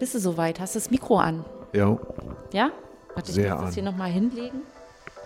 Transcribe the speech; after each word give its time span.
Bist 0.00 0.14
du 0.14 0.18
soweit? 0.18 0.58
Hast 0.58 0.74
du 0.74 0.78
das 0.78 0.90
Mikro 0.90 1.18
an? 1.18 1.44
Ja. 1.74 1.98
Ja? 2.54 2.70
Warte, 3.14 3.28
ich 3.28 3.34
Sehr 3.34 3.50
muss 3.50 3.60
das 3.60 3.68
an. 3.68 3.74
hier 3.74 3.82
nochmal 3.82 4.10
hinlegen, 4.10 4.62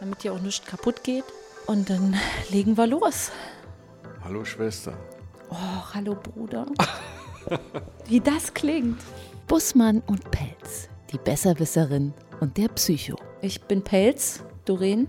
damit 0.00 0.20
hier 0.22 0.32
auch 0.34 0.40
nichts 0.40 0.66
kaputt 0.66 1.04
geht. 1.04 1.22
Und 1.66 1.88
dann 1.88 2.16
legen 2.50 2.76
wir 2.76 2.88
los. 2.88 3.30
Hallo 4.24 4.44
Schwester. 4.44 4.92
Oh, 5.48 5.54
hallo 5.94 6.16
Bruder. 6.20 6.66
Wie 8.06 8.18
das 8.18 8.52
klingt. 8.52 9.00
Bussmann 9.46 10.02
und 10.08 10.28
Pelz, 10.32 10.88
die 11.12 11.18
Besserwisserin 11.18 12.12
und 12.40 12.56
der 12.56 12.68
Psycho. 12.68 13.16
Ich 13.42 13.62
bin 13.62 13.80
Pelz, 13.82 14.42
Doreen. 14.64 15.06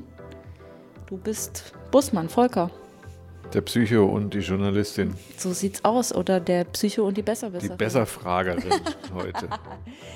Du 1.07 1.17
bist 1.17 1.73
Bussmann, 1.89 2.29
Volker. 2.29 2.69
Der 3.53 3.61
Psycho 3.61 4.05
und 4.05 4.33
die 4.33 4.39
Journalistin. 4.39 5.13
So 5.37 5.53
sieht's 5.53 5.85
aus. 5.85 6.13
Oder 6.13 6.39
der 6.39 6.65
Psycho 6.65 7.03
und 7.03 7.15
die 7.15 7.21
Die 7.21 7.25
Besserwisserin. 7.25 7.77
Besserfragerin 7.77 8.63
heute. 9.13 9.49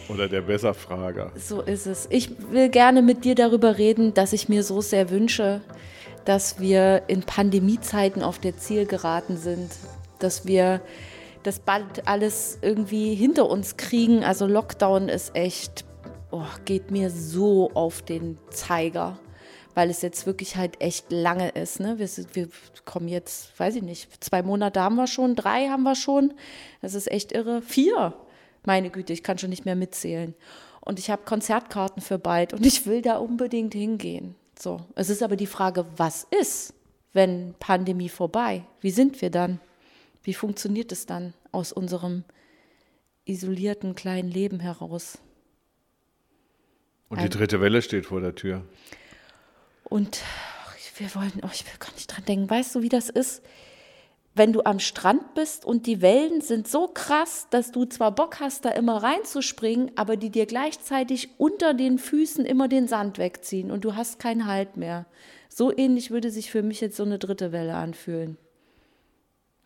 Oder 0.10 0.28
der 0.28 0.42
Besserfrager. 0.42 1.32
So 1.36 1.62
ist 1.62 1.86
es. 1.86 2.08
Ich 2.10 2.32
will 2.52 2.70
gerne 2.70 3.02
mit 3.02 3.24
dir 3.24 3.36
darüber 3.36 3.78
reden, 3.78 4.14
dass 4.14 4.34
ich 4.34 4.50
mir 4.50 4.64
so 4.64 4.82
sehr 4.82 5.10
wünsche, 5.10 5.62
dass 6.26 6.60
wir 6.60 7.04
in 7.08 7.22
Pandemiezeiten 7.24 8.24
auf 8.24 8.40
der 8.40 8.58
Zielgeraden 8.58 9.38
sind, 9.38 9.72
dass 10.20 10.46
wir 10.46 10.82
das 11.44 11.60
bald 11.60 12.08
alles 12.08 12.60
irgendwie 12.62 13.16
hinter 13.16 13.50
uns 13.50 13.78
kriegen. 13.78 14.24
Also 14.26 14.46
Lockdown 14.48 15.08
ist 15.08 15.34
echt, 15.36 15.86
oh, 16.32 16.44
geht 16.66 16.92
mir 16.92 17.10
so 17.10 17.72
auf 17.74 18.02
den 18.02 18.38
Zeiger, 18.50 19.18
weil 19.76 19.90
es 19.90 20.02
jetzt 20.02 20.26
wirklich 20.26 20.56
halt 20.56 20.82
echt 20.82 21.12
lange 21.12 21.50
ist. 21.50 21.80
Ne? 21.80 22.00
Wir, 22.00 22.08
sind, 22.08 22.36
wir 22.36 22.50
kommen 22.86 23.08
jetzt, 23.08 23.58
weiß 23.60 23.76
ich 23.76 23.84
nicht, 23.84 24.24
zwei 24.24 24.42
Monate 24.42 24.82
haben 24.82 24.96
wir 24.96 25.08
schon, 25.08 25.36
drei 25.36 25.68
haben 25.68 25.84
wir 25.84 25.96
schon. 25.96 26.34
Das 26.82 26.94
ist 26.94 27.10
echt 27.10 27.32
irre. 27.32 27.62
Vier. 27.62 28.14
Meine 28.66 28.90
Güte, 28.90 29.14
ich 29.14 29.24
kann 29.24 29.38
schon 29.38 29.50
nicht 29.50 29.66
mehr 29.66 29.76
mitzählen. 29.76 30.34
Und 30.82 31.00
ich 31.00 31.10
habe 31.10 31.24
Konzertkarten 31.24 32.02
für 32.02 32.20
bald 32.20 32.54
und 32.54 32.66
ich 32.66 32.86
will 32.86 33.02
da 33.02 33.18
unbedingt 33.18 33.74
hingehen. 33.74 34.36
So, 34.58 34.82
es 34.96 35.10
ist 35.10 35.24
aber 35.24 35.36
die 35.36 35.48
Frage, 35.48 35.86
was 35.96 36.28
ist, 36.38 36.74
wenn 37.14 37.56
Pandemie 37.60 38.10
vorbei? 38.10 38.66
Wie 38.82 38.92
sind 38.92 39.22
wir 39.22 39.30
dann? 39.30 39.60
Wie 40.24 40.34
funktioniert 40.34 40.92
es 40.92 41.06
dann 41.06 41.34
aus 41.52 41.72
unserem 41.72 42.24
isolierten 43.26 43.96
kleinen 43.96 44.30
Leben 44.30 44.60
heraus? 44.60 45.20
Und 47.08 47.22
die 47.22 47.30
dritte 47.30 47.62
Welle 47.62 47.82
steht 47.82 48.06
vor 48.06 48.22
der 48.22 48.36
Tür. 48.36 48.64
Und 49.90 50.22
wir 50.98 51.14
wollen, 51.16 51.32
oh, 51.44 51.50
ich 51.54 51.66
will 51.66 51.74
gar 51.80 51.92
nicht 51.94 52.08
dran 52.08 52.26
denken. 52.26 52.50
Weißt 52.50 52.76
du, 52.76 52.82
wie 52.82 52.90
das 52.90 53.10
ist? 53.10 53.42
Wenn 54.36 54.54
du 54.54 54.64
am 54.64 54.80
Strand 54.80 55.34
bist 55.34 55.66
und 55.66 55.88
die 55.88 56.02
Wellen 56.02 56.42
sind 56.42 56.68
so 56.68 56.88
krass, 56.88 57.48
dass 57.50 57.72
du 57.72 57.86
zwar 57.86 58.14
Bock 58.14 58.40
hast, 58.40 58.64
da 58.64 58.70
immer 58.70 59.02
reinzuspringen, 59.02 59.92
aber 59.96 60.18
die 60.18 60.30
dir 60.30 60.46
gleichzeitig 60.46 61.30
unter 61.38 61.74
den 61.74 61.98
Füßen 61.98 62.46
immer 62.46 62.68
den 62.68 62.88
Sand 62.88 63.18
wegziehen 63.18 63.72
und 63.72 63.84
du 63.84 63.96
hast 63.96 64.20
keinen 64.20 64.46
Halt 64.46 64.78
mehr. 64.78 65.06
So 65.50 65.76
ähnlich 65.76 66.12
würde 66.12 66.30
sich 66.30 66.52
für 66.52 66.62
mich 66.62 66.80
jetzt 66.80 66.96
so 66.96 67.04
eine 67.04 67.18
dritte 67.18 67.52
Welle 67.52 67.76
anfühlen. 67.76 68.38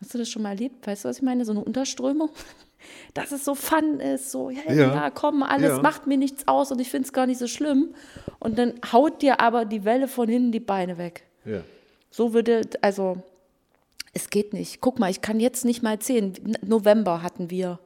Hast 0.00 0.14
du 0.14 0.18
das 0.18 0.28
schon 0.28 0.42
mal 0.42 0.50
erlebt? 0.50 0.86
Weißt 0.86 1.04
du, 1.04 1.08
was 1.08 1.18
ich 1.18 1.22
meine? 1.22 1.44
So 1.44 1.52
eine 1.52 1.62
Unterströmung? 1.64 2.30
Dass 3.14 3.32
es 3.32 3.44
so 3.44 3.54
fun 3.54 4.00
ist, 4.00 4.30
so, 4.30 4.50
ja, 4.50 4.62
ja. 4.72 4.94
Ja. 4.94 5.10
komm, 5.10 5.42
alles 5.42 5.76
Ja. 5.76 5.82
macht 5.82 6.06
mir 6.06 6.16
nichts 6.16 6.46
aus 6.48 6.70
und 6.72 6.80
ich 6.80 6.90
finde 6.90 7.06
es 7.06 7.12
gar 7.12 7.26
nicht 7.26 7.38
so 7.38 7.46
schlimm. 7.46 7.94
Und 8.40 8.58
dann 8.58 8.74
haut 8.92 9.22
dir 9.22 9.40
aber 9.40 9.64
die 9.64 9.84
Welle 9.84 10.08
von 10.08 10.28
hinten 10.28 10.52
die 10.52 10.60
Beine 10.60 10.98
weg. 10.98 11.24
Ja. 11.44 11.60
So 12.10 12.32
würde, 12.34 12.62
also, 12.80 13.18
es 14.12 14.30
geht 14.30 14.52
nicht. 14.52 14.80
Guck 14.80 14.98
mal, 14.98 15.10
ich 15.10 15.20
kann 15.20 15.40
jetzt 15.40 15.64
nicht 15.64 15.82
mal 15.82 15.92
erzählen. 15.92 16.32
November 16.62 17.22
hatten 17.22 17.50
wir. 17.50 17.78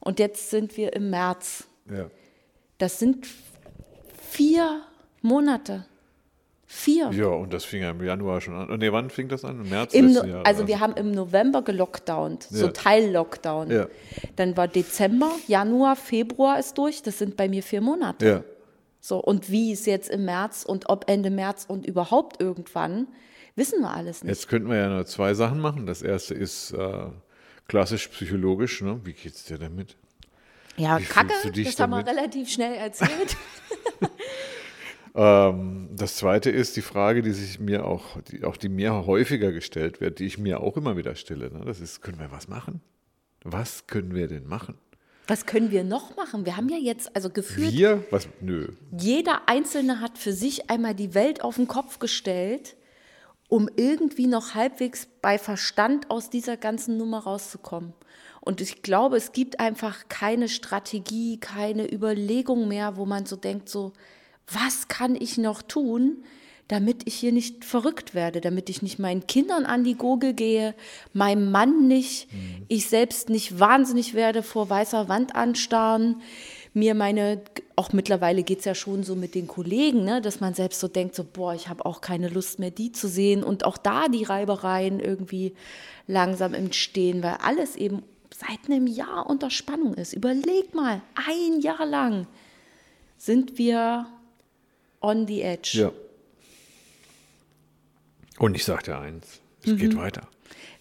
Und 0.00 0.18
jetzt 0.18 0.50
sind 0.50 0.76
wir 0.76 0.92
im 0.94 1.10
März. 1.10 1.64
ja. 1.90 2.10
Das 2.78 2.98
sind 2.98 3.26
vier 4.30 4.82
Monate. 5.20 5.84
Vier. 6.74 7.10
Ja, 7.12 7.26
und 7.26 7.52
das 7.52 7.64
fing 7.66 7.82
ja 7.82 7.90
im 7.90 8.02
Januar 8.02 8.40
schon 8.40 8.54
an. 8.54 8.78
Nee, 8.78 8.90
wann 8.90 9.10
fing 9.10 9.28
das 9.28 9.44
an? 9.44 9.60
Im 9.60 9.68
März 9.68 9.92
Im, 9.92 10.14
No- 10.14 10.24
Jahres. 10.24 10.46
also 10.46 10.66
wir 10.66 10.80
haben 10.80 10.94
im 10.94 11.10
November 11.10 11.60
gelockdownt, 11.60 12.44
so 12.44 12.64
Ja. 12.66 12.72
Teil-Lockdown. 12.72 13.70
Ja. 13.70 13.88
Dann 14.36 14.56
war 14.56 14.68
Dezember, 14.68 15.30
Januar, 15.46 15.96
Februar 15.96 16.58
ist 16.58 16.78
durch. 16.78 17.02
Das 17.02 17.18
sind 17.18 17.36
bei 17.36 17.46
mir 17.50 17.62
vier 17.62 17.82
Monate. 17.82 18.26
Ja. 18.26 18.44
So, 19.00 19.18
und 19.18 19.50
wie 19.50 19.70
es 19.72 19.84
jetzt 19.84 20.08
im 20.08 20.24
März 20.24 20.64
und 20.66 20.88
ob 20.88 21.10
Ende 21.10 21.28
März 21.28 21.66
und 21.68 21.84
überhaupt 21.86 22.40
irgendwann, 22.40 23.06
wissen 23.54 23.80
wir 23.82 23.90
alles 23.90 24.24
nicht. 24.24 24.30
Jetzt 24.30 24.48
könnten 24.48 24.70
wir 24.70 24.76
ja 24.78 24.88
nur 24.88 25.04
zwei 25.04 25.34
Sachen 25.34 25.60
machen. 25.60 25.84
Das 25.84 26.00
erste 26.00 26.32
ist 26.32 26.72
äh, 26.72 27.04
klassisch 27.68 28.08
psychologisch. 28.08 28.80
Ne? 28.80 28.98
Wie 29.04 29.12
geht's 29.12 29.44
dir 29.44 29.58
damit? 29.58 29.94
ja, 30.78 30.98
wie 30.98 31.04
Kacke, 31.04 31.34
das 31.44 31.78
haben 31.78 31.90
wir 31.90 32.02
damit? 32.02 32.08
relativ 32.18 32.48
schnell 32.48 32.74
erzählt. 32.76 33.36
Ähm, 35.14 35.90
das 35.94 36.16
zweite 36.16 36.50
ist 36.50 36.76
die 36.76 36.82
Frage, 36.82 37.22
die 37.22 37.32
sich 37.32 37.60
mir 37.60 37.86
auch, 37.86 38.20
die, 38.22 38.44
auch 38.44 38.56
die 38.56 38.68
mir 38.68 39.06
häufiger 39.06 39.52
gestellt 39.52 40.00
wird, 40.00 40.18
die 40.18 40.26
ich 40.26 40.38
mir 40.38 40.60
auch 40.60 40.76
immer 40.76 40.96
wieder 40.96 41.14
stelle. 41.14 41.52
Ne? 41.52 41.64
Das 41.64 41.80
ist, 41.80 42.00
können 42.00 42.18
wir 42.18 42.30
was 42.30 42.48
machen? 42.48 42.80
Was 43.44 43.86
können 43.86 44.14
wir 44.14 44.28
denn 44.28 44.46
machen? 44.46 44.76
Was 45.26 45.46
können 45.46 45.70
wir 45.70 45.84
noch 45.84 46.16
machen? 46.16 46.46
Wir 46.46 46.56
haben 46.56 46.68
ja 46.68 46.78
jetzt, 46.78 47.14
also 47.14 47.30
gefühlt, 47.30 47.72
Wir? 47.72 48.04
Was? 48.10 48.28
Nö. 48.40 48.68
jeder 48.98 49.48
Einzelne 49.48 50.00
hat 50.00 50.18
für 50.18 50.32
sich 50.32 50.68
einmal 50.70 50.94
die 50.94 51.14
Welt 51.14 51.42
auf 51.42 51.56
den 51.56 51.68
Kopf 51.68 51.98
gestellt, 51.98 52.76
um 53.48 53.68
irgendwie 53.76 54.26
noch 54.26 54.54
halbwegs 54.54 55.06
bei 55.20 55.38
Verstand 55.38 56.10
aus 56.10 56.30
dieser 56.30 56.56
ganzen 56.56 56.96
Nummer 56.96 57.20
rauszukommen. 57.20 57.92
Und 58.40 58.60
ich 58.60 58.82
glaube, 58.82 59.16
es 59.16 59.32
gibt 59.32 59.60
einfach 59.60 60.08
keine 60.08 60.48
Strategie, 60.48 61.38
keine 61.38 61.92
Überlegung 61.92 62.66
mehr, 62.66 62.96
wo 62.96 63.06
man 63.06 63.24
so 63.24 63.36
denkt, 63.36 63.68
so, 63.68 63.92
was 64.46 64.88
kann 64.88 65.14
ich 65.14 65.38
noch 65.38 65.62
tun, 65.62 66.24
damit 66.68 67.06
ich 67.06 67.14
hier 67.14 67.32
nicht 67.32 67.64
verrückt 67.64 68.14
werde, 68.14 68.40
damit 68.40 68.70
ich 68.70 68.80
nicht 68.80 68.98
meinen 68.98 69.26
Kindern 69.26 69.66
an 69.66 69.84
die 69.84 69.94
Gurgel 69.94 70.32
gehe, 70.32 70.74
meinem 71.12 71.50
Mann 71.50 71.86
nicht, 71.86 72.28
ich 72.68 72.88
selbst 72.88 73.28
nicht 73.28 73.60
wahnsinnig 73.60 74.14
werde 74.14 74.42
vor 74.42 74.70
weißer 74.70 75.08
Wand 75.08 75.34
anstarren, 75.34 76.22
mir 76.74 76.94
meine, 76.94 77.42
auch 77.76 77.92
mittlerweile 77.92 78.42
geht 78.42 78.60
es 78.60 78.64
ja 78.64 78.74
schon 78.74 79.02
so 79.02 79.14
mit 79.14 79.34
den 79.34 79.46
Kollegen, 79.46 80.04
ne, 80.04 80.22
dass 80.22 80.40
man 80.40 80.54
selbst 80.54 80.80
so 80.80 80.88
denkt, 80.88 81.14
so, 81.14 81.24
boah, 81.30 81.54
ich 81.54 81.68
habe 81.68 81.84
auch 81.84 82.00
keine 82.00 82.28
Lust 82.28 82.58
mehr, 82.58 82.70
die 82.70 82.92
zu 82.92 83.08
sehen 83.08 83.44
und 83.44 83.66
auch 83.66 83.76
da 83.76 84.08
die 84.08 84.24
Reibereien 84.24 84.98
irgendwie 84.98 85.52
langsam 86.06 86.54
entstehen, 86.54 87.22
weil 87.22 87.36
alles 87.42 87.76
eben 87.76 88.02
seit 88.34 88.70
einem 88.70 88.86
Jahr 88.86 89.28
unter 89.28 89.50
Spannung 89.50 89.94
ist. 89.94 90.14
Überleg 90.14 90.74
mal, 90.74 91.02
ein 91.28 91.60
Jahr 91.60 91.84
lang 91.84 92.26
sind 93.18 93.58
wir 93.58 94.06
on 95.02 95.26
the 95.26 95.42
edge. 95.42 95.78
Ja. 95.78 95.92
Und 98.38 98.54
ich 98.56 98.64
sagte 98.64 98.98
eins, 98.98 99.40
es 99.64 99.72
Mhm. 99.72 99.76
geht 99.78 99.96
weiter. 99.96 100.28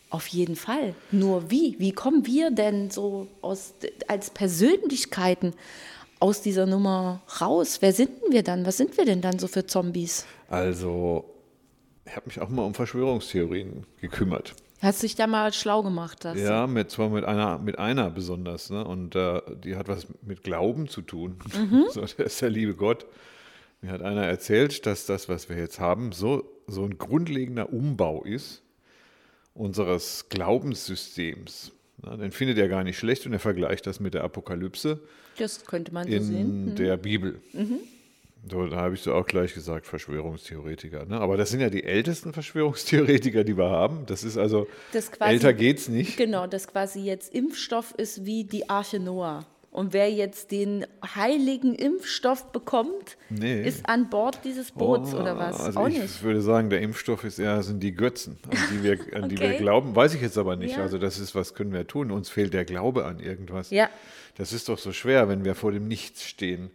Auf 0.09 0.27
jeden 0.27 0.55
Fall. 0.55 0.93
Nur 1.11 1.49
wie? 1.51 1.75
Wie 1.79 1.91
kommen 1.93 2.25
wir 2.25 2.51
denn 2.51 2.89
so 2.89 3.27
aus, 3.41 3.73
als 4.07 4.29
Persönlichkeiten 4.29 5.53
aus 6.19 6.41
dieser 6.41 6.65
Nummer 6.65 7.21
raus? 7.39 7.77
Wer 7.81 7.93
sind 7.93 8.21
denn 8.23 8.31
wir 8.33 8.43
dann? 8.43 8.65
Was 8.65 8.77
sind 8.77 8.97
wir 8.97 9.05
denn 9.05 9.21
dann 9.21 9.39
so 9.39 9.47
für 9.47 9.65
Zombies? 9.65 10.25
Also, 10.49 11.25
ich 12.05 12.15
habe 12.15 12.25
mich 12.27 12.41
auch 12.41 12.49
mal 12.49 12.63
um 12.63 12.73
Verschwörungstheorien 12.73 13.85
gekümmert. 14.01 14.53
Hast 14.81 15.03
dich 15.03 15.15
da 15.15 15.27
mal 15.27 15.53
schlau 15.53 15.83
gemacht? 15.83 16.25
Das? 16.25 16.37
Ja, 16.39 16.65
mit, 16.67 16.89
zwar 16.89 17.09
mit 17.09 17.23
einer, 17.23 17.59
mit 17.59 17.77
einer 17.79 18.09
besonders. 18.09 18.69
Ne? 18.71 18.83
Und 18.83 19.15
äh, 19.15 19.39
die 19.63 19.75
hat 19.77 19.87
was 19.87 20.07
mit 20.23 20.43
Glauben 20.43 20.89
zu 20.89 21.01
tun. 21.03 21.37
Mhm. 21.55 21.85
So, 21.91 22.01
der 22.01 22.25
ist 22.25 22.41
der 22.41 22.49
liebe 22.49 22.73
Gott. 22.73 23.05
Mir 23.81 23.91
hat 23.91 24.01
einer 24.03 24.25
erzählt, 24.25 24.85
dass 24.85 25.05
das, 25.07 25.27
was 25.27 25.49
wir 25.49 25.57
jetzt 25.57 25.79
haben, 25.79 26.11
so, 26.11 26.43
so 26.67 26.83
ein 26.85 26.97
grundlegender 26.99 27.73
Umbau 27.73 28.23
ist 28.23 28.61
unseres 29.55 30.29
Glaubenssystems. 30.29 31.71
Den 32.03 32.31
findet 32.31 32.57
er 32.57 32.67
gar 32.67 32.83
nicht 32.83 32.97
schlecht 32.97 33.25
und 33.25 33.33
er 33.33 33.39
vergleicht 33.39 33.85
das 33.87 33.99
mit 33.99 34.13
der 34.13 34.23
Apokalypse 34.23 34.99
Das 35.37 35.65
könnte 35.65 35.93
man 35.93 36.07
so 36.07 36.13
in 36.13 36.23
sehen. 36.23 36.65
Mhm. 36.65 36.75
der 36.75 36.97
Bibel. 36.97 37.39
So, 38.49 38.65
da 38.67 38.77
habe 38.77 38.95
ich 38.95 39.01
so 39.01 39.13
auch 39.13 39.25
gleich 39.27 39.53
gesagt, 39.53 39.85
Verschwörungstheoretiker. 39.85 41.05
Ne? 41.05 41.19
Aber 41.19 41.37
das 41.37 41.51
sind 41.51 41.59
ja 41.59 41.69
die 41.69 41.83
ältesten 41.83 42.33
Verschwörungstheoretiker, 42.33 43.43
die 43.43 43.55
wir 43.55 43.69
haben. 43.69 44.05
Das 44.07 44.23
ist 44.23 44.37
also, 44.37 44.67
Das 44.93 45.11
quasi- 45.11 45.31
älter 45.33 45.53
geht's 45.53 45.89
nicht. 45.89 46.17
Genau, 46.17 46.47
dass 46.47 46.67
quasi 46.67 47.01
jetzt 47.01 47.33
Impfstoff 47.35 47.93
ist 47.97 48.25
wie 48.25 48.43
die 48.45 48.67
Arche 48.69 48.99
Noah. 48.99 49.45
Und 49.71 49.93
wer 49.93 50.11
jetzt 50.11 50.51
den 50.51 50.85
heiligen 51.15 51.73
Impfstoff 51.75 52.51
bekommt, 52.51 53.15
Nee. 53.29 53.63
ist 53.63 53.87
an 53.87 54.09
Bord 54.09 54.39
dieses 54.43 54.71
Boots 54.73 55.13
oder 55.13 55.37
was? 55.37 55.61
Also 55.61 55.79
Auch 55.79 55.87
ich 55.87 55.97
nicht. 55.97 56.23
würde 56.23 56.41
sagen, 56.41 56.69
der 56.69 56.81
Impfstoff 56.81 57.23
ist 57.23 57.39
eher 57.39 57.63
sind 57.63 57.79
die 57.81 57.93
Götzen, 57.95 58.37
an 58.49 58.57
die 58.73 58.83
wir, 58.83 58.99
an 59.23 59.29
die 59.29 59.39
wir 59.39 59.47
Okay. 59.47 59.57
glauben. 59.59 59.95
Weiß 59.95 60.13
ich 60.13 60.21
jetzt 60.21 60.37
aber 60.37 60.57
nicht. 60.57 60.75
Ja. 60.75 60.81
Also 60.83 60.97
das 60.97 61.19
ist, 61.19 61.35
was 61.35 61.53
können 61.53 61.71
wir 61.71 61.87
tun? 61.87 62.11
Uns 62.11 62.29
fehlt 62.29 62.53
der 62.53 62.65
Glaube 62.65 63.05
an 63.05 63.21
irgendwas. 63.21 63.69
Ja. 63.69 63.89
Das 64.35 64.51
ist 64.51 64.67
doch 64.67 64.77
so 64.77 64.91
schwer, 64.91 65.29
wenn 65.29 65.45
wir 65.45 65.55
vor 65.55 65.71
dem 65.71 65.87
Nichts 65.87 66.25
stehen. 66.27 66.69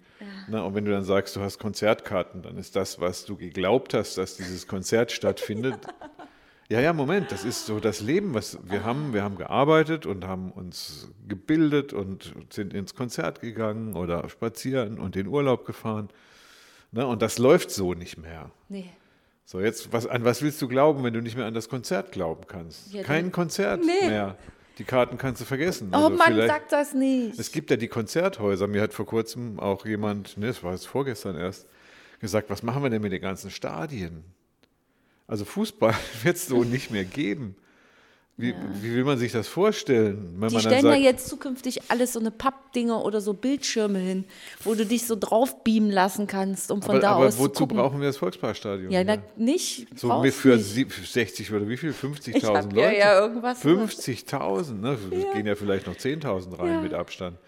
Na, 0.48 0.62
und 0.62 0.74
wenn 0.74 0.86
du 0.86 0.90
dann 0.92 1.04
sagst, 1.04 1.36
du 1.36 1.42
hast 1.42 1.58
Konzertkarten, 1.58 2.40
dann 2.40 2.56
ist 2.56 2.76
das, 2.76 2.98
was 3.00 3.26
du 3.26 3.36
geglaubt 3.36 3.92
hast, 3.92 4.16
dass 4.16 4.36
dieses 4.38 4.66
Konzert 4.66 5.12
stattfindet, 5.12 5.76
Ja, 5.84 6.08
ja, 6.68 6.92
Moment, 6.92 7.30
das 7.32 7.44
ist 7.44 7.66
so 7.66 7.78
das 7.80 8.00
Leben, 8.00 8.34
was 8.34 8.58
wir 8.64 8.82
haben. 8.84 9.12
Wir 9.14 9.22
haben 9.22 9.36
gearbeitet 9.36 10.04
und 10.06 10.24
haben 10.26 10.50
uns 10.50 11.08
gebildet 11.28 11.92
und 11.92 12.34
sind 12.50 12.74
ins 12.74 12.94
Konzert 12.94 13.40
gegangen 13.40 13.94
oder 13.94 14.28
spazieren 14.28 14.98
und 14.98 15.14
in 15.16 15.26
Urlaub 15.28 15.64
gefahren. 15.64 16.08
Ne, 16.92 17.06
und 17.06 17.22
das 17.22 17.38
läuft 17.38 17.70
so 17.70 17.94
nicht 17.94 18.16
mehr. 18.18 18.50
Nee. 18.68 18.90
So, 19.44 19.60
jetzt, 19.60 19.92
was, 19.92 20.06
an 20.08 20.24
was 20.24 20.42
willst 20.42 20.60
du 20.60 20.66
glauben, 20.66 21.04
wenn 21.04 21.12
du 21.14 21.20
nicht 21.20 21.36
mehr 21.36 21.46
an 21.46 21.54
das 21.54 21.68
Konzert 21.68 22.10
glauben 22.10 22.46
kannst? 22.48 22.92
Ja, 22.92 23.02
Kein 23.04 23.30
Konzert 23.30 23.80
Nee. 23.84 24.08
mehr. 24.08 24.36
Die 24.78 24.84
Karten 24.84 25.18
kannst 25.18 25.40
du 25.40 25.44
vergessen. 25.44 25.90
Oh 25.92 25.96
Also 25.96 26.10
Mann, 26.10 26.26
vielleicht- 26.34 26.48
sag 26.48 26.68
das 26.68 26.92
nicht. 26.94 27.38
Es 27.38 27.50
gibt 27.52 27.70
ja 27.70 27.76
die 27.76 27.88
Konzerthäuser. 27.88 28.66
Mir 28.66 28.82
hat 28.82 28.92
vor 28.92 29.06
kurzem 29.06 29.58
auch 29.60 29.86
jemand, 29.86 30.36
ne, 30.36 30.48
das 30.48 30.62
war 30.64 30.72
jetzt 30.72 30.86
vorgestern 30.86 31.36
erst, 31.36 31.66
gesagt, 32.20 32.50
was 32.50 32.62
machen 32.62 32.82
wir 32.82 32.90
denn 32.90 33.02
mit 33.02 33.12
den 33.12 33.22
ganzen 33.22 33.50
Stadien? 33.50 34.24
Also 35.26 35.44
Fußball 35.44 35.94
wird 36.22 36.36
es 36.36 36.46
so 36.46 36.64
nicht 36.64 36.90
mehr 36.90 37.04
geben. 37.04 37.56
Wie, 38.38 38.54
wie 38.82 38.94
will 38.94 39.04
man 39.04 39.16
sich 39.16 39.32
das 39.32 39.48
vorstellen? 39.48 40.34
Wenn 40.38 40.48
Die 40.50 40.54
man 40.56 40.60
stellen 40.60 40.82
dann 40.82 40.84
ja 40.84 40.92
sagt, 40.92 41.02
jetzt 41.04 41.28
zukünftig 41.28 41.80
alles 41.88 42.12
so 42.12 42.20
eine 42.20 42.30
Pappdinger 42.30 43.02
oder 43.02 43.22
so 43.22 43.32
Bildschirme 43.32 43.98
hin, 43.98 44.24
wo 44.62 44.74
du 44.74 44.84
dich 44.84 45.06
so 45.06 45.16
drauf 45.18 45.64
beamen 45.64 45.90
lassen 45.90 46.26
kannst, 46.26 46.70
um 46.70 46.82
von 46.82 46.90
aber, 46.96 47.00
da 47.00 47.10
aber 47.12 47.26
aus 47.28 47.38
wozu 47.38 47.50
zu 47.52 47.60
gucken. 47.60 47.78
brauchen 47.78 47.98
wir 47.98 48.08
das 48.08 48.18
Volksparkstadion? 48.18 48.90
ja, 48.90 49.00
hier? 49.00 49.22
nicht. 49.38 49.86
so 49.98 50.22
für 50.30 50.56
nicht. 50.56 50.66
sieb- 50.66 50.92
60 50.92 51.50
oder 51.50 51.66
wie 51.66 51.78
viel? 51.78 51.92
50.000 51.92 52.36
Ich 52.36 52.44
hab 52.44 52.64
Leute? 52.74 52.78
ja, 52.78 52.92
ja 52.92 53.18
irgendwas. 53.20 53.64
50.000, 53.64 54.72
ne? 54.82 54.98
Es 55.10 55.24
Ja. 55.24 55.32
gehen 55.32 55.46
ja 55.46 55.54
vielleicht 55.54 55.86
noch 55.86 55.94
10.000 55.96 56.58
rein 56.58 56.72
Ja. 56.74 56.80
mit 56.82 56.92
Abstand. 56.92 57.38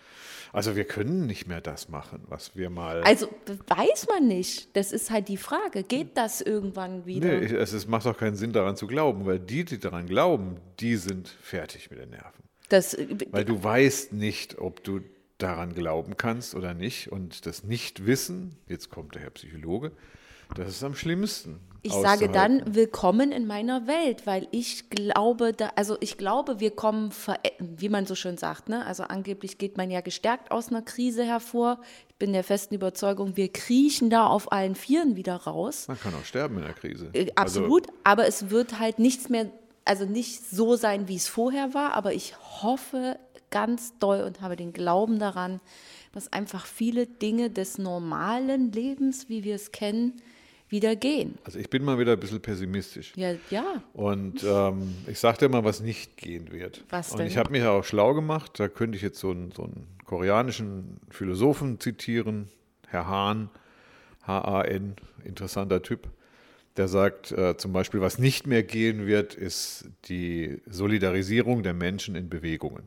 Also 0.53 0.77
wir 0.77 0.85
können 0.85 1.27
nicht 1.27 1.47
mehr 1.47 1.61
das 1.61 1.89
machen, 1.89 2.23
was 2.29 2.57
wir 2.57 2.71
mal... 2.71 3.03
Also 3.03 3.29
weiß 3.47 4.07
man 4.09 4.29
nicht. 4.29 4.75
Das 4.77 4.93
ist 4.93 5.11
halt 5.11 5.29
die 5.29 5.37
Frage. 5.37 5.83
Geht 5.83 6.17
das 6.17 6.41
irgendwann 6.41 7.07
wieder? 7.07 7.29
Nee, 7.29 7.47
es, 7.47 7.73
es 7.73 7.87
macht 7.87 8.07
auch 8.07 8.17
keinen 8.17 8.37
Sinn 8.37 8.53
daran 8.53 8.77
zu 8.77 8.87
glauben, 8.87 9.27
weil 9.27 9.39
die, 9.39 9.65
die 9.65 9.79
daran 9.79 10.07
glauben, 10.07 10.57
die 10.81 10.97
sind 10.97 11.29
fertig 11.29 11.91
mit 11.91 12.01
den 12.01 12.11
Nerven. 12.11 12.43
Das, 12.69 12.97
Weil 13.31 13.45
du 13.45 13.63
weißt 13.63 14.13
nicht, 14.13 14.59
ob 14.59 14.85
du 14.85 15.01
daran 15.39 15.75
glauben 15.75 16.17
kannst 16.17 16.55
oder 16.55 16.75
nicht. 16.75 17.11
Und 17.11 17.47
das 17.47 17.65
Nichtwissen, 17.65 18.57
jetzt 18.67 18.91
kommt 18.91 19.15
der 19.15 19.23
Herr 19.23 19.31
Psychologe, 19.31 19.93
das 20.55 20.69
ist 20.69 20.83
am 20.83 20.95
schlimmsten. 20.95 21.61
Ich 21.83 21.93
sage 21.93 22.29
dann, 22.29 22.75
willkommen 22.75 23.33
in 23.33 23.47
meiner 23.47 23.87
Welt, 23.87 24.27
weil 24.27 24.49
ich 24.51 24.91
glaube, 24.91 25.53
da, 25.53 25.71
also 25.77 25.97
ich 26.01 26.19
glaube, 26.19 26.61
wir 26.61 26.71
kommen, 26.71 27.11
wie 27.61 27.89
man 27.89 28.07
so 28.07 28.15
schön 28.15 28.37
sagt, 28.37 28.69
ne? 28.69 28.85
also 28.85 29.05
angeblich 29.05 29.59
geht 29.59 29.77
man 29.77 29.91
ja 29.91 30.01
gestärkt 30.01 30.51
aus 30.51 30.69
einer 30.69 30.83
Krise 30.83 31.25
hervor. 31.25 31.81
Ich 32.09 32.17
bin 32.17 32.33
der 32.33 32.45
festen 32.45 32.75
Überzeugung, 32.75 33.37
wir 33.37 33.53
kriechen 33.53 34.11
da 34.11 34.27
auf 34.27 34.51
allen 34.51 34.75
Vieren 34.75 35.17
wieder 35.17 35.37
raus. 35.37 35.87
Man 35.89 36.01
kann 36.01 36.15
auch 36.15 36.25
sterben 36.25 36.59
in 36.59 36.65
der 36.65 36.75
Krise. 36.75 37.11
Äh, 37.13 37.31
Also, 37.37 37.61
Absolut, 37.61 37.87
aber 38.05 38.27
es 38.27 38.51
wird 38.51 38.79
halt 38.79 38.99
nichts 38.99 39.29
mehr, 39.29 39.51
also 39.85 40.05
nicht 40.05 40.45
so 40.45 40.77
sein, 40.77 41.09
wie 41.09 41.17
es 41.17 41.29
vorher 41.29 41.75
war, 41.75 41.93
aber 41.93 42.13
ich 42.13 42.35
hoffe 42.63 43.19
ganz 43.51 43.97
doll 43.99 44.23
und 44.23 44.41
habe 44.41 44.57
den 44.57 44.73
Glauben 44.73 45.19
daran, 45.19 45.61
dass 46.13 46.33
einfach 46.33 46.67
viele 46.67 47.07
Dinge 47.07 47.51
des 47.51 47.79
normalen 47.79 48.73
Lebens, 48.73 49.29
wie 49.29 49.45
wir 49.45 49.55
es 49.55 49.73
kennen, 49.73 50.21
wieder 50.71 50.97
gehen. 50.97 51.39
also 51.45 51.59
ich 51.59 51.71
bin 51.71 51.85
mal 51.85 51.99
wieder 51.99 52.13
ein 52.13 52.21
bisschen 52.21 52.41
pessimistisch. 52.41 53.13
Ja, 53.17 53.33
ja. 53.51 53.83
Und 53.93 54.45
ähm, 54.45 54.95
ich 55.07 55.19
sage 55.19 55.39
dir 55.39 55.49
mal, 55.49 55.65
was 55.65 55.81
nicht 55.81 56.17
gehen 56.17 56.53
wird. 56.53 56.85
Was 56.91 57.13
Und 57.13 57.19
denn? 57.19 57.27
ich 57.27 57.37
habe 57.39 57.51
mich 57.51 57.63
ja 57.63 57.71
auch 57.71 57.85
schlau 57.85 58.15
gemacht. 58.15 58.53
Da 58.61 58.69
könnte 58.69 58.97
ich 58.97 59.03
jetzt 59.03 59.19
so 59.19 59.31
einen, 59.31 59.53
so 59.53 59.65
einen 59.65 59.87
koreanischen 60.05 60.99
Philosophen 61.11 61.81
zitieren, 61.81 62.49
Herr 62.87 63.07
Hahn, 63.07 63.51
H-A-N, 64.23 64.97
interessanter 65.25 65.83
Typ. 65.83 66.09
Der 66.77 66.87
sagt 66.87 67.33
äh, 67.33 67.57
zum 67.57 67.73
Beispiel, 67.73 68.01
was 68.01 68.19
nicht 68.19 68.47
mehr 68.47 68.63
gehen 68.63 69.07
wird, 69.07 69.35
ist 69.35 69.89
die 70.05 70.61
Solidarisierung 70.67 71.63
der 71.63 71.75
Menschen 71.75 72.15
in 72.15 72.29
Bewegungen. 72.29 72.85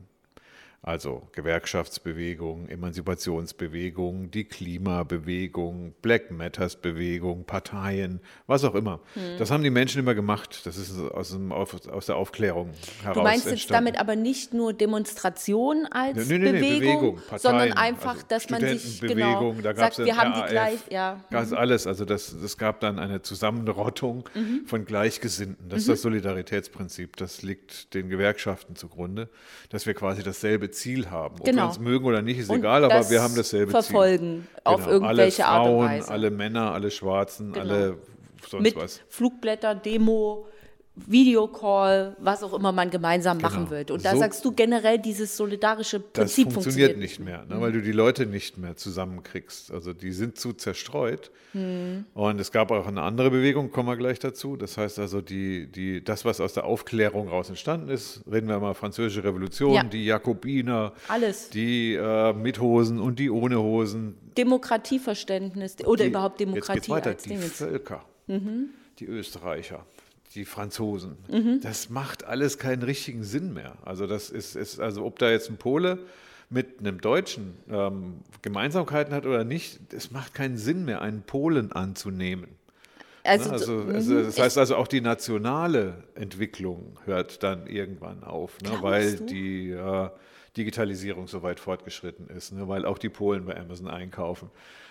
Also 0.84 1.22
Gewerkschaftsbewegung, 1.30 2.68
Emanzipationsbewegung, 2.68 4.32
die 4.32 4.42
Klimabewegung, 4.44 5.94
Black 6.02 6.32
Matters 6.32 6.74
Bewegung, 6.74 7.44
Parteien, 7.44 8.18
was 8.48 8.64
auch 8.64 8.74
immer. 8.74 8.98
Hm. 9.14 9.38
Das 9.38 9.52
haben 9.52 9.62
die 9.62 9.70
Menschen 9.70 10.00
immer 10.00 10.16
gemacht. 10.16 10.66
Das 10.66 10.76
ist 10.76 10.98
aus, 10.98 11.30
dem, 11.30 11.52
aus 11.52 12.06
der 12.06 12.16
Aufklärung 12.16 12.70
heraus 13.02 13.14
Du 13.16 13.22
meinst 13.22 13.44
jetzt 13.44 13.52
entstanden. 13.52 13.84
damit 13.92 14.00
aber 14.00 14.16
nicht 14.16 14.54
nur 14.54 14.72
Demonstration 14.72 15.86
als 15.88 16.26
Nee, 16.28 16.38
nee, 16.38 16.50
nee, 16.50 16.58
Bewegung, 16.58 16.80
Bewegung, 16.80 17.14
Parteien, 17.16 17.38
sondern 17.40 17.72
einfach, 17.74 18.14
also 18.14 18.26
dass 18.28 18.50
man 18.50 18.60
sich 18.66 19.00
genau 19.00 19.52
da 19.62 19.76
sagt, 19.76 19.98
wir 19.98 20.16
haben 20.16 20.32
die 20.32 20.40
RAF, 20.40 20.50
gleich, 20.50 20.78
ja. 20.90 21.14
Mhm. 21.14 21.32
gab's 21.32 21.52
alles. 21.52 21.86
Also 21.86 22.04
das, 22.04 22.32
es 22.32 22.58
gab 22.58 22.80
dann 22.80 22.98
eine 22.98 23.22
Zusammenrottung 23.22 24.28
Mhm. 24.34 24.62
von 24.66 24.84
Gleichgesinnten. 24.84 25.68
Das 25.68 25.80
ist 25.82 25.88
das 25.88 26.02
Solidaritätsprinzip. 26.02 27.16
Das 27.16 27.42
liegt 27.42 27.94
den 27.94 28.08
Gewerkschaften 28.08 28.74
zugrunde, 28.74 29.28
dass 29.70 29.86
wir 29.86 29.94
quasi 29.94 30.24
dasselbe 30.24 30.71
Ziel 30.72 31.10
haben. 31.10 31.36
Ob 31.38 31.44
Genau. 31.44 31.62
wir 31.62 31.68
uns 31.68 31.78
mögen 31.78 32.04
oder 32.04 32.20
nicht, 32.22 32.38
ist 32.38 32.50
Und 32.50 32.58
egal, 32.58 32.84
aber 32.84 33.08
wir 33.08 33.22
haben 33.22 33.34
dasselbe 33.36 33.70
verfolgen 33.70 34.48
Ziel. 34.50 34.60
auf 34.64 34.86
irgendwelche 34.86 35.46
alle 35.46 35.58
Art 35.60 35.66
und 35.68 35.72
Frauen, 35.74 35.86
Weise. 35.88 36.10
alle 36.10 36.30
Männer, 36.30 36.72
alle 36.72 36.90
Schwarzen, 36.90 37.52
Genau. 37.52 37.64
alle 37.64 37.98
sonst 38.48 38.62
mit 38.62 38.76
was. 38.76 39.00
Flugblätter, 39.08 39.74
Demo, 39.76 40.46
Videocall, 40.94 42.16
was 42.20 42.42
auch 42.42 42.52
immer 42.52 42.70
man 42.70 42.90
gemeinsam 42.90 43.38
machen 43.38 43.70
wird. 43.70 43.90
Und 43.90 44.04
da 44.04 44.10
Genau. 44.10 44.18
So- 44.20 44.24
sagst 44.24 44.44
du 44.44 44.52
generell, 44.52 44.98
dieses 44.98 45.36
solidarische 45.36 46.00
Das 46.00 46.12
Prinzip 46.12 46.52
funktioniert 46.52 46.98
nicht 46.98 47.18
mehr, 47.18 47.46
ne, 47.46 47.60
weil 47.60 47.72
du 47.72 47.80
die 47.80 47.92
Leute 47.92 48.26
nicht 48.26 48.58
mehr 48.58 48.76
zusammenkriegst. 48.76 49.70
Also 49.72 49.94
die 49.94 50.12
sind 50.12 50.38
zu 50.38 50.52
zerstreut. 50.52 51.30
Hm. 51.52 52.04
Und 52.12 52.40
es 52.40 52.52
gab 52.52 52.70
auch 52.70 52.86
eine 52.86 53.00
andere 53.02 53.30
Bewegung, 53.30 53.70
kommen 53.70 53.88
wir 53.88 53.96
gleich 53.96 54.18
dazu. 54.18 54.56
Das 54.56 54.76
heißt 54.76 54.98
also, 54.98 55.22
die, 55.22 55.66
die, 55.66 56.04
das, 56.04 56.24
was 56.26 56.40
aus 56.40 56.52
der 56.52 56.64
Aufklärung 56.64 57.28
raus 57.28 57.48
entstanden 57.48 57.88
ist, 57.88 58.20
reden 58.30 58.48
wir 58.48 58.58
mal 58.60 58.74
Französische 58.74 59.24
Revolution, 59.24 59.74
Ja. 59.74 59.84
die 59.84 60.04
Jakobiner, 60.04 60.92
Alles. 61.08 61.48
die 61.50 61.94
äh, 61.94 62.32
mit 62.34 62.60
Hosen 62.60 63.00
und 63.00 63.18
die 63.18 63.30
ohne 63.30 63.58
Hosen. 63.60 64.14
Demokratieverständnis 64.36 65.76
oder 65.84 66.04
die, 66.04 66.10
überhaupt 66.10 66.40
Jetzt 66.40 66.48
Demokratie 66.48 66.74
geht's 66.80 66.88
weiter. 66.90 67.10
als 67.10 67.22
Die. 67.22 67.36
Völker, 67.36 68.04
die 68.28 69.06
Österreicher, 69.06 69.84
die 70.34 70.44
Franzosen. 70.44 71.16
Mhm. 71.28 71.60
Das 71.62 71.90
macht 71.90 72.24
alles 72.24 72.58
keinen 72.58 72.82
richtigen 72.82 73.24
Sinn 73.24 73.52
mehr. 73.52 73.76
Also 73.84 74.06
das 74.06 74.30
ist, 74.30 74.56
ist 74.56 74.80
also 74.80 75.04
ob 75.04 75.18
da 75.18 75.30
jetzt 75.30 75.50
ein 75.50 75.56
Pole 75.56 75.98
mit 76.50 76.80
einem 76.80 77.00
Deutschen 77.00 77.54
ähm, 77.70 78.20
Gemeinsamkeiten 78.42 79.14
hat 79.14 79.24
oder 79.26 79.44
nicht, 79.44 79.92
es 79.92 80.10
macht 80.10 80.34
keinen 80.34 80.56
Sinn 80.56 80.84
mehr, 80.84 81.00
einen 81.00 81.22
Polen 81.22 81.72
anzunehmen. 81.72 82.48
Also, 83.24 83.50
Ne? 83.50 83.52
Also, 83.52 83.72
mhm. 83.72 83.94
also 83.94 84.22
das 84.22 84.38
heißt 84.38 84.58
also 84.58 84.76
auch 84.76 84.88
die 84.88 85.00
nationale 85.00 86.04
Entwicklung 86.14 86.98
hört 87.04 87.42
dann 87.42 87.66
irgendwann 87.66 88.24
auf, 88.24 88.60
ne? 88.62 88.70
Weil 88.80 89.16
du? 89.16 89.24
die 89.26 89.70
äh, 89.70 90.10
Digitalisierung 90.56 91.28
so 91.28 91.42
weit 91.42 91.60
fortgeschritten 91.60 92.28
ist, 92.28 92.52
ne? 92.52 92.68
weil 92.68 92.84
auch 92.84 92.98
die 92.98 93.08
Polen 93.08 93.46
bei 93.46 93.56
Amazon 93.56 93.88
einkaufen. 93.88 94.50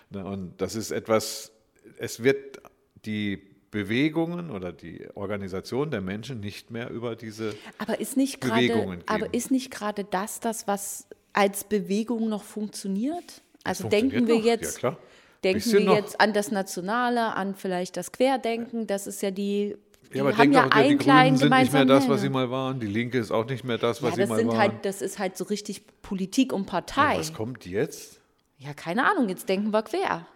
Ne? 0.09 0.25
Und 0.25 0.60
das 0.62 0.75
ist 0.75 0.91
etwas, 0.91 1.51
es 1.98 2.24
wird 2.24 2.62
die 3.05 3.50
Bewegungen 3.72 4.51
oder 4.51 4.72
die 4.74 5.08
Organisation 5.16 5.90
der 5.92 6.01
Menschen 6.01 6.40
nicht 6.42 6.72
mehr 6.72 6.90
über 6.90 7.16
diese 7.16 7.56
aber 7.78 8.00
ist 8.00 8.18
nicht 8.18 8.42
gerade, 8.42 8.68
Bewegungen 8.68 9.01
aber 9.06 9.25
geben. 9.25 9.34
ist 9.34 9.50
nicht 9.51 9.72
gerade 9.72 10.04
das, 10.04 10.40
das, 10.42 10.68
was 10.68 11.08
als 11.34 11.63
Bewegung 11.63 12.28
noch 12.30 12.44
funktioniert? 12.44 13.42
Also 13.63 13.84
funktioniert 13.84 14.13
denken 14.13 14.28
wir 14.28 14.36
noch, 14.38 14.44
jetzt, 14.46 14.82
ja 14.82 14.98
denken 15.44 15.72
wir 15.72 15.80
noch. 15.82 15.96
jetzt 15.96 16.20
an 16.20 16.34
das 16.34 16.51
Nationale, 16.51 17.34
an 17.36 17.56
vielleicht 17.56 17.98
das 17.98 18.12
Querdenken. 18.12 18.88
Das 18.88 19.08
ist 19.08 19.22
ja 19.22 19.32
die. 19.32 19.78
Die 20.13 20.18
ja, 20.18 20.24
aber 20.25 20.38
haben 20.38 20.51
ja 20.51 20.66
die 20.66 20.72
einen 20.74 20.88
Grünen 20.88 21.00
kleinen 21.00 21.38
sind 21.38 21.50
nicht 21.58 21.72
mehr 21.72 21.86
das, 21.86 22.10
was 22.10 22.20
sie 22.22 22.30
mal 22.30 22.51
waren. 22.51 22.80
Die 22.82 22.88
Linke 22.88 23.18
ist 23.18 23.32
auch 23.32 23.46
nicht 23.46 23.63
mehr 23.63 23.78
das, 23.78 24.01
was 24.04 24.10
Ja, 24.10 24.16
sie 24.16 24.22
das 24.22 24.30
mal 24.30 24.38
sind 24.40 24.48
waren. 24.50 24.58
halt, 24.58 24.74
das 24.86 25.01
ist 25.01 25.20
halt 25.20 25.38
so 25.38 25.46
richtig 25.46 25.84
Politik 26.01 26.51
und 26.51 26.66
Partei. 26.66 27.13
ja, 27.13 27.20
was 27.20 27.34
kommt 27.34 27.66
jetzt? 27.66 28.20
Ja, 28.58 28.74
keine 28.74 29.10
Ahnung, 29.10 29.30
jetzt 29.30 29.48
denken 29.48 29.72
wir 29.72 29.82
quer. 29.84 30.28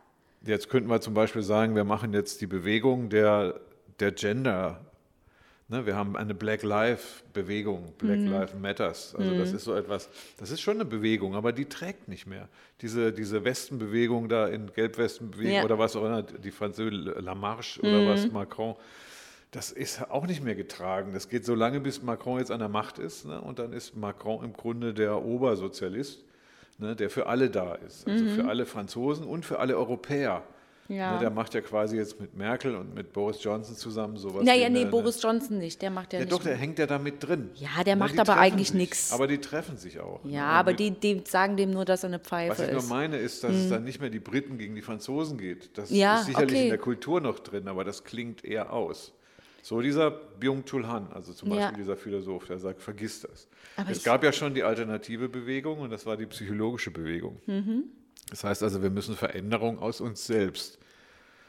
Jetzt 0.46 0.70
könnten 0.70 0.90
wir 0.90 1.02
zum 1.02 1.14
Beispiel 1.14 1.42
sagen, 1.42 1.76
wir 1.76 1.84
machen 1.84 2.14
jetzt 2.14 2.42
die 2.42 2.48
Bewegung 2.48 3.10
der, 3.10 3.60
der 4.00 4.12
Gender. 4.12 4.82
Ne, 5.68 5.88
wir 5.88 5.96
haben 5.96 6.16
eine 6.16 6.36
Black 6.36 6.62
Life 6.62 7.24
Bewegung, 7.34 7.92
Black 7.98 8.20
Mhm. 8.20 8.28
Life 8.28 8.56
Matters. 8.56 9.16
Also 9.16 9.36
das 9.36 9.52
ist 9.52 9.64
so 9.64 9.74
etwas, 9.74 10.10
das 10.38 10.52
ist 10.52 10.62
schon 10.62 10.76
eine 10.76 10.86
Bewegung, 10.86 11.34
aber 11.34 11.52
die 11.52 11.66
trägt 11.66 12.08
nicht 12.08 12.28
mehr. 12.28 12.48
Diese, 12.82 13.12
diese 13.12 13.44
Westenbewegung 13.44 14.30
da 14.30 14.48
in 14.48 14.72
Gelbwestenbewegung 14.72 15.52
Ja. 15.54 15.60
Mhm. 15.62 15.66
oder 15.66 15.80
was 15.80 15.96
auch 15.96 16.06
immer, 16.06 16.22
die 16.22 16.52
Französische 16.52 17.20
La 17.20 17.34
Marche 17.34 17.80
oder 17.82 18.06
was, 18.06 18.32
Macron, 18.32 18.76
das 19.50 19.72
ist 19.72 20.08
auch 20.12 20.28
nicht 20.28 20.44
mehr 20.44 20.54
getragen. 20.54 21.14
Das 21.14 21.30
geht 21.30 21.46
so 21.46 21.56
lange, 21.56 21.80
bis 21.80 22.04
Macron 22.04 22.38
jetzt 22.38 22.52
an 22.52 22.60
der 22.60 22.70
Macht 22.70 23.00
ist. 23.00 23.26
Ne? 23.26 23.42
Und 23.42 23.58
dann 23.58 23.74
ist 23.74 23.96
Macron 23.96 24.44
im 24.46 24.54
Grunde 24.54 24.94
der 24.94 25.24
Obersozialist, 25.24 26.24
ne? 26.78 26.96
der 26.96 27.10
für 27.10 27.28
alle 27.28 27.50
da 27.50 27.76
ist. 27.76 28.08
Also 28.08 28.26
für 28.30 28.46
alle 28.48 28.66
Franzosen 28.66 29.26
und 29.26 29.46
für 29.46 29.60
alle 29.60 29.78
Europäer. 29.78 30.40
Mhm. 30.40 30.56
Ja. 30.88 31.14
Ne? 31.14 31.20
Der 31.20 31.30
macht 31.32 31.56
ja 31.56 31.62
quasi 31.62 31.98
jetzt 31.98 32.22
mit 32.22 32.38
Merkel 32.38 32.76
und 32.76 32.94
mit 32.94 33.12
Boris 33.12 33.44
Johnson 33.44 33.76
zusammen 33.76 34.18
sowas. 34.18 34.44
Naja, 34.44 34.68
eine- 34.68 34.80
nee, 34.84 34.86
Boris 34.86 35.20
Johnson 35.20 35.58
nicht, 35.58 35.82
der 35.82 35.90
macht 35.90 36.14
ja, 36.14 36.20
Ja, 36.20 36.26
nicht. 36.26 36.32
doch, 36.32 36.44
der 36.44 36.56
hängt 36.56 36.78
ja 36.78 36.86
da 36.86 37.00
mit 37.00 37.24
drin. 37.28 37.50
Ja, 37.56 37.84
der 37.84 37.96
Ne, 37.96 38.02
macht 38.02 38.20
aber 38.20 38.38
eigentlich 38.38 38.72
nix. 38.72 39.12
Aber 39.12 39.26
die 39.26 39.40
treffen 39.40 39.78
sich 39.78 40.00
auch. 40.00 40.20
ja, 40.26 40.42
ne? 40.42 40.46
aber 40.46 40.74
die, 40.74 40.92
die 40.92 41.24
sagen 41.26 41.58
dem 41.58 41.72
nur, 41.72 41.86
dass 41.86 42.04
er 42.04 42.10
eine 42.10 42.20
was 42.20 42.28
Pfeife 42.28 42.64
ich 42.66 42.70
nur 42.70 42.82
ist. 42.82 42.90
meine, 42.90 43.18
ist, 43.18 43.44
dass 43.44 43.56
es 43.56 43.68
dann 43.70 43.84
nicht 43.84 44.00
mehr 44.00 44.12
die 44.12 44.20
Briten 44.20 44.60
gegen 44.60 44.76
die 44.76 44.84
Franzosen 44.84 45.40
geht. 45.40 45.76
Das 45.76 45.90
Ja, 45.90 46.20
ist 46.20 46.28
sicherlich 46.28 46.52
okay. 46.52 46.64
in 46.66 46.70
der 46.70 46.78
Kultur 46.78 47.20
noch 47.20 47.40
drin, 47.40 47.68
aber 47.68 47.84
das 47.84 48.04
klingt 48.04 48.46
eher 48.46 48.72
aus. 48.72 49.12
So 49.66 49.82
dieser 49.82 50.12
Byung-Chul 50.12 50.88
Han, 50.88 51.12
also 51.12 51.34
zum 51.34 51.50
Ja. 51.50 51.56
Beispiel 51.56 51.78
dieser 51.78 51.98
Philosoph, 51.98 52.46
der 52.46 52.60
sagt, 52.60 52.84
vergiss 52.84 53.22
das. 53.22 53.48
Aber 53.78 53.90
es 53.90 54.04
gab 54.04 54.24
ja 54.24 54.32
schon 54.32 54.54
die 54.54 54.62
alternative 54.62 55.28
Bewegung 55.28 55.80
und 55.80 55.90
das 55.90 56.06
war 56.06 56.18
die 56.18 56.28
psychologische 56.28 56.92
Bewegung. 56.92 57.42
Mhm. 57.48 57.86
Das 58.30 58.44
heißt 58.44 58.62
also, 58.62 58.84
wir 58.84 58.92
müssen 58.92 59.16
Veränderung 59.16 59.80
aus 59.80 60.02
uns 60.02 60.24
selbst. 60.28 60.78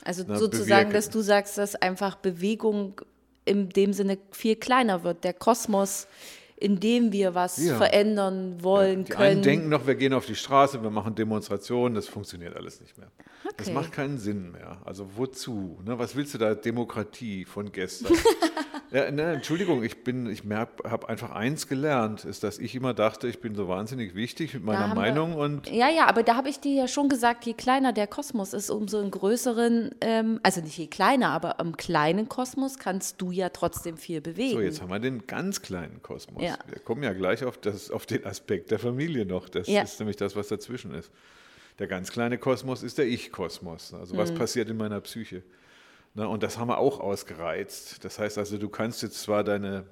Also 0.02 0.24
Na, 0.26 0.38
sozusagen, 0.38 0.88
bewirken. 0.88 0.92
dass 0.94 1.10
du 1.10 1.20
sagst, 1.20 1.58
dass 1.58 1.74
einfach 1.74 2.16
Bewegung 2.16 3.02
in 3.44 3.68
dem 3.68 3.92
Sinne 3.92 4.16
viel 4.30 4.56
kleiner 4.56 5.04
wird. 5.04 5.22
Der 5.22 5.34
Kosmos, 5.34 6.06
in 6.56 6.80
dem 6.80 7.12
wir 7.12 7.34
was 7.34 7.58
Ja. 7.58 7.76
verändern 7.76 8.62
wollen 8.62 9.04
Die 9.04 9.12
können. 9.12 9.22
einen 9.22 9.42
denken 9.42 9.68
noch, 9.68 9.86
wir 9.86 9.94
gehen 9.94 10.12
auf 10.14 10.24
die 10.26 10.34
Straße, 10.34 10.82
wir 10.82 10.90
machen 10.90 11.14
Demonstrationen, 11.14 11.94
das 11.94 12.08
funktioniert 12.08 12.56
alles 12.56 12.80
nicht 12.80 12.96
mehr. 12.98 13.10
Das 13.56 13.66
Okay. 13.68 13.74
macht 13.74 13.92
keinen 13.92 14.18
Sinn 14.18 14.52
mehr. 14.52 14.78
Also 14.84 15.06
wozu? 15.16 15.78
Ne, 15.84 15.98
was 15.98 16.16
willst 16.16 16.34
du 16.34 16.38
da? 16.38 16.54
Demokratie 16.54 17.44
von 17.44 17.70
gestern. 17.72 18.12
ja, 18.90 19.10
ne, 19.10 19.32
Entschuldigung, 19.34 19.82
ich 19.82 20.04
bin, 20.04 20.26
ich 20.30 20.42
habe 20.50 21.08
einfach 21.08 21.30
eins 21.32 21.68
gelernt, 21.68 22.24
ist, 22.24 22.42
dass 22.44 22.58
ich 22.58 22.74
immer 22.74 22.94
dachte, 22.94 23.28
ich 23.28 23.40
bin 23.40 23.54
so 23.54 23.68
wahnsinnig 23.68 24.14
wichtig 24.14 24.54
mit 24.54 24.64
meiner 24.64 24.80
haben 24.80 24.90
wir- 24.90 24.94
Meinung 25.02 25.34
und 25.34 25.68
Ja, 25.70 25.88
ja, 25.88 26.06
aber 26.06 26.22
da 26.22 26.36
habe 26.36 26.48
ich 26.48 26.60
dir 26.60 26.74
ja 26.74 26.88
schon 26.88 27.08
gesagt, 27.08 27.44
je 27.46 27.54
kleiner 27.54 27.92
der 27.92 28.06
Kosmos 28.06 28.52
ist, 28.52 28.70
umso 28.70 28.98
einen 29.00 29.10
größeren, 29.10 29.90
ähm, 30.00 30.40
also 30.42 30.60
nicht 30.60 30.78
je 30.78 30.86
kleiner, 30.86 31.30
aber 31.30 31.58
im 31.60 31.76
kleinen 31.76 32.28
Kosmos 32.28 32.78
kannst 32.78 33.20
du 33.20 33.30
ja 33.30 33.48
trotzdem 33.48 33.96
viel 33.96 34.20
bewegen. 34.20 34.52
so, 34.54 34.60
jetzt 34.60 34.80
haben 34.82 34.90
wir 34.90 34.98
den 34.98 35.26
ganz 35.26 35.62
kleinen 35.62 36.02
Kosmos. 36.02 36.42
Ja. 36.42 36.56
Wir 36.68 36.78
kommen 36.80 37.02
ja 37.02 37.12
gleich 37.12 37.44
auf, 37.44 37.58
das, 37.58 37.90
auf 37.90 38.06
den 38.06 38.24
Aspekt 38.24 38.70
der 38.70 38.78
Familie 38.78 39.26
noch. 39.26 39.48
Das 39.48 39.66
Ja. 39.68 39.82
ist 39.82 39.98
nämlich 39.98 40.16
das, 40.16 40.36
was 40.36 40.48
dazwischen 40.48 40.94
ist. 40.94 41.10
Der 41.78 41.86
ganz 41.86 42.10
kleine 42.10 42.38
Kosmos 42.38 42.82
ist 42.82 42.96
der 42.98 43.06
Ich-Kosmos. 43.06 43.92
Also 43.92 44.16
was 44.16 44.32
Mhm. 44.32 44.36
passiert 44.38 44.70
in 44.70 44.76
meiner 44.78 45.00
Psyche? 45.02 45.42
Ne, 46.16 46.26
und 46.26 46.42
das 46.42 46.58
haben 46.58 46.68
wir 46.68 46.78
auch 46.78 46.98
ausgereizt. 47.00 48.02
Das 48.04 48.18
heißt 48.18 48.38
also, 48.38 48.56
du 48.58 48.68
kannst 48.70 49.02
jetzt 49.02 49.20
zwar 49.20 49.44
deine, 49.44 49.84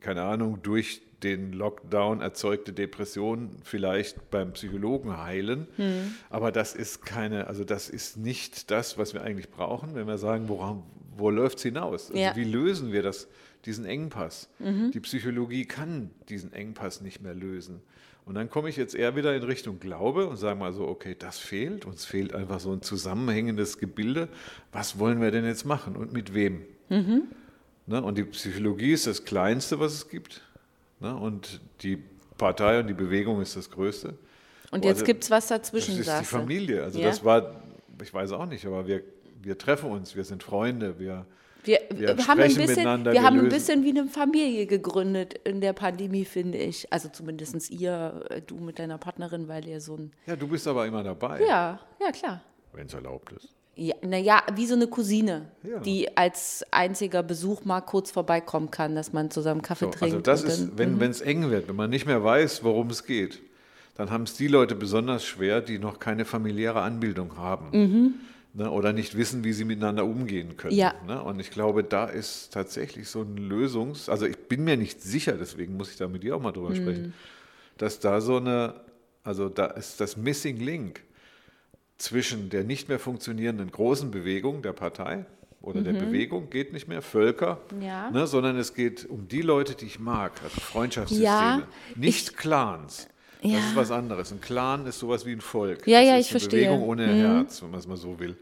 keine 0.00 0.22
Ahnung, 0.22 0.58
durch 0.62 1.00
den 1.22 1.52
Lockdown 1.52 2.20
erzeugte 2.20 2.72
Depression 2.72 3.50
vielleicht 3.62 4.30
beim 4.30 4.52
Psychologen 4.52 5.18
heilen, 5.18 5.66
Mhm. 5.76 6.14
aber 6.30 6.50
das 6.52 6.74
ist 6.74 7.04
keine, 7.04 7.46
also 7.46 7.64
das 7.64 7.88
ist 7.90 8.16
nicht 8.16 8.70
das, 8.70 8.96
was 8.98 9.12
wir 9.14 9.22
eigentlich 9.22 9.50
brauchen, 9.50 9.94
wenn 9.94 10.06
wir 10.06 10.16
sagen, 10.18 10.48
woran, 10.48 10.82
wo 11.16 11.28
läuft 11.30 11.58
es 11.58 11.64
hinaus? 11.64 12.10
Also 12.10 12.20
Ja. 12.22 12.36
wie 12.36 12.44
lösen 12.44 12.92
wir 12.92 13.02
das, 13.02 13.28
diesen 13.66 13.84
Engpass? 13.84 14.48
Die 14.58 15.00
Psychologie 15.00 15.66
kann 15.66 16.10
diesen 16.30 16.52
Engpass 16.54 17.02
nicht 17.02 17.20
mehr 17.20 17.34
lösen. 17.34 17.82
Und 18.30 18.36
dann 18.36 18.48
komme 18.48 18.68
ich 18.68 18.76
jetzt 18.76 18.94
eher 18.94 19.16
wieder 19.16 19.34
in 19.34 19.42
Richtung 19.42 19.80
Glaube 19.80 20.28
und 20.28 20.36
sage 20.36 20.56
mal 20.56 20.72
so, 20.72 20.86
okay, 20.86 21.16
das 21.18 21.40
fehlt, 21.40 21.84
uns 21.84 22.04
fehlt 22.04 22.32
einfach 22.32 22.60
so 22.60 22.70
ein 22.70 22.80
zusammenhängendes 22.80 23.78
Gebilde. 23.78 24.28
Was 24.70 25.00
wollen 25.00 25.20
wir 25.20 25.32
denn 25.32 25.44
jetzt 25.44 25.64
machen 25.64 25.96
und 25.96 26.12
mit 26.12 26.32
wem? 26.32 26.62
Ne? 27.86 28.00
Und 28.00 28.16
die 28.16 28.22
Psychologie 28.22 28.92
ist 28.92 29.08
das 29.08 29.24
Kleinste, 29.24 29.80
was 29.80 29.94
es 29.94 30.08
gibt. 30.08 30.42
Ne? 31.00 31.12
Und 31.12 31.60
die 31.80 31.98
Partei 32.38 32.78
und 32.78 32.86
die 32.86 32.94
Bewegung 32.94 33.42
ist 33.42 33.56
das 33.56 33.68
Größte. 33.68 34.14
Und 34.70 34.84
jetzt 34.84 34.98
also, 34.98 35.06
gibt 35.06 35.24
es 35.24 35.30
was 35.32 35.48
Das 35.48 35.62
dazwischen, 35.62 35.98
ist 35.98 36.08
die. 36.20 36.24
Familie. 36.24 36.84
Also 36.84 37.00
Ja. 37.00 37.08
das 37.08 37.24
war, 37.24 37.60
ich 38.00 38.14
weiß 38.14 38.30
auch 38.30 38.46
nicht, 38.46 38.64
aber 38.64 38.86
wir, 38.86 39.02
wir 39.42 39.58
treffen 39.58 39.90
uns, 39.90 40.14
wir 40.14 40.22
sind 40.22 40.44
Freunde, 40.44 41.00
wir, 41.00 41.26
Wir, 41.64 41.78
Wir 41.94 42.16
wir, 42.16 42.26
haben 42.26 42.40
ein 42.40 42.54
bisschen, 42.54 43.04
wir 43.04 43.12
wir 43.12 43.22
haben 43.22 43.38
ein 43.40 43.48
bisschen 43.48 43.84
wie 43.84 43.90
eine 43.90 44.06
Familie 44.06 44.66
gegründet 44.66 45.34
in 45.44 45.60
der 45.60 45.72
Pandemie, 45.72 46.24
finde 46.24 46.58
ich. 46.58 46.90
Also 46.92 47.08
zumindest 47.10 47.70
ihr, 47.70 48.24
äh, 48.30 48.40
du 48.40 48.56
mit 48.56 48.78
deiner 48.78 48.98
Partnerin, 48.98 49.48
weil 49.48 49.66
ihr 49.66 49.80
so 49.80 49.96
ein. 49.96 50.12
ja, 50.26 50.36
du 50.36 50.46
bist 50.48 50.66
aber 50.66 50.86
immer 50.86 51.02
dabei, 51.02 51.40
Ja, 51.46 51.78
ja, 52.00 52.12
klar. 52.12 52.40
wenn 52.72 52.86
es 52.86 52.94
erlaubt 52.94 53.32
ist. 53.32 53.48
Ja, 53.76 53.94
naja, 54.02 54.42
wie 54.56 54.66
so 54.66 54.74
eine 54.74 54.88
Cousine, 54.88 55.46
Ja. 55.62 55.78
die 55.80 56.16
als 56.16 56.64
einziger 56.70 57.22
Besuch 57.22 57.64
mal 57.64 57.80
kurz 57.80 58.10
vorbeikommen 58.10 58.70
kann, 58.70 58.94
dass 58.94 59.12
man 59.12 59.30
zusammen 59.30 59.62
Kaffee 59.62 59.86
So, 59.86 59.90
trinkt. 59.92 60.02
also 60.14 60.20
das 60.20 60.42
ist, 60.42 60.60
dann- 60.60 60.66
mhm. 60.74 60.78
wenn 60.78 61.00
wenn 61.00 61.10
es 61.10 61.20
eng 61.20 61.50
wird, 61.50 61.68
wenn 61.68 61.76
man 61.76 61.88
nicht 61.90 62.04
mehr 62.06 62.22
weiß, 62.22 62.62
worum 62.64 62.90
es 62.90 63.04
geht, 63.06 63.40
dann 63.96 64.10
haben 64.10 64.24
es 64.24 64.34
die 64.34 64.48
Leute 64.48 64.74
besonders 64.74 65.24
schwer, 65.24 65.60
die 65.60 65.78
noch 65.78 65.98
keine 65.98 66.24
familiäre 66.24 66.80
Anbildung 66.82 67.36
haben. 67.36 68.20
Ne, 68.52 68.68
oder 68.68 68.92
nicht 68.92 69.16
wissen, 69.16 69.44
wie 69.44 69.52
sie 69.52 69.64
miteinander 69.64 70.04
umgehen 70.04 70.56
können. 70.56 70.74
Mhm. 70.74 70.80
Ja. 70.80 70.94
Ne? 71.06 71.22
Und 71.22 71.38
ich 71.38 71.50
glaube, 71.52 71.84
da 71.84 72.06
ist 72.06 72.52
tatsächlich 72.52 73.08
so 73.08 73.22
ein 73.22 73.38
Lösungs-, 73.38 74.10
also 74.10 74.26
ich 74.26 74.36
bin 74.36 74.64
mir 74.64 74.76
nicht 74.76 75.00
sicher, 75.00 75.32
deswegen 75.38 75.76
muss 75.76 75.90
ich 75.92 75.96
da 75.96 76.08
mit 76.08 76.24
dir 76.24 76.34
auch 76.34 76.40
mal 76.42 76.50
Mhm. 76.50 76.54
drüber 76.54 76.74
sprechen, 76.74 77.14
dass 77.78 78.00
da 78.00 78.20
so 78.20 78.38
eine, 78.38 78.74
also 79.22 79.48
da 79.48 79.66
ist 79.66 80.00
das 80.00 80.16
Missing 80.16 80.56
Link 80.56 81.00
zwischen 81.96 82.50
der 82.50 82.64
nicht 82.64 82.88
mehr 82.88 82.98
funktionierenden 82.98 83.70
großen 83.70 84.10
Bewegung 84.10 84.62
der 84.62 84.72
Partei 84.72 85.26
oder 85.62 85.82
der 85.82 85.92
Bewegung 85.92 86.48
geht 86.50 86.72
nicht 86.72 86.88
mehr, 86.88 87.02
Völker, 87.02 87.60
Mhm. 87.72 87.82
Ja. 87.82 88.10
ne, 88.10 88.26
sondern 88.26 88.56
es 88.56 88.74
geht 88.74 89.04
um 89.08 89.28
die 89.28 89.42
Leute, 89.42 89.74
die 89.74 89.84
ich 89.86 90.00
mag, 90.00 90.32
also 90.42 90.58
Freundschaftssysteme, 90.60 91.24
Ja, 91.28 91.68
nicht 91.94 92.36
Clans. 92.36 93.06
Das 93.42 93.50
Ja. 93.52 93.58
ist 93.58 93.76
was 93.76 93.90
anderes. 93.90 94.32
Ein 94.32 94.40
Clan 94.40 94.86
ist 94.86 94.98
sowas 94.98 95.24
wie 95.26 95.32
ein 95.32 95.40
Volk. 95.40 95.86
Ja, 95.86 96.00
das 96.00 96.08
ja, 96.08 96.16
ist 96.16 96.26
ich 96.26 96.32
eine 96.32 96.40
verstehe. 96.40 96.60
Mhm. 96.70 96.74
Bewegung 96.74 96.88
ohne 96.88 97.06
Herz, 97.14 97.62
wenn 97.62 97.70
man 97.70 97.80
es 97.80 97.86
mal 97.86 97.96
so 97.96 98.18
will. 98.18 98.36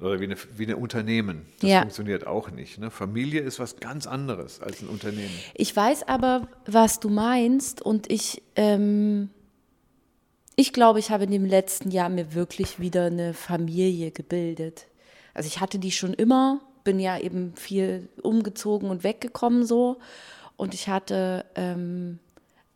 Oder 0.00 0.18
wie 0.18 0.24
eine, 0.24 0.36
wie 0.56 0.64
eine 0.64 0.76
Unternehmen. 0.76 1.46
Das 1.60 1.70
Ja. 1.70 1.80
funktioniert 1.82 2.26
auch 2.26 2.50
nicht. 2.50 2.78
Ne? 2.78 2.90
Familie 2.90 3.40
ist 3.42 3.60
was 3.60 3.76
ganz 3.76 4.06
anderes 4.08 4.60
als 4.60 4.82
ein 4.82 4.88
Unternehmen. 4.88 5.30
Ich 5.54 5.76
weiß 5.76 6.08
aber, 6.08 6.48
was 6.66 6.98
du 6.98 7.08
meinst 7.08 7.80
und 7.82 8.10
ich, 8.10 8.42
ähm, 8.56 9.30
ich 10.56 10.72
glaube, 10.72 10.98
ich 10.98 11.10
habe 11.10 11.24
in 11.24 11.30
dem 11.30 11.44
letzten 11.46 11.90
Jahr 11.90 12.08
mir 12.08 12.34
wirklich 12.34 12.80
wieder 12.80 13.04
eine 13.06 13.32
Familie 13.32 14.10
gebildet. 14.10 14.86
Also 15.34 15.46
ich 15.46 15.60
hatte 15.60 15.78
die 15.78 15.92
schon 15.92 16.14
immer, 16.14 16.60
bin 16.84 16.98
ja 16.98 17.16
eben 17.18 17.54
viel 17.56 18.08
umgezogen 18.22 18.90
und 18.90 19.04
weggekommen 19.04 19.64
so 19.64 19.98
und 20.56 20.74
ich 20.74 20.88
hatte, 20.88 21.44
ähm, 21.54 22.18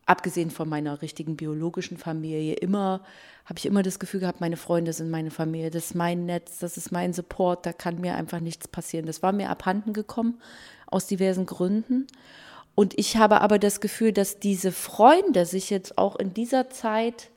abgesehen 0.06 0.50
von 0.50 0.68
meiner 0.68 1.02
richtigen 1.02 1.36
biologischen 1.36 1.98
Familie, 1.98 2.54
immer, 2.54 3.02
habe 3.44 3.58
ich 3.58 3.66
immer 3.66 3.82
das 3.82 3.98
Gefühl 3.98 4.20
gehabt, 4.20 4.40
meine 4.40 4.56
Freunde 4.56 4.92
sind 4.92 5.10
meine 5.10 5.32
Familie, 5.32 5.70
das 5.70 5.86
ist 5.86 5.94
mein 5.94 6.26
Netz, 6.26 6.58
das 6.60 6.76
ist 6.76 6.92
mein 6.92 7.12
Support, 7.12 7.66
da 7.66 7.72
kann 7.72 8.00
mir 8.00 8.14
einfach 8.14 8.40
nichts 8.40 8.68
passieren. 8.68 9.06
Das 9.06 9.22
war 9.22 9.32
mir 9.32 9.50
abhanden 9.50 9.92
gekommen 9.92 10.40
aus 10.86 11.06
diversen 11.06 11.44
Gründen. 11.44 12.06
Und 12.76 12.96
ich 12.98 13.16
habe 13.16 13.40
aber 13.40 13.58
das 13.58 13.80
Gefühl, 13.80 14.12
dass 14.12 14.38
diese 14.38 14.70
Freunde 14.70 15.44
sich 15.44 15.70
jetzt 15.70 15.98
auch 15.98 16.16
in 16.16 16.32
dieser 16.32 16.70
Zeit, 16.70 17.30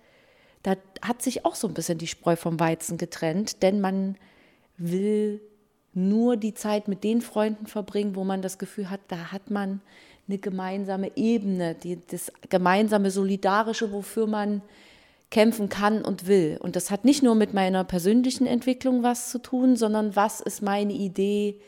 da 0.62 0.76
hat 1.02 1.22
sich 1.22 1.46
auch 1.46 1.56
so 1.56 1.68
ein 1.68 1.74
bisschen 1.74 1.98
die 1.98 2.08
Spreu 2.08 2.36
vom 2.36 2.60
Weizen 2.60 2.98
getrennt, 2.98 3.64
denn 3.64 3.82
man 3.82 4.16
will 4.78 5.42
nur 5.94 6.38
die 6.38 6.54
Zeit 6.54 6.88
mit 6.88 7.04
den 7.04 7.22
Freunden 7.22 7.66
verbringen, 7.66 8.16
wo 8.16 8.24
man 8.24 8.42
das 8.42 8.60
Gefühl 8.60 8.90
hat, 8.90 9.02
da 9.08 9.32
hat 9.32 9.50
man 9.50 9.82
eine 10.30 10.38
gemeinsame 10.38 11.12
Ebene, 11.18 11.76
die, 11.76 12.00
das 12.08 12.32
gemeinsame 12.50 13.12
Solidarische, 13.12 13.92
wofür 13.92 14.28
man 14.28 14.62
kämpfen 15.32 15.70
kann 15.70 16.04
und 16.04 16.28
will. 16.28 16.58
Und 16.62 16.76
das 16.76 16.92
hat 16.92 17.04
nicht 17.04 17.24
nur 17.24 17.36
mit 17.36 17.54
meiner 17.54 17.84
persönlichen 17.84 18.48
Entwicklung 18.48 19.04
was 19.04 19.30
zu 19.30 19.40
tun, 19.40 19.76
sondern 19.76 20.16
was 20.16 20.40
ist 20.40 20.62
meine 20.62 20.94
Idee, 20.94 21.60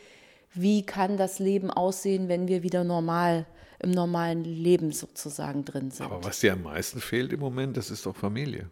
wie 0.53 0.86
kann 0.86 1.18
das 1.18 1.39
Leben 1.39 1.70
aussehen, 1.70 2.27
wenn 2.27 2.48
wir 2.48 2.63
wieder 2.63 2.84
normal 2.84 3.46
im 3.80 3.91
normalen 3.91 4.44
Leben 4.44 4.91
sozusagen 4.91 5.65
drin 5.65 5.89
sind. 5.89 6.06
Aber 6.06 6.24
was 6.24 6.39
dir 6.39 6.53
am 6.53 6.63
meisten 6.63 7.01
fehlt 7.01 7.34
im 7.34 7.39
Moment, 7.39 7.77
das 7.77 7.89
ist 7.89 8.06
doch 8.06 8.15
Familie. 8.15 8.70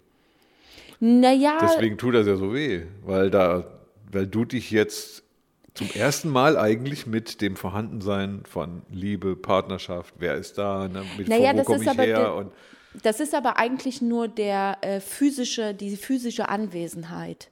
naja, 1.00 1.58
Deswegen 1.62 1.98
tut 1.98 2.14
das 2.14 2.28
ja 2.28 2.36
so 2.36 2.54
weh, 2.54 2.84
weil, 3.04 3.32
da, 3.32 3.66
weil 4.12 4.28
du 4.28 4.46
dich 4.46 4.70
jetzt 4.70 5.24
zum 5.80 5.90
ersten 5.92 6.28
Mal 6.28 6.58
eigentlich 6.58 7.08
mit 7.08 7.40
dem 7.40 7.56
Vorhandensein 7.56 8.44
von 8.46 8.82
Liebe, 8.92 9.38
Partnerschaft, 9.38 10.14
wer 10.18 10.36
ist 10.36 10.58
da, 10.58 10.90
ne, 10.90 11.06
mit 11.18 11.30
Naja, 11.30 11.54
wo 11.54 11.58
das 11.58 11.66
komme 11.66 11.78
ist 11.78 11.84
ich 11.84 11.90
aber 11.90 12.04
her 12.04 12.36
und 12.36 12.52
Das 13.02 13.22
ist 13.22 13.34
aber 13.34 13.58
eigentlich 13.58 14.02
nur 14.02 14.28
der 14.28 14.78
äh, 14.82 15.00
physische, 15.00 15.74
die 15.74 15.96
physische 15.96 16.50
Anwesenheit. 16.50 17.50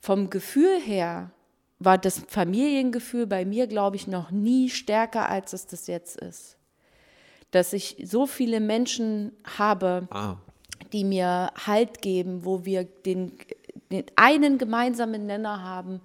Vom 0.00 0.28
Gefühl 0.28 0.80
her 0.80 1.30
war 1.78 1.98
das 1.98 2.20
Familiengefühl 2.26 3.28
bei 3.28 3.44
mir, 3.44 3.68
glaube 3.68 3.94
ich, 3.94 4.08
noch 4.08 4.32
nie 4.32 4.70
stärker, 4.70 5.28
als 5.28 5.52
es 5.52 5.66
das 5.68 5.86
jetzt 5.86 6.20
ist. 6.20 6.56
Dass 7.52 7.72
ich 7.72 7.96
so 8.02 8.26
viele 8.26 8.58
Menschen 8.58 9.30
habe, 9.56 10.08
ah, 10.10 10.38
die 10.92 11.04
mir 11.04 11.52
Halt 11.64 12.02
geben, 12.02 12.44
wo 12.44 12.64
wir 12.64 12.82
den, 12.82 13.38
den 13.92 14.04
einen 14.16 14.58
gemeinsamen 14.58 15.26
Nenner 15.26 15.62
haben, 15.62 16.00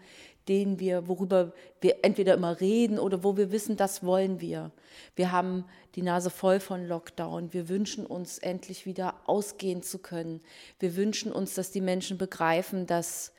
den 0.47 0.79
wir, 0.79 1.07
worüber 1.07 1.53
wir 1.81 2.03
entweder 2.03 2.33
immer 2.33 2.59
reden 2.59 2.99
oder 2.99 3.23
wo 3.23 3.37
wir 3.37 3.51
wissen, 3.51 3.77
das 3.77 4.03
wollen 4.03 4.41
wir. 4.41 4.71
Wir 5.15 5.31
haben 5.31 5.65
die 5.95 6.01
Nase 6.01 6.29
voll 6.29 6.59
von 6.59 6.85
Lockdown. 6.85 7.53
Wir 7.53 7.69
wünschen 7.69 8.05
uns 8.05 8.37
endlich 8.39 8.85
wieder 8.85 9.15
ausgehen 9.25 9.83
zu 9.83 9.99
können. 9.99 10.41
Wir 10.79 10.95
wünschen 10.95 11.31
uns, 11.31 11.53
dass 11.53 11.71
die 11.71 11.81
Menschen 11.81 12.17
begreifen, 12.17 12.85
dass 12.87 13.33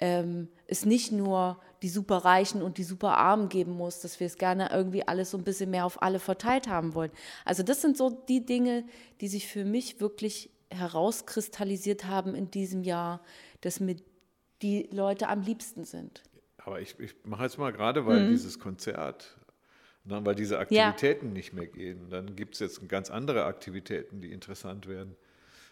ähm, 0.00 0.48
es 0.66 0.84
nicht 0.84 1.12
nur 1.12 1.60
die 1.82 1.88
Superreichen 1.88 2.62
und 2.62 2.78
die 2.78 2.84
Superarmen 2.84 3.48
geben 3.48 3.72
muss, 3.72 4.00
dass 4.00 4.18
wir 4.18 4.26
es 4.26 4.38
gerne 4.38 4.70
irgendwie 4.72 5.06
alles 5.06 5.30
so 5.30 5.38
ein 5.38 5.44
bisschen 5.44 5.70
mehr 5.70 5.86
auf 5.86 6.02
alle 6.02 6.18
verteilt 6.18 6.68
haben 6.68 6.94
wollen. 6.94 7.12
Also 7.44 7.62
das 7.62 7.80
sind 7.80 7.96
so 7.96 8.10
die 8.10 8.44
Dinge, 8.44 8.84
die 9.20 9.28
sich 9.28 9.46
für 9.46 9.64
mich 9.64 10.00
wirklich 10.00 10.50
herauskristallisiert 10.70 12.04
haben 12.04 12.34
in 12.34 12.50
diesem 12.50 12.82
Jahr, 12.82 13.20
dass 13.60 13.80
mir 13.80 13.96
die 14.62 14.88
Leute 14.92 15.28
am 15.28 15.42
liebsten 15.42 15.84
sind. 15.84 16.22
Aber 16.64 16.80
ich, 16.80 16.98
ich 16.98 17.14
mache 17.24 17.44
jetzt 17.44 17.58
mal 17.58 17.72
gerade, 17.72 18.06
weil 18.06 18.24
Mhm. 18.26 18.30
dieses 18.30 18.58
Konzert 18.58 19.36
Na, 20.04 20.24
weil 20.24 20.34
diese 20.34 20.58
Aktivitäten 20.58 21.34
nicht 21.34 21.52
mehr 21.52 21.66
gehen. 21.66 22.08
Dann 22.08 22.34
gibt 22.34 22.54
es 22.54 22.60
jetzt 22.60 22.88
ganz 22.88 23.10
andere 23.10 23.44
Aktivitäten, 23.44 24.22
die 24.22 24.32
interessant 24.32 24.88
werden. 24.88 25.16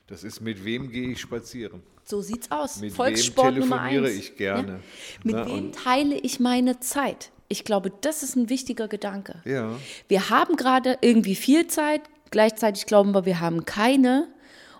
Das 0.09 0.23
ist, 0.25 0.41
mit 0.41 0.65
wem 0.65 0.91
gehe 0.91 1.09
ich 1.09 1.21
spazieren? 1.21 1.83
So 2.05 2.21
sieht's 2.21 2.51
aus. 2.51 2.81
Mit 2.81 2.93
Volkssport 2.93 3.55
wem 3.57 3.63
telefoniere 3.63 4.11
ich 4.11 4.37
gerne? 4.37 4.73
Ja. 4.73 4.79
Mit 5.25 5.35
Na, 5.35 5.47
wem 5.47 5.73
teile 5.73 6.17
ich 6.19 6.39
meine 6.39 6.79
Zeit? 6.81 7.31
Ich 7.49 7.65
glaube, 7.65 7.91
das 8.03 8.23
ist 8.23 8.37
ein 8.37 8.49
wichtiger 8.51 8.89
Gedanke. 8.89 9.41
Ja. 9.45 9.75
Wir 10.09 10.29
haben 10.31 10.57
gerade 10.57 10.99
irgendwie 11.01 11.35
viel 11.35 11.67
Zeit, 11.69 12.03
gleichzeitig 12.31 12.87
glauben 12.87 13.15
wir, 13.15 13.25
wir 13.25 13.41
haben 13.41 13.65
keine. 13.65 14.29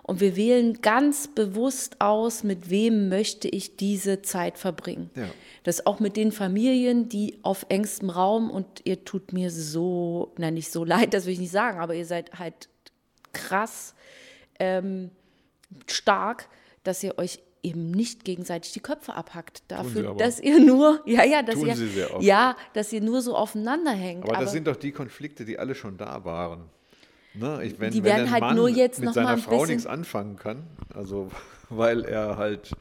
Und 0.07 0.21
wir 0.21 0.37
wählen 0.37 0.81
ganz 0.81 1.27
bewusst 1.27 1.99
aus, 1.99 2.45
mit 2.45 2.69
wem 2.69 3.09
möchte 3.09 3.49
ich 3.49 3.75
diese 3.75 4.21
Zeit 4.21 4.57
verbringen. 4.57 5.09
Ja. 5.15 5.27
Das 5.63 5.85
auch 5.85 5.99
mit 5.99 6.15
den 6.15 6.31
Familien, 6.31 7.09
die 7.09 7.37
auf 7.43 7.65
engstem 7.67 8.09
Raum 8.09 8.49
und 8.49 8.65
ihr 8.85 9.03
tut 9.03 9.33
mir 9.33 9.51
so, 9.51 10.31
na 10.37 10.49
nicht 10.49 10.71
so 10.71 10.83
leid, 10.85 11.13
das 11.13 11.25
will 11.25 11.33
ich 11.33 11.39
nicht 11.39 11.51
sagen, 11.51 11.79
aber 11.79 11.93
ihr 11.93 12.05
seid 12.05 12.39
halt 12.39 12.69
krass 13.33 13.93
ähm, 14.59 15.11
stark, 15.87 16.47
dass 16.83 17.03
ihr 17.03 17.17
euch 17.17 17.39
eben 17.61 17.91
nicht 17.91 18.23
gegenseitig 18.23 18.71
die 18.71 18.79
Köpfe 18.79 19.13
abhackt. 19.13 19.63
Dafür, 19.67 20.11
aber. 20.11 20.19
dass 20.19 20.39
ihr 20.39 20.61
nur, 20.61 21.01
ja, 21.05 21.25
ja, 21.25 21.43
dass 21.43 21.55
Tun 21.55 21.67
ihr, 21.67 21.75
sie 21.75 21.87
sehr 21.89 22.15
oft. 22.15 22.23
ja, 22.23 22.55
dass 22.71 22.93
ihr 22.93 23.01
nur 23.01 23.21
so 23.21 23.35
aufeinander 23.35 23.91
hängt. 23.91 24.23
Aber, 24.23 24.39
das 24.39 24.53
sind 24.53 24.67
doch 24.67 24.77
die 24.77 24.93
Konflikte, 24.93 25.43
die 25.43 25.59
alle 25.59 25.75
schon 25.75 25.97
da 25.97 26.23
waren. 26.23 26.69
Ne? 27.33 27.63
Ich, 27.63 27.79
wenn, 27.79 27.91
Die 27.91 27.97
wenn 28.03 28.11
werden 28.11 28.25
ein 28.27 28.31
halt 28.31 28.41
Mann 28.41 28.55
nur 28.55 28.69
jetzt 28.69 28.99
mit 28.99 29.05
noch 29.07 29.15
mal 29.15 29.21
seiner 29.23 29.29
ein 29.33 29.39
Frau 29.39 29.65
nichts 29.65 29.85
anfangen 29.85 30.37
kann, 30.37 30.63
also 30.93 31.29
weil 31.69 32.03
er 32.05 32.37
halt 32.37 32.71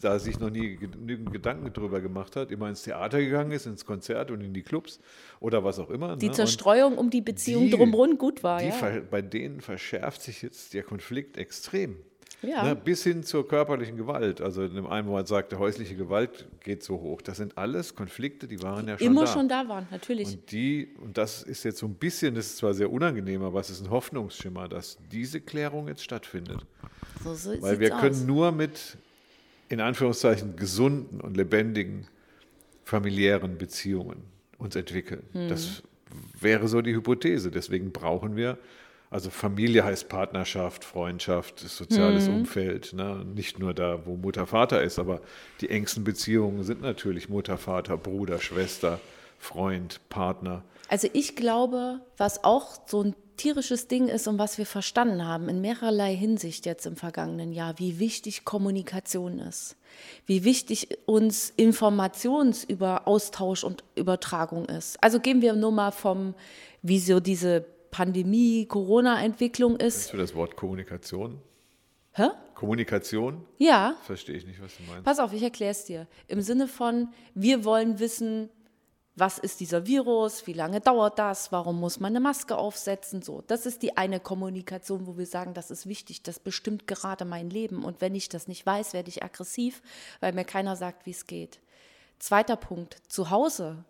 da 0.00 0.18
sich 0.18 0.38
noch 0.38 0.50
nie 0.50 0.76
genügend 0.76 1.32
Gedanken 1.32 1.72
drüber 1.72 2.00
gemacht 2.00 2.36
hat, 2.36 2.50
immer 2.50 2.68
ins 2.68 2.82
Theater 2.82 3.18
gegangen 3.18 3.50
ist, 3.52 3.66
ins 3.66 3.84
Konzert 3.84 4.30
und 4.30 4.40
in 4.40 4.54
die 4.54 4.62
Clubs 4.62 5.00
oder 5.40 5.64
was 5.64 5.78
auch 5.78 5.90
immer. 5.90 6.16
die 6.16 6.26
ne? 6.26 6.30
Und 6.30 6.36
Zerstreuung 6.36 6.96
um 6.98 7.10
die 7.10 7.20
Beziehung 7.20 7.64
die- 7.64 7.70
drumherum 7.70 8.16
gut 8.18 8.42
war. 8.42 8.60
die 8.60 8.68
Ja. 8.68 9.00
bei 9.10 9.22
denen 9.22 9.60
verschärft 9.60 10.22
sich 10.22 10.42
jetzt 10.42 10.74
der 10.74 10.82
Konflikt 10.82 11.36
extrem. 11.36 11.96
Ja. 12.42 12.64
Ne, 12.64 12.76
bis 12.76 13.02
hin 13.02 13.22
zur 13.22 13.48
körperlichen 13.48 13.96
Gewalt. 13.96 14.40
Also 14.40 14.62
in 14.62 14.74
dem 14.74 14.86
einen, 14.86 15.26
sagt, 15.26 15.52
der 15.52 15.58
häusliche 15.58 15.96
Gewalt 15.96 16.46
geht 16.60 16.82
so 16.82 17.00
hoch. 17.00 17.22
Das 17.22 17.38
sind 17.38 17.56
alles 17.56 17.94
Konflikte, 17.94 18.46
die 18.46 18.62
waren 18.62 18.86
ja 18.88 18.98
schon 18.98 19.06
Immer 19.06 19.24
da. 19.24 19.32
schon 19.32 19.48
da 19.48 19.68
waren, 19.68 19.86
natürlich. 19.90 20.28
Und 20.28 20.52
die, 20.52 20.88
und 21.00 21.16
das 21.16 21.42
ist 21.42 21.64
jetzt 21.64 21.78
so 21.78 21.86
ein 21.86 21.94
bisschen, 21.94 22.34
das 22.34 22.46
ist 22.46 22.56
zwar 22.58 22.74
sehr 22.74 22.92
unangenehm, 22.92 23.42
aber 23.42 23.60
es 23.60 23.70
ist 23.70 23.82
ein 23.82 23.90
Hoffnungsschimmer, 23.90 24.68
dass 24.68 24.98
diese 25.10 25.40
Klärung 25.40 25.88
jetzt 25.88 26.04
stattfindet. 26.04 26.66
so 27.24 27.34
so 27.34 27.60
Weil 27.62 27.80
wir 27.80 27.90
können 27.90 28.14
aus. 28.14 28.24
nur 28.24 28.52
mit, 28.52 28.98
in 29.68 29.80
Anführungszeichen, 29.80 30.56
gesunden 30.56 31.20
und 31.20 31.36
lebendigen 31.36 32.06
familiären 32.84 33.58
Beziehungen 33.58 34.22
uns 34.58 34.76
entwickeln. 34.76 35.22
Hm. 35.32 35.48
Das 35.48 35.82
wäre 36.38 36.68
so 36.68 36.82
die 36.82 36.94
Hypothese. 36.94 37.50
Deswegen 37.50 37.92
brauchen 37.92 38.36
wir, 38.36 38.58
also 39.10 39.30
Familie 39.30 39.84
heißt 39.84 40.08
Partnerschaft, 40.08 40.84
Freundschaft, 40.84 41.60
soziales 41.60 42.26
Hm. 42.26 42.38
Umfeld. 42.38 42.92
Ne? 42.92 43.24
Nicht 43.34 43.58
nur 43.58 43.72
da, 43.74 44.04
wo 44.04 44.16
Mutter, 44.16 44.46
Vater 44.46 44.82
ist, 44.82 44.98
aber 44.98 45.20
die 45.60 45.70
engsten 45.70 46.04
Beziehungen 46.04 46.64
sind 46.64 46.80
natürlich 46.82 47.28
Mutter, 47.28 47.56
Vater, 47.56 47.96
Bruder, 47.96 48.40
Schwester, 48.40 49.00
Freund, 49.38 50.00
Partner. 50.08 50.64
Also 50.88 51.08
ich 51.12 51.36
glaube, 51.36 52.00
was 52.16 52.44
auch 52.44 52.78
so 52.86 53.02
ein 53.02 53.14
tierisches 53.36 53.86
Ding 53.86 54.08
ist 54.08 54.28
und 54.28 54.38
was 54.38 54.58
wir 54.58 54.66
verstanden 54.66 55.26
haben 55.26 55.48
in 55.48 55.60
mehrerlei 55.60 56.14
Hinsicht 56.16 56.64
jetzt 56.64 56.86
im 56.86 56.96
vergangenen 56.96 57.52
Jahr, 57.52 57.78
wie 57.78 57.98
wichtig 57.98 58.44
Kommunikation 58.44 59.38
ist, 59.38 59.76
wie 60.24 60.44
wichtig 60.44 60.88
uns 61.06 61.52
Austausch 63.06 63.62
und 63.62 63.84
Übertragung 63.94 64.64
ist. 64.66 65.02
Also 65.02 65.20
gehen 65.20 65.42
wir 65.42 65.52
nur 65.54 65.72
mal 65.72 65.90
vom, 65.90 66.34
wie 66.82 66.98
so 66.98 67.20
diese 67.20 67.66
Pandemie, 67.96 68.66
Corona-Entwicklung 68.66 69.78
Kennst 69.78 70.04
ist. 70.08 70.12
du 70.12 70.18
das 70.18 70.34
Wort 70.34 70.54
Kommunikation? 70.54 71.40
Hä? 72.12 72.28
Kommunikation? 72.54 73.42
Ja, 73.56 73.96
Verstehe 74.02 74.36
ich 74.36 74.46
nicht, 74.46 74.60
was 74.60 74.76
du 74.76 74.82
meinst. 74.82 75.02
Pass 75.04 75.18
auf, 75.18 75.32
ich 75.32 75.42
erkläre 75.42 75.70
es 75.70 75.86
dir. 75.86 76.06
Im 76.28 76.42
Sinne 76.42 76.68
von, 76.68 77.08
wir 77.34 77.64
wollen 77.64 77.98
wissen, 77.98 78.50
was 79.14 79.38
ist 79.38 79.60
dieser 79.60 79.86
Virus, 79.86 80.46
wie 80.46 80.52
lange 80.52 80.82
dauert 80.82 81.18
das, 81.18 81.52
warum 81.52 81.80
muss 81.80 81.98
man 81.98 82.12
eine 82.12 82.20
Maske 82.20 82.58
aufsetzen, 82.58 83.22
so. 83.22 83.42
Das 83.46 83.64
ist 83.64 83.80
die 83.82 83.96
eine 83.96 84.20
Kommunikation, 84.20 85.06
wo 85.06 85.16
wir 85.16 85.24
sagen, 85.24 85.54
das 85.54 85.70
ist 85.70 85.86
wichtig, 85.86 86.22
das 86.22 86.38
bestimmt 86.38 86.86
gerade 86.86 87.24
mein 87.24 87.48
Leben. 87.48 87.82
Und 87.82 88.02
wenn 88.02 88.14
ich 88.14 88.28
das 88.28 88.46
nicht 88.46 88.66
weiß, 88.66 88.92
werde 88.92 89.08
ich 89.08 89.22
aggressiv, 89.22 89.80
weil 90.20 90.34
mir 90.34 90.44
keiner 90.44 90.76
sagt, 90.76 91.06
wie 91.06 91.12
es 91.12 91.26
geht. 91.26 91.60
Zweiter 92.18 92.56
Punkt, 92.56 92.98
zu 93.08 93.30
Hause 93.30 93.86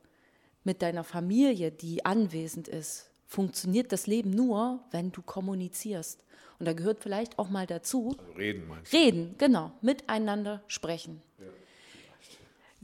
mit 0.62 0.80
deiner 0.80 1.02
Familie, 1.02 1.72
die 1.72 2.04
anwesend 2.04 2.68
ist, 2.68 3.10
funktioniert 3.26 3.92
das 3.92 4.06
Leben 4.06 4.30
nur, 4.30 4.80
wenn 4.90 5.12
du 5.12 5.22
kommunizierst. 5.22 6.24
Und 6.58 6.66
da 6.66 6.72
gehört 6.72 7.00
vielleicht 7.00 7.38
auch 7.38 7.50
mal 7.50 7.66
dazu, 7.66 8.16
Also 8.18 8.32
reden 8.32 8.66
meinst 8.68 8.92
du? 8.92 8.96
Reden, 8.96 9.34
genau, 9.38 9.72
miteinander 9.82 10.62
sprechen. 10.68 11.22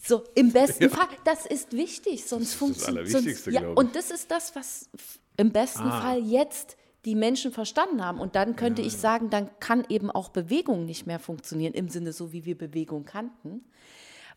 So, 0.04 0.24
im 0.34 0.50
besten 0.50 0.90
Fall, 0.90 1.06
das 1.24 1.46
ist 1.46 1.72
wichtig, 1.72 2.24
sonst 2.24 2.50
das 2.50 2.54
funktioniert 2.54 3.06
Allerwichtigste, 3.06 3.52
ja, 3.52 3.60
glaube 3.60 3.72
ich. 3.74 3.78
Und 3.78 3.94
das 3.96 4.10
ist 4.10 4.30
das, 4.32 4.54
was 4.56 4.90
im 5.36 5.52
besten 5.52 5.82
Ah. 5.84 6.00
Fall 6.00 6.18
jetzt 6.18 6.76
die 7.04 7.14
Menschen 7.14 7.52
verstanden 7.52 8.04
haben. 8.04 8.18
Und 8.20 8.34
dann 8.34 8.56
könnte 8.56 8.82
ich 8.82 8.96
sagen, 8.96 9.30
dann 9.30 9.48
kann 9.60 9.84
eben 9.88 10.10
auch 10.10 10.30
Bewegung 10.30 10.86
nicht 10.86 11.06
mehr 11.06 11.20
funktionieren, 11.20 11.72
im 11.74 11.88
Sinne 11.88 12.12
so, 12.12 12.32
wie 12.32 12.44
wir 12.44 12.58
Bewegung 12.58 13.04
kannten, 13.04 13.64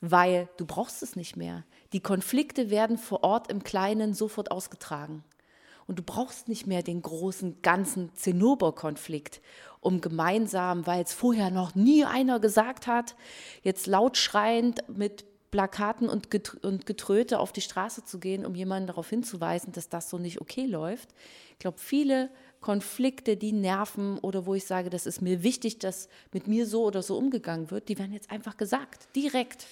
weil 0.01 0.49
du 0.57 0.65
brauchst 0.65 1.01
es 1.01 1.15
nicht 1.15 1.35
mehr. 1.35 1.63
Die 1.93 1.99
Konflikte 1.99 2.69
werden 2.69 2.97
vor 2.99 3.23
Ort 3.23 3.51
im 3.51 3.63
Kleinen 3.63 4.13
sofort 4.13 4.51
ausgetragen. 4.51 5.23
Und 5.87 5.99
du 5.99 6.03
brauchst 6.03 6.47
nicht 6.47 6.65
mehr 6.65 6.81
den 6.81 7.01
großen, 7.01 7.61
ganzen 7.61 8.13
Zinnober-Konflikt, 8.15 9.41
um 9.81 10.01
gemeinsam, 10.01 10.87
weil 10.87 11.03
es 11.03 11.13
vorher 11.13 11.51
noch 11.51 11.75
nie 11.75 12.05
einer 12.05 12.39
gesagt 12.39 12.87
hat, 12.87 13.15
jetzt 13.61 13.85
laut 13.85 14.17
schreiend 14.17 14.83
mit 14.89 15.25
Plakaten 15.51 16.09
und 16.09 16.29
Getröte 16.31 17.39
auf 17.39 17.53
die 17.53 17.61
Straße 17.61 18.03
zu 18.03 18.19
gehen, 18.19 18.45
um 18.45 18.55
jemanden 18.55 18.87
darauf 18.87 19.09
hinzuweisen, 19.09 19.71
dass 19.71 19.87
das 19.87 20.09
so 20.09 20.17
nicht 20.17 20.41
okay 20.41 20.65
läuft. 20.65 21.09
Ich 21.53 21.59
glaube, 21.59 21.77
viele 21.79 22.29
Konflikte, 22.59 23.37
die 23.37 23.53
nerven 23.53 24.17
oder 24.17 24.45
wo 24.47 24.55
ich 24.55 24.65
sage, 24.65 24.89
das 24.89 25.05
ist 25.05 25.21
mir 25.21 25.43
wichtig, 25.43 25.79
dass 25.79 26.09
mit 26.33 26.47
mir 26.47 26.65
so 26.65 26.83
oder 26.83 27.03
so 27.03 27.15
umgegangen 27.17 27.71
wird, 27.71 27.87
die 27.87 27.97
werden 27.97 28.11
jetzt 28.11 28.31
einfach 28.31 28.57
gesagt, 28.57 29.07
direkt. 29.15 29.67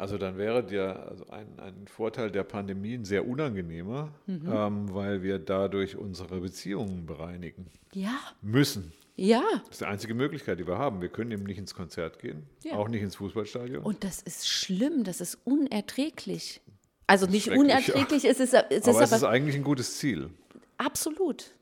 Also 0.00 0.18
dann 0.18 0.38
wäre 0.38 0.64
der, 0.64 1.06
also 1.08 1.26
ein, 1.28 1.46
ein 1.60 1.86
Vorteil 1.86 2.30
der 2.30 2.42
Pandemie 2.44 2.94
ein 2.94 3.04
sehr 3.04 3.26
unangenehmer, 3.28 4.12
Mhm. 4.26 4.50
ähm, 4.52 4.94
weil 4.94 5.22
wir 5.22 5.38
dadurch 5.38 5.96
unsere 5.96 6.40
Beziehungen 6.40 7.06
bereinigen 7.06 7.66
Ja, 7.92 8.18
müssen. 8.42 8.92
ja. 9.16 9.42
Das 9.66 9.70
ist 9.72 9.80
die 9.82 9.84
einzige 9.86 10.14
Möglichkeit, 10.14 10.58
die 10.58 10.66
wir 10.66 10.78
haben. 10.78 11.00
Wir 11.00 11.08
können 11.10 11.30
eben 11.32 11.44
nicht 11.44 11.58
ins 11.58 11.74
Konzert 11.74 12.18
gehen, 12.18 12.46
Ja. 12.64 12.76
auch 12.76 12.88
nicht 12.88 13.02
ins 13.02 13.16
Fußballstadion. 13.16 13.82
Und 13.84 14.02
das 14.04 14.22
ist 14.22 14.48
schlimm, 14.48 15.04
das 15.04 15.20
ist 15.20 15.38
unerträglich. 15.44 16.60
Also 17.06 17.26
nicht 17.26 17.48
unerträglich, 17.50 18.24
es 18.24 18.38
ist, 18.40 18.54
es 18.54 18.62
ist 18.70 18.88
aber 18.88 18.96
aber, 18.98 19.04
es 19.04 19.12
ist 19.12 19.24
eigentlich 19.24 19.56
ein 19.56 19.64
gutes 19.64 19.98
Ziel. 19.98 20.30
absolut. 20.78 21.52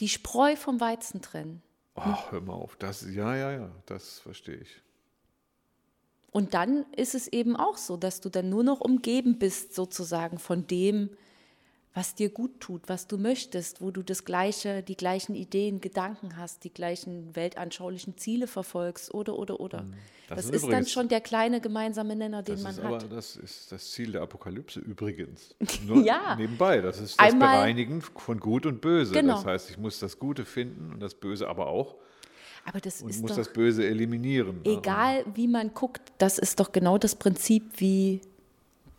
Die 0.00 0.08
Spreu 0.08 0.56
vom 0.56 0.78
Weizen 0.80 1.22
trennen. 1.22 1.62
Ach, 1.94 2.30
hör 2.30 2.42
mal 2.42 2.52
auf. 2.52 2.76
Das, 2.76 3.02
ja, 3.14 3.34
ja, 3.34 3.52
ja, 3.52 3.70
das 3.86 4.18
verstehe 4.18 4.56
ich. 4.56 4.82
Und 6.32 6.54
dann 6.54 6.84
ist 6.96 7.14
es 7.14 7.28
eben 7.28 7.56
auch 7.56 7.76
so, 7.78 7.96
dass 7.96 8.20
du 8.20 8.28
dann 8.28 8.48
nur 8.50 8.62
noch 8.64 8.80
umgeben 8.80 9.38
bist, 9.38 9.74
sozusagen, 9.74 10.38
von 10.38 10.66
dem, 10.66 11.10
was 11.94 12.14
dir 12.14 12.28
gut 12.28 12.60
tut, 12.60 12.82
was 12.90 13.06
du 13.06 13.16
möchtest, 13.16 13.80
wo 13.80 13.90
du 13.90 14.02
das 14.02 14.26
gleiche, 14.26 14.82
die 14.82 14.98
gleichen 14.98 15.34
Ideen, 15.34 15.80
Gedanken 15.80 16.36
hast, 16.36 16.64
die 16.64 16.70
gleichen 16.74 17.34
weltanschaulichen 17.34 18.18
Ziele 18.18 18.46
verfolgst 18.46 19.14
oder 19.14 19.38
oder 19.38 19.60
oder. 19.60 19.82
Mhm. 19.84 19.94
Das 20.28 20.36
Das, 20.38 20.44
ist 20.46 20.62
dann 20.64 20.70
übrigens- 20.72 20.92
schon 20.92 21.08
der 21.08 21.20
kleine 21.22 21.60
gemeinsame 21.62 22.14
Nenner, 22.14 22.42
den 22.42 22.60
man 22.60 22.72
ist 22.72 22.82
hat. 22.82 22.84
aber 22.84 22.98
das 22.98 23.36
ist 23.36 23.72
das 23.72 23.92
Ziel 23.92 24.12
der 24.12 24.20
Apokalypse 24.22 24.80
übrigens. 24.80 25.54
Nur 25.86 26.04
Ja. 26.04 26.34
nebenbei. 26.36 26.82
Das 26.82 27.00
ist 27.00 27.18
das 27.18 27.32
Einmal- 27.32 27.56
Bereinigen 27.60 28.02
von 28.02 28.40
Gut 28.40 28.66
und 28.66 28.82
Böse. 28.82 29.14
Genau. 29.14 29.36
Das 29.36 29.46
heißt, 29.46 29.70
ich 29.70 29.78
muss 29.78 29.98
das 29.98 30.18
Gute 30.18 30.44
finden 30.44 30.92
und 30.92 31.00
das 31.00 31.14
Böse 31.14 31.48
aber 31.48 31.68
auch 31.68 31.94
aber 32.66 32.80
das 32.80 33.02
und 33.02 33.10
ist 33.10 33.22
muss 33.22 33.30
doch 33.30 33.36
das 33.36 33.52
Böse 33.52 33.86
eliminieren. 33.86 34.60
ne? 34.64 34.78
egal, 34.78 35.24
wie 35.34 35.48
man 35.48 35.72
guckt, 35.74 36.02
das 36.18 36.38
ist 36.38 36.60
doch 36.60 36.72
genau 36.72 36.98
das 36.98 37.14
Prinzip, 37.14 37.64
wie 37.76 38.20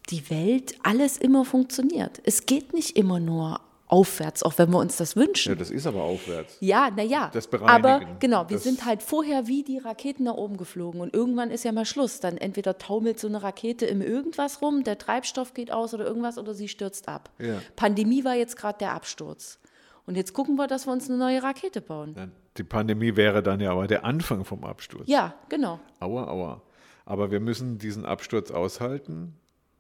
die 0.09 0.29
Welt 0.29 0.75
alles 0.83 1.17
immer 1.17 1.45
funktioniert. 1.45 2.21
Es 2.23 2.45
geht 2.45 2.73
nicht 2.73 2.95
immer 2.97 3.19
nur 3.19 3.59
aufwärts, 3.89 4.43
auch 4.43 4.57
wenn 4.57 4.69
wir 4.71 4.79
uns 4.79 4.97
das 4.97 5.15
wünschen. 5.15 5.53
Ja, 5.53 5.55
das 5.55 5.71
ist 5.71 5.87
aber 5.87 6.03
aufwärts. 6.03 6.57
Ja, 6.59 6.89
naja. 6.89 7.29
Das 7.33 7.51
Aber 7.53 7.79
Bereinigen. 7.79 8.19
genau, 8.19 8.49
wir 8.49 8.59
sind 8.59 8.85
halt 8.85 9.01
vorher 9.01 9.47
wie 9.47 9.63
die 9.63 9.77
Raketen 9.77 10.23
nach 10.23 10.33
oben 10.33 10.57
geflogen 10.57 10.99
und 10.99 11.13
irgendwann 11.13 11.51
ist 11.51 11.63
ja 11.63 11.71
mal 11.71 11.85
Schluss. 11.85 12.19
Dann 12.19 12.37
entweder 12.37 12.77
taumelt 12.77 13.19
so 13.19 13.27
eine 13.27 13.41
Rakete 13.41 13.85
im 13.85 14.01
irgendwas 14.01 14.61
rum, 14.61 14.83
der 14.83 14.97
Treibstoff 14.97 15.53
geht 15.53 15.71
aus 15.71 15.93
oder 15.93 16.05
irgendwas 16.05 16.37
oder 16.37 16.53
sie 16.53 16.67
stürzt 16.67 17.07
ab. 17.07 17.29
Ja. 17.39 17.61
Pandemie 17.75 18.25
war 18.25 18.35
jetzt 18.35 18.57
gerade 18.57 18.79
der 18.79 18.93
Absturz. 18.93 19.59
Und 20.07 20.15
jetzt 20.15 20.33
gucken 20.33 20.55
wir, 20.55 20.65
dass 20.67 20.87
wir 20.87 20.93
uns 20.93 21.07
eine 21.09 21.19
neue 21.19 21.43
Rakete 21.43 21.81
bauen. 21.81 22.31
Die 22.57 22.63
Pandemie 22.63 23.15
wäre 23.15 23.43
dann 23.43 23.59
ja 23.59 23.71
aber 23.71 23.85
der 23.85 24.03
Anfang 24.05 24.43
vom 24.45 24.63
Absturz. 24.63 25.03
Ja, 25.07 25.35
genau. 25.49 25.79
Aua, 25.99 26.27
aua. 26.27 26.61
Aber 27.05 27.29
wir 27.29 27.39
müssen 27.39 27.77
diesen 27.77 28.05
Absturz 28.05 28.49
aushalten 28.49 29.35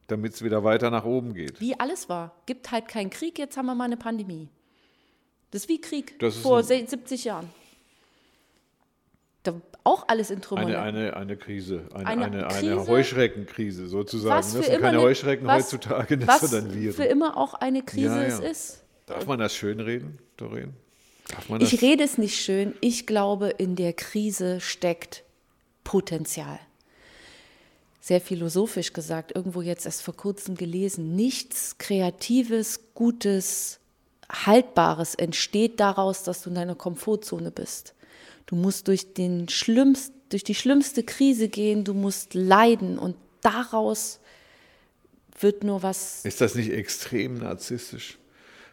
damit 0.09 0.33
es 0.35 0.41
wieder 0.41 0.63
weiter 0.63 0.89
nach 0.89 1.03
oben 1.03 1.33
geht. 1.33 1.59
Wie 1.59 1.77
alles 1.77 2.07
war. 2.07 2.33
Gibt 2.45 2.71
halt 2.71 2.87
keinen 2.87 3.09
Krieg, 3.09 3.37
jetzt 3.37 3.57
haben 3.57 3.65
wir 3.65 3.75
mal 3.75 3.83
eine 3.83 3.97
Pandemie. 3.97 4.47
Das 5.51 5.63
ist 5.63 5.69
wie 5.69 5.81
Krieg 5.81 6.17
Das 6.19 6.37
vor 6.37 6.59
ein- 6.59 6.63
70 6.63 7.25
Jahren. 7.25 7.49
Da 9.43 9.53
auch 9.83 10.07
alles 10.07 10.29
in 10.29 10.41
Trümmern. 10.41 10.67
Eine, 10.67 10.79
eine, 10.79 11.15
eine 11.17 11.37
Krise, 11.37 11.87
eine, 11.93 12.05
Eine 12.07 12.25
eine, 12.25 12.47
eine, 12.47 12.59
Krise? 12.75 12.87
Heuschreckenkrise 12.87 13.87
sozusagen. 13.87 14.33
was 14.39 14.53
Das 14.53 14.65
sind 14.65 14.75
keine 14.81 14.87
eine- 14.97 15.01
Heuschrecken 15.01 15.45
was, 15.47 15.63
heutzutage, 15.65 16.17
das 16.17 16.27
was 16.41 16.49
sind 16.51 16.67
dann 16.67 16.73
Viren. 16.73 16.93
für 16.95 17.03
immer 17.05 17.37
auch 17.37 17.53
eine 17.55 17.81
Krise 17.83 18.05
Ja, 18.07 18.23
es 18.23 18.39
ja. 18.39 18.45
ist. 18.47 18.83
Darf 19.07 19.25
man 19.25 19.39
das 19.39 19.55
schönreden, 19.55 20.19
Doreen? 20.35 20.73
Darf 21.29 21.49
man 21.49 21.59
das? 21.59 21.73
Ich 21.73 21.81
rede 21.81 22.03
es 22.03 22.17
nicht 22.17 22.39
schön. 22.39 22.75
Ich 22.81 23.07
glaube, 23.07 23.47
in 23.47 23.75
der 23.75 23.93
Krise 23.93 24.61
steckt 24.61 25.23
Potenzial. 25.83 26.59
Sehr 28.01 28.21
philosophisch 28.21 28.93
gesagt, 28.93 29.35
irgendwo 29.35 29.61
jetzt 29.61 29.85
erst 29.85 30.01
vor 30.01 30.15
kurzem 30.15 30.55
gelesen. 30.55 31.15
Nichts 31.15 31.77
Kreatives, 31.77 32.81
Gutes, 32.93 33.79
Haltbares 34.29 35.15
entsteht 35.15 35.79
daraus, 35.79 36.23
dass 36.23 36.43
du 36.43 36.49
in 36.49 36.55
deiner 36.55 36.75
Komfortzone 36.75 37.49
bist. 37.51 37.93
Du 38.45 38.55
musst 38.55 38.89
durch, 38.89 39.13
den 39.13 39.47
schlimmst, 39.47 40.11
durch 40.29 40.43
die 40.43 40.55
schlimmste 40.55 41.03
Krise 41.03 41.47
gehen, 41.47 41.85
du 41.85 41.93
musst 41.93 42.33
leiden 42.33 42.99
und 42.99 43.15
daraus 43.41 44.19
wird 45.39 45.63
nur 45.63 45.83
was 45.83 46.25
Ist 46.25 46.41
das 46.41 46.55
nicht 46.55 46.71
extrem 46.71 47.37
narzisstisch? 47.37 48.17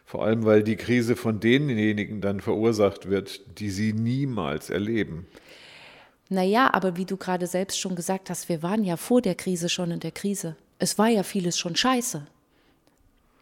Vor 0.05 0.23
allem, 0.23 0.45
weil 0.45 0.63
die 0.63 0.75
Krise 0.75 1.15
von 1.15 1.39
denjenigen 1.39 2.21
dann 2.21 2.39
verursacht 2.39 3.09
wird, 3.09 3.59
die 3.59 3.71
sie 3.71 3.91
niemals 3.91 4.69
erleben. 4.69 5.25
Naja, 6.29 6.73
aber 6.73 6.95
wie 6.95 7.05
du 7.05 7.17
gerade 7.17 7.47
selbst 7.47 7.79
schon 7.79 7.95
gesagt 7.95 8.29
hast, 8.29 8.47
wir 8.47 8.63
waren 8.63 8.83
ja 8.83 8.97
vor 8.97 9.21
der 9.21 9.35
Krise 9.35 9.67
schon 9.67 9.91
in 9.91 9.99
der 9.99 10.11
Krise. 10.11 10.55
Es 10.77 10.97
war 10.97 11.07
ja 11.07 11.23
vieles 11.23 11.57
schon 11.57 11.75
scheiße. 11.75 12.27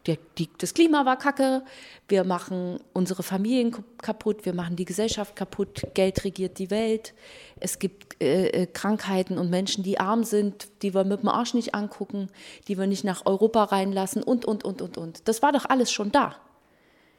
Der, 0.06 0.17
die, 0.38 0.49
das 0.58 0.73
Klima 0.73 1.06
war 1.06 1.17
kacke, 1.17 1.63
wir 2.10 2.26
machen 2.26 2.78
unsere 2.91 3.23
Familien 3.23 3.73
kaputt, 4.02 4.45
wir 4.45 4.54
machen 4.54 4.76
die 4.76 4.84
Gesellschaft 4.84 5.38
kaputt, 5.38 5.84
Geld 5.93 6.26
regiert 6.26 6.60
die 6.60 6.69
Welt. 6.69 7.13
Es 7.62 7.80
gibt 7.80 8.21
äh, 8.21 8.47
äh, 8.47 8.67
Krankheiten 8.67 9.38
und 9.38 9.49
Menschen, 9.49 9.82
die 9.82 10.02
arm 10.02 10.26
sind, 10.26 10.67
die 10.82 10.93
wir 10.93 11.06
mit 11.06 11.21
dem 11.21 11.30
Arsch 11.30 11.54
nicht 11.54 11.73
angucken, 11.73 12.30
die 12.67 12.78
wir 12.78 12.86
nicht 12.86 13.06
nach 13.06 13.26
Europa 13.26 13.63
reinlassen 13.63 14.23
und, 14.23 14.43
und, 14.43 14.65
und, 14.65 14.82
und, 14.82 14.97
und. 14.97 15.28
Das 15.30 15.41
war 15.41 15.54
doch 15.54 15.65
alles 15.65 15.89
schon 15.89 16.12
da. 16.12 16.36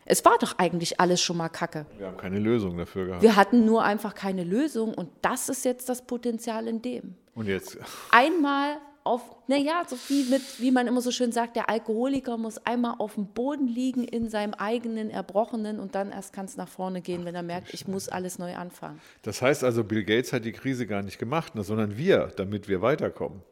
Es 0.06 0.24
war 0.24 0.36
doch 0.38 0.58
eigentlich 0.58 1.00
alles 1.00 1.20
schon 1.20 1.36
mal 1.36 1.48
kacke. 1.48 1.86
Wir 1.96 2.06
haben 2.06 2.16
keine 2.16 2.38
Lösung 2.38 2.76
dafür 2.76 3.06
gehabt. 3.06 3.22
Wir 3.22 3.36
hatten 3.36 3.64
nur 3.64 3.84
einfach 3.84 4.14
keine 4.14 4.44
Lösung 4.44 4.94
und 4.94 5.10
das 5.22 5.48
ist 5.48 5.64
jetzt 5.64 5.88
das 5.88 6.06
Potenzial 6.06 6.68
in 6.68 6.82
dem. 6.82 7.14
Und 7.34 7.46
jetzt, 7.46 7.78
Einmal 8.10 8.76
auf, 9.02 9.22
naja, 9.48 9.82
so 9.86 9.96
wie, 10.08 10.24
mit, 10.30 10.42
wie 10.58 10.70
man 10.70 10.86
immer 10.86 11.02
so 11.02 11.10
schön 11.10 11.30
sagt, 11.30 11.56
der 11.56 11.68
Alkoholiker 11.68 12.38
muss 12.38 12.58
einmal 12.58 12.94
auf 12.98 13.14
dem 13.14 13.26
Boden 13.26 13.66
liegen 13.66 14.04
in 14.04 14.30
seinem 14.30 14.54
eigenen 14.54 15.10
Erbrochenen 15.10 15.78
und 15.78 15.94
dann 15.94 16.10
erst 16.10 16.32
kann 16.32 16.46
es 16.46 16.56
nach 16.56 16.68
vorne 16.68 17.02
gehen, 17.02 17.24
wenn 17.26 17.34
er 17.34 17.42
merkt, 17.42 17.74
ich 17.74 17.86
muss 17.86 18.08
alles 18.08 18.38
neu 18.38 18.54
anfangen. 18.54 19.00
das 19.22 19.42
heißt 19.42 19.62
also, 19.62 19.84
Bill 19.84 20.04
Gates 20.04 20.32
hat 20.32 20.44
die 20.44 20.52
Krise 20.52 20.86
gar 20.86 21.02
nicht 21.02 21.18
gemacht, 21.18 21.54
ne, 21.54 21.62
sondern 21.62 21.98
wir, 21.98 22.32
damit 22.36 22.66
wir 22.66 22.80
weiterkommen. 22.80 23.42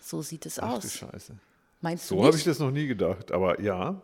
So 0.00 0.22
sieht 0.22 0.46
es 0.46 0.58
Ach 0.58 0.70
du 0.70 0.76
aus. 0.76 0.92
Scheiße. 0.92 1.34
Meinst 1.80 2.10
du 2.10 2.16
So 2.16 2.24
habe 2.24 2.36
ich 2.36 2.44
das 2.44 2.60
noch 2.60 2.70
nie 2.70 2.86
gedacht. 2.86 3.32
Aber 3.32 3.60
ja, 3.60 4.00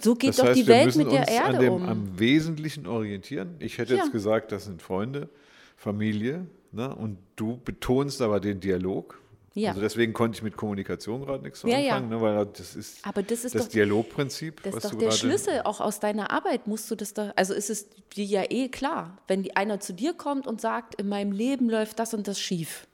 So 0.00 0.14
geht 0.14 0.30
das 0.30 0.36
doch 0.38 0.46
heißt, 0.46 0.58
die 0.60 0.66
Welt 0.66 0.96
mit 0.96 1.12
der 1.12 1.28
Erde 1.28 1.58
dem, 1.58 1.72
um. 1.74 1.88
am 1.88 2.18
Wesentlichen 2.18 2.86
orientieren. 2.86 3.54
Ich 3.60 3.78
hätte 3.78 3.94
Ja. 3.94 4.02
jetzt 4.02 4.12
gesagt, 4.12 4.50
das 4.52 4.64
sind 4.64 4.82
Freunde, 4.82 5.28
Familie. 5.76 6.46
Ne? 6.72 6.94
Und 6.94 7.18
du 7.36 7.60
betonst 7.64 8.20
aber 8.22 8.40
den 8.40 8.58
Dialog. 8.60 9.18
Ja. 9.54 9.68
Also 9.70 9.82
deswegen 9.82 10.14
konnte 10.14 10.36
ich 10.36 10.42
mit 10.42 10.56
Kommunikation 10.56 11.26
gerade 11.26 11.42
nichts 11.42 11.62
Ja, 11.62 11.78
ja. 11.78 11.92
anfangen, 11.96 12.08
ne? 12.08 12.20
weil 12.22 12.46
das 12.46 12.74
ist 12.74 13.06
Aber 13.06 13.22
das 13.22 13.44
ist 13.44 13.54
das 13.54 13.64
doch- 13.66 13.70
Dialogprinzip, 13.72 14.62
Das 14.62 14.76
ist 14.76 14.84
doch 14.86 14.94
der 14.98 15.10
Schlüssel, 15.10 15.60
auch 15.64 15.82
aus 15.82 16.00
deiner 16.00 16.30
Arbeit 16.30 16.66
musst 16.66 16.90
du 16.90 16.94
das 16.94 17.12
doch, 17.12 17.30
also 17.36 17.52
ist 17.52 17.68
es 17.68 17.86
dir 18.16 18.24
ja 18.24 18.44
eh 18.50 18.68
klar, 18.70 19.18
wenn 19.28 19.46
einer 19.54 19.78
zu 19.78 19.92
dir 19.92 20.14
kommt 20.14 20.46
und 20.46 20.62
sagt, 20.62 20.94
in 20.94 21.06
meinem 21.10 21.32
Leben 21.32 21.68
läuft 21.68 21.98
das 21.98 22.14
und 22.14 22.26
das 22.28 22.40
schief. 22.40 22.86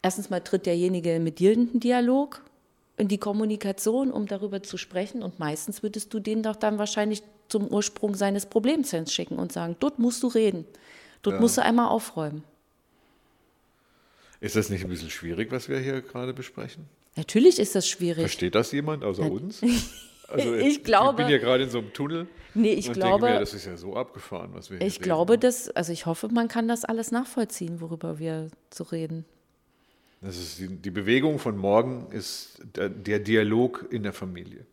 Erstens 0.00 0.30
mal 0.30 0.38
tritt 0.40 0.64
derjenige 0.66 1.18
mit 1.18 1.40
dir 1.40 1.52
in 1.52 1.72
den 1.72 1.80
Dialog, 1.80 2.40
in 2.98 3.08
die 3.08 3.18
Kommunikation, 3.18 4.10
um 4.10 4.26
darüber 4.26 4.62
zu 4.62 4.76
sprechen 4.76 5.22
und 5.22 5.38
meistens 5.38 5.82
würdest 5.82 6.12
du 6.12 6.20
den 6.20 6.42
doch 6.42 6.56
dann 6.56 6.78
wahrscheinlich 6.78 7.22
zum 7.48 7.68
Ursprung 7.68 8.14
seines 8.14 8.46
Problems 8.46 8.90
hinschicken 8.90 9.38
und 9.38 9.52
sagen, 9.52 9.76
dort 9.80 9.98
musst 9.98 10.22
du 10.22 10.26
reden, 10.28 10.64
dort 11.22 11.40
musst 11.40 11.56
du 11.56 11.62
einmal 11.62 11.88
aufräumen. 11.88 12.44
Ist 14.40 14.56
das 14.56 14.68
nicht 14.70 14.84
ein 14.84 14.90
bisschen 14.90 15.10
schwierig, 15.10 15.50
was 15.50 15.68
wir 15.68 15.78
hier 15.80 16.00
gerade 16.02 16.32
besprechen? 16.32 16.84
Natürlich 17.16 17.58
ist 17.58 17.74
das 17.74 17.88
schwierig. 17.88 18.20
Versteht 18.20 18.54
das 18.54 18.70
jemand 18.72 19.04
außer 19.04 19.30
uns? 19.30 19.60
Also 20.30 20.54
Ich 20.56 20.84
glaube- 20.84 21.12
Ich 21.12 21.16
bin 21.16 21.26
hier 21.28 21.38
gerade 21.38 21.64
in 21.64 21.70
so 21.70 21.78
einem 21.78 21.90
Tunnel. 21.94 22.26
Nee, 22.52 22.74
ich 22.74 22.88
und 22.88 22.92
glaube- 22.96 23.30
mir, 23.30 23.40
das 23.40 23.54
ist 23.54 23.64
ja 23.64 23.78
so 23.78 23.96
abgefahren, 23.96 24.50
was 24.52 24.68
wir 24.68 24.76
hier 24.76 24.86
Ich 24.86 24.96
reden. 24.96 25.04
glaube, 25.04 25.38
dass, 25.38 25.70
also 25.70 25.90
ich 25.90 26.04
hoffe, 26.04 26.28
man 26.28 26.48
kann 26.48 26.68
das 26.68 26.84
alles 26.84 27.10
nachvollziehen, 27.12 27.80
worüber 27.80 28.18
wir 28.18 28.48
so 28.70 28.84
reden. 28.84 29.24
Das 30.20 30.36
ist 30.36 30.58
die, 30.58 30.68
die 30.68 30.90
Bewegung 30.90 31.38
von 31.38 31.56
morgen 31.56 32.10
ist 32.10 32.60
der, 32.74 32.88
der 32.88 33.20
Dialog 33.20 33.86
in 33.90 34.02
der 34.02 34.12
Familie. 34.12 34.66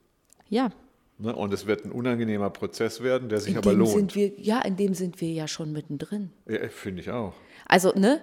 Ja, 0.49 0.71
Ne? 1.17 1.33
Und 1.33 1.53
es 1.53 1.65
wird 1.65 1.85
ein 1.85 1.91
unangenehmer 1.91 2.49
Prozess 2.49 3.01
werden, 3.01 3.29
der 3.29 3.39
sich 3.39 3.53
in 3.53 3.57
aber 3.57 3.73
lohnt. 3.73 3.91
sind 3.91 4.15
wir, 4.15 4.37
ja, 4.39 4.61
in 4.61 4.75
dem 4.75 4.93
sind 4.93 5.21
wir 5.21 5.31
ja 5.31 5.47
schon 5.47 5.71
mittendrin. 5.71 6.31
Ja, 6.47 6.67
Finde 6.69 7.01
ich 7.01 7.09
auch. 7.09 7.33
Also, 7.65 7.93
ne, 7.95 8.21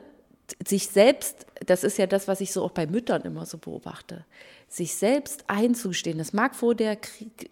sich 0.67 0.89
selbst, 0.89 1.47
das 1.65 1.85
ist 1.85 1.97
ja 1.97 2.07
das, 2.07 2.29
was 2.29 2.43
ich 2.43 2.53
so 2.53 2.63
auch 2.63 2.73
bei 2.73 2.87
Müttern 2.87 3.23
immer 3.23 3.47
so 3.47 3.57
beobachte, 3.57 4.27
sich 4.69 4.95
selbst 4.95 5.45
einzustehen, 5.47 6.19
das 6.19 6.35
mag 6.35 6.55
vor 6.55 6.75
der 6.75 6.97
Krieg, 6.97 7.49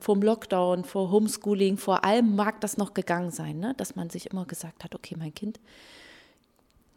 vom 0.00 0.22
Lockdown, 0.22 0.84
vor 0.84 1.10
Homeschooling, 1.12 1.76
vor 1.76 2.04
allem 2.04 2.34
mag 2.34 2.60
das 2.60 2.76
noch 2.76 2.94
gegangen 2.94 3.30
sein, 3.30 3.60
ne, 3.60 3.74
dass 3.76 3.94
man 3.94 4.10
sich 4.10 4.30
immer 4.30 4.44
gesagt 4.44 4.82
hat, 4.82 4.96
okay, 4.96 5.14
mein 5.16 5.34
Kind 5.34 5.60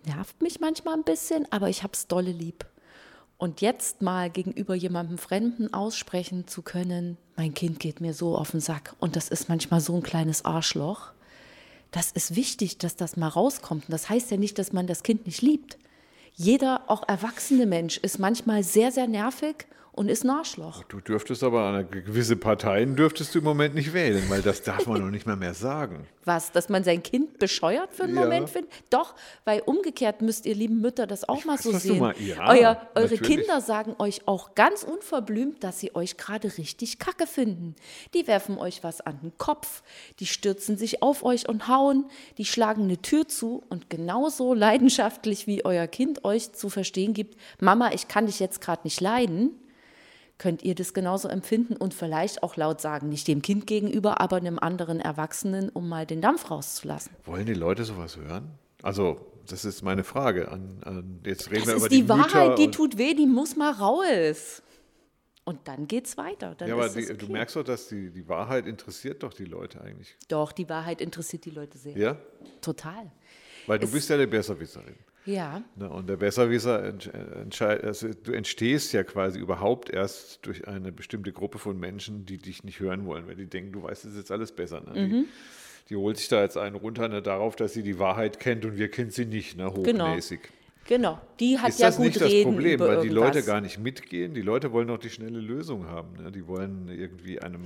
nervt 0.08 0.42
mich 0.42 0.60
manchmal 0.60 0.96
ein 0.96 1.04
bisschen, 1.04 1.46
aber 1.52 1.70
ich 1.70 1.84
hab's 1.84 2.08
dolle 2.08 2.32
lieb. 2.32 2.66
Und 3.38 3.62
jetzt 3.62 4.02
mal 4.02 4.32
gegenüber 4.32 4.74
jemandem 4.74 5.20
Fremden 5.20 5.74
aussprechen 5.74 6.48
zu 6.48 6.64
können, 6.64 7.18
mein 7.36 7.54
Kind 7.54 7.80
geht 7.80 8.02
mir 8.02 8.14
so 8.14 8.36
auf 8.36 8.52
den 8.52 8.62
Sack 8.62 8.96
und 9.00 9.16
das 9.16 9.30
ist 9.30 9.48
manchmal 9.48 9.80
so 9.80 9.96
ein 9.96 10.02
kleines 10.02 10.44
Arschloch. 10.44 11.12
Das 11.92 12.12
ist 12.12 12.36
wichtig, 12.36 12.80
dass 12.80 12.96
das 12.96 13.16
mal 13.16 13.28
rauskommt. 13.28 13.86
Und 13.86 13.92
das 13.92 14.10
heißt 14.10 14.32
ja 14.32 14.38
nicht, 14.38 14.58
dass 14.58 14.74
man 14.74 14.88
das 14.88 15.04
Kind 15.04 15.26
nicht 15.26 15.42
liebt. 15.42 15.78
Jeder, 16.34 16.84
auch 16.88 17.08
erwachsene 17.08 17.66
Mensch, 17.66 17.98
ist 17.98 18.20
manchmal 18.20 18.64
sehr, 18.64 18.92
sehr 18.92 19.08
nervig 19.08 19.68
und 19.98 20.10
ist 20.10 20.24
ein 20.24 20.30
Arschloch. 20.30 20.84
Du 20.86 21.00
dürftest 21.02 21.44
aber 21.44 21.68
eine 21.68 21.84
gewisse 21.86 22.36
Parteien 22.36 22.96
dürftest 22.96 23.34
du 23.36 23.40
im 23.40 23.46
Moment 23.46 23.76
nicht 23.76 23.94
wählen, 23.94 24.24
weil 24.30 24.42
das 24.42 24.62
darf 24.62 24.86
man 24.88 25.02
noch 25.02 25.10
nicht 25.12 25.26
mal 25.26 25.36
mehr 25.36 25.54
sagen. 25.54 26.08
Was, 26.24 26.52
dass 26.52 26.68
man 26.70 26.84
sein 26.84 27.02
Kind 27.04 27.40
bescheuert 27.40 27.94
für 27.94 28.04
einen 28.04 28.16
Ja. 28.16 28.22
Moment 28.22 28.50
findet? 28.50 28.72
Doch, 28.90 29.16
weil 29.46 29.62
umgekehrt 29.62 30.22
müsst 30.22 30.46
ihr 30.46 30.56
lieben 30.56 30.82
Mütter 30.82 31.08
das 31.08 31.28
auch 31.28 31.46
mal 31.46 31.54
weiß, 31.54 31.64
so 31.64 31.72
sehen. 31.72 32.00
mal- 32.00 32.16
ja, 32.20 32.50
Euer, 32.50 32.82
eure 32.96 33.06
natürlich. 33.06 33.22
Kinder 33.22 33.62
sagen 33.62 33.96
euch 34.00 34.28
auch 34.28 34.54
ganz 34.54 34.84
unverblümt, 34.84 35.64
dass 35.64 35.80
sie 35.80 35.96
euch 35.96 36.18
gerade 36.18 36.58
richtig 36.58 37.00
kacke 37.00 37.26
finden. 37.28 37.76
Die 38.14 38.28
werfen 38.28 38.58
euch 38.58 38.84
was 38.84 39.00
an 39.02 39.20
den 39.24 39.38
Kopf, 39.38 39.84
die 40.20 40.26
stürzen 40.26 40.78
sich 40.78 41.02
auf 41.02 41.24
euch 41.24 41.48
und 41.48 41.68
hauen, 41.70 42.06
die 42.38 42.46
schlagen 42.46 42.84
eine 42.84 43.02
Tür 43.02 43.28
zu 43.28 43.64
und 43.70 43.90
genauso 43.90 44.54
leidenschaftlich 44.54 45.48
wie 45.48 45.64
euer 45.66 45.88
Kind 45.88 46.26
euch 46.26 46.52
zu 46.54 46.70
verstehen 46.70 47.14
gibt, 47.14 47.38
Mama, 47.62 47.92
ich 47.94 48.08
kann 48.10 48.26
dich 48.26 48.40
jetzt 48.40 48.60
gerade 48.62 48.82
nicht 48.84 49.00
leiden, 49.02 49.52
könnt 50.38 50.64
ihr 50.64 50.76
das 50.76 50.94
genauso 50.94 51.28
empfinden 51.28 51.76
und 51.76 51.94
vielleicht 51.94 52.44
auch 52.44 52.56
laut 52.56 52.82
sagen, 52.82 53.10
nicht 53.10 53.28
dem 53.28 53.42
Kind 53.42 53.68
gegenüber, 53.68 54.22
aber 54.22 54.38
einem 54.38 54.60
anderen 54.60 55.00
Erwachsenen, 55.00 55.70
um 55.70 55.90
mal 55.90 56.06
den 56.06 56.22
Dampf 56.22 56.52
rauszulassen. 56.52 57.12
Wollen 57.26 57.46
die 57.46 57.54
Leute 57.54 57.84
sowas 57.84 58.18
hören? 58.18 58.52
Also, 58.84 59.32
das 59.48 59.66
ist 59.66 59.82
meine 59.82 60.04
Frage. 60.04 60.52
An, 60.52 60.78
an, 60.84 61.20
jetzt 61.26 61.50
reden 61.50 61.62
Das 61.62 61.68
wir 61.68 61.76
ist 61.76 61.82
über 61.82 61.90
die, 61.90 62.02
die, 62.04 62.10
Wahrheit, 62.10 62.58
die 62.60 62.70
tut 62.70 62.98
weh, 62.98 63.14
die 63.14 63.26
muss 63.26 63.56
mal 63.56 63.72
raus. 63.72 64.62
Und 65.44 65.66
dann 65.68 65.88
geht's 65.88 66.18
weiter. 66.18 66.56
Dann 66.56 66.68
Ja, 66.68 66.76
aber 66.76 66.88
ist 66.88 66.98
es 66.98 67.06
die, 67.08 67.14
okay. 67.14 67.26
du 67.26 67.32
merkst 67.32 67.56
doch, 67.56 67.64
dass 67.64 67.88
die, 67.88 68.12
die 68.12 68.28
Wahrheit 68.28 68.68
interessiert 68.68 69.24
doch 69.24 69.34
die 69.34 69.46
Leute 69.46 69.80
eigentlich. 69.82 70.18
Doch, 70.28 70.52
die 70.52 70.68
Wahrheit 70.68 71.00
interessiert 71.00 71.46
die 71.46 71.52
Leute 71.52 71.78
sehr. 71.78 71.98
Ja? 71.98 72.18
Total. 72.62 73.10
Weil 73.66 73.80
du 73.80 73.90
bist 73.90 74.10
ja 74.10 74.18
der 74.18 74.28
Besserwisserin. 74.28 74.96
Ja, 75.28 75.62
Ne? 75.76 75.90
Und 75.90 76.08
der 76.10 76.16
Besserwisser, 76.18 76.94
also 77.62 78.08
du 78.24 78.32
entstehst 78.32 78.94
ja 78.94 79.04
quasi 79.04 79.40
überhaupt 79.40 79.90
erst 79.90 80.46
durch 80.46 80.68
eine 80.68 80.92
bestimmte 80.92 81.32
Gruppe 81.34 81.60
von 81.60 81.78
Menschen, 81.80 82.26
die 82.26 82.38
dich 82.38 82.64
nicht 82.64 82.80
hören 82.80 83.06
wollen, 83.06 83.28
weil 83.28 83.36
die 83.36 83.46
denken, 83.46 83.74
du 83.74 83.84
weißt 83.84 84.06
es 84.06 84.16
jetzt 84.16 84.32
alles 84.32 84.52
besser. 84.54 84.82
Ne? 84.82 85.00
Mhm. 85.00 85.12
Die, 85.12 85.26
die 85.90 85.96
holt 85.98 86.18
sich 86.18 86.30
da 86.30 86.42
jetzt 86.42 86.58
einen 86.58 86.76
runter 86.76 87.08
ne, 87.10 87.22
darauf, 87.22 87.56
dass 87.56 87.74
sie 87.74 87.84
die 87.84 88.00
Wahrheit 88.00 88.40
kennt 88.40 88.66
und 88.66 88.78
wir 88.78 88.90
kennen 88.90 89.12
sie 89.12 89.26
nicht, 89.26 89.58
ne, 89.58 89.72
Genau. 89.84 90.08
hochnäsig. 90.08 90.40
genau. 90.88 91.20
Die 91.42 91.60
hat 91.60 91.70
Ist 91.70 91.80
ja 91.80 91.88
das 91.88 91.98
gut 91.98 92.06
nicht 92.08 92.22
das 92.22 92.30
reden 92.30 92.52
Problem, 92.52 92.76
über 92.76 92.88
weil 92.88 93.02
die 93.02 93.10
Leute 93.10 93.44
gar 93.44 93.60
nicht 93.62 93.80
mitgehen? 93.80 94.34
Die 94.34 94.42
Leute 94.42 94.72
wollen 94.72 94.88
doch 94.88 94.98
die 94.98 95.10
schnelle 95.10 95.40
Lösung 95.40 95.88
haben. 95.88 96.24
Ne? 96.24 96.32
Die 96.32 96.48
wollen 96.48 96.88
irgendwie 96.90 97.40
einem 97.42 97.62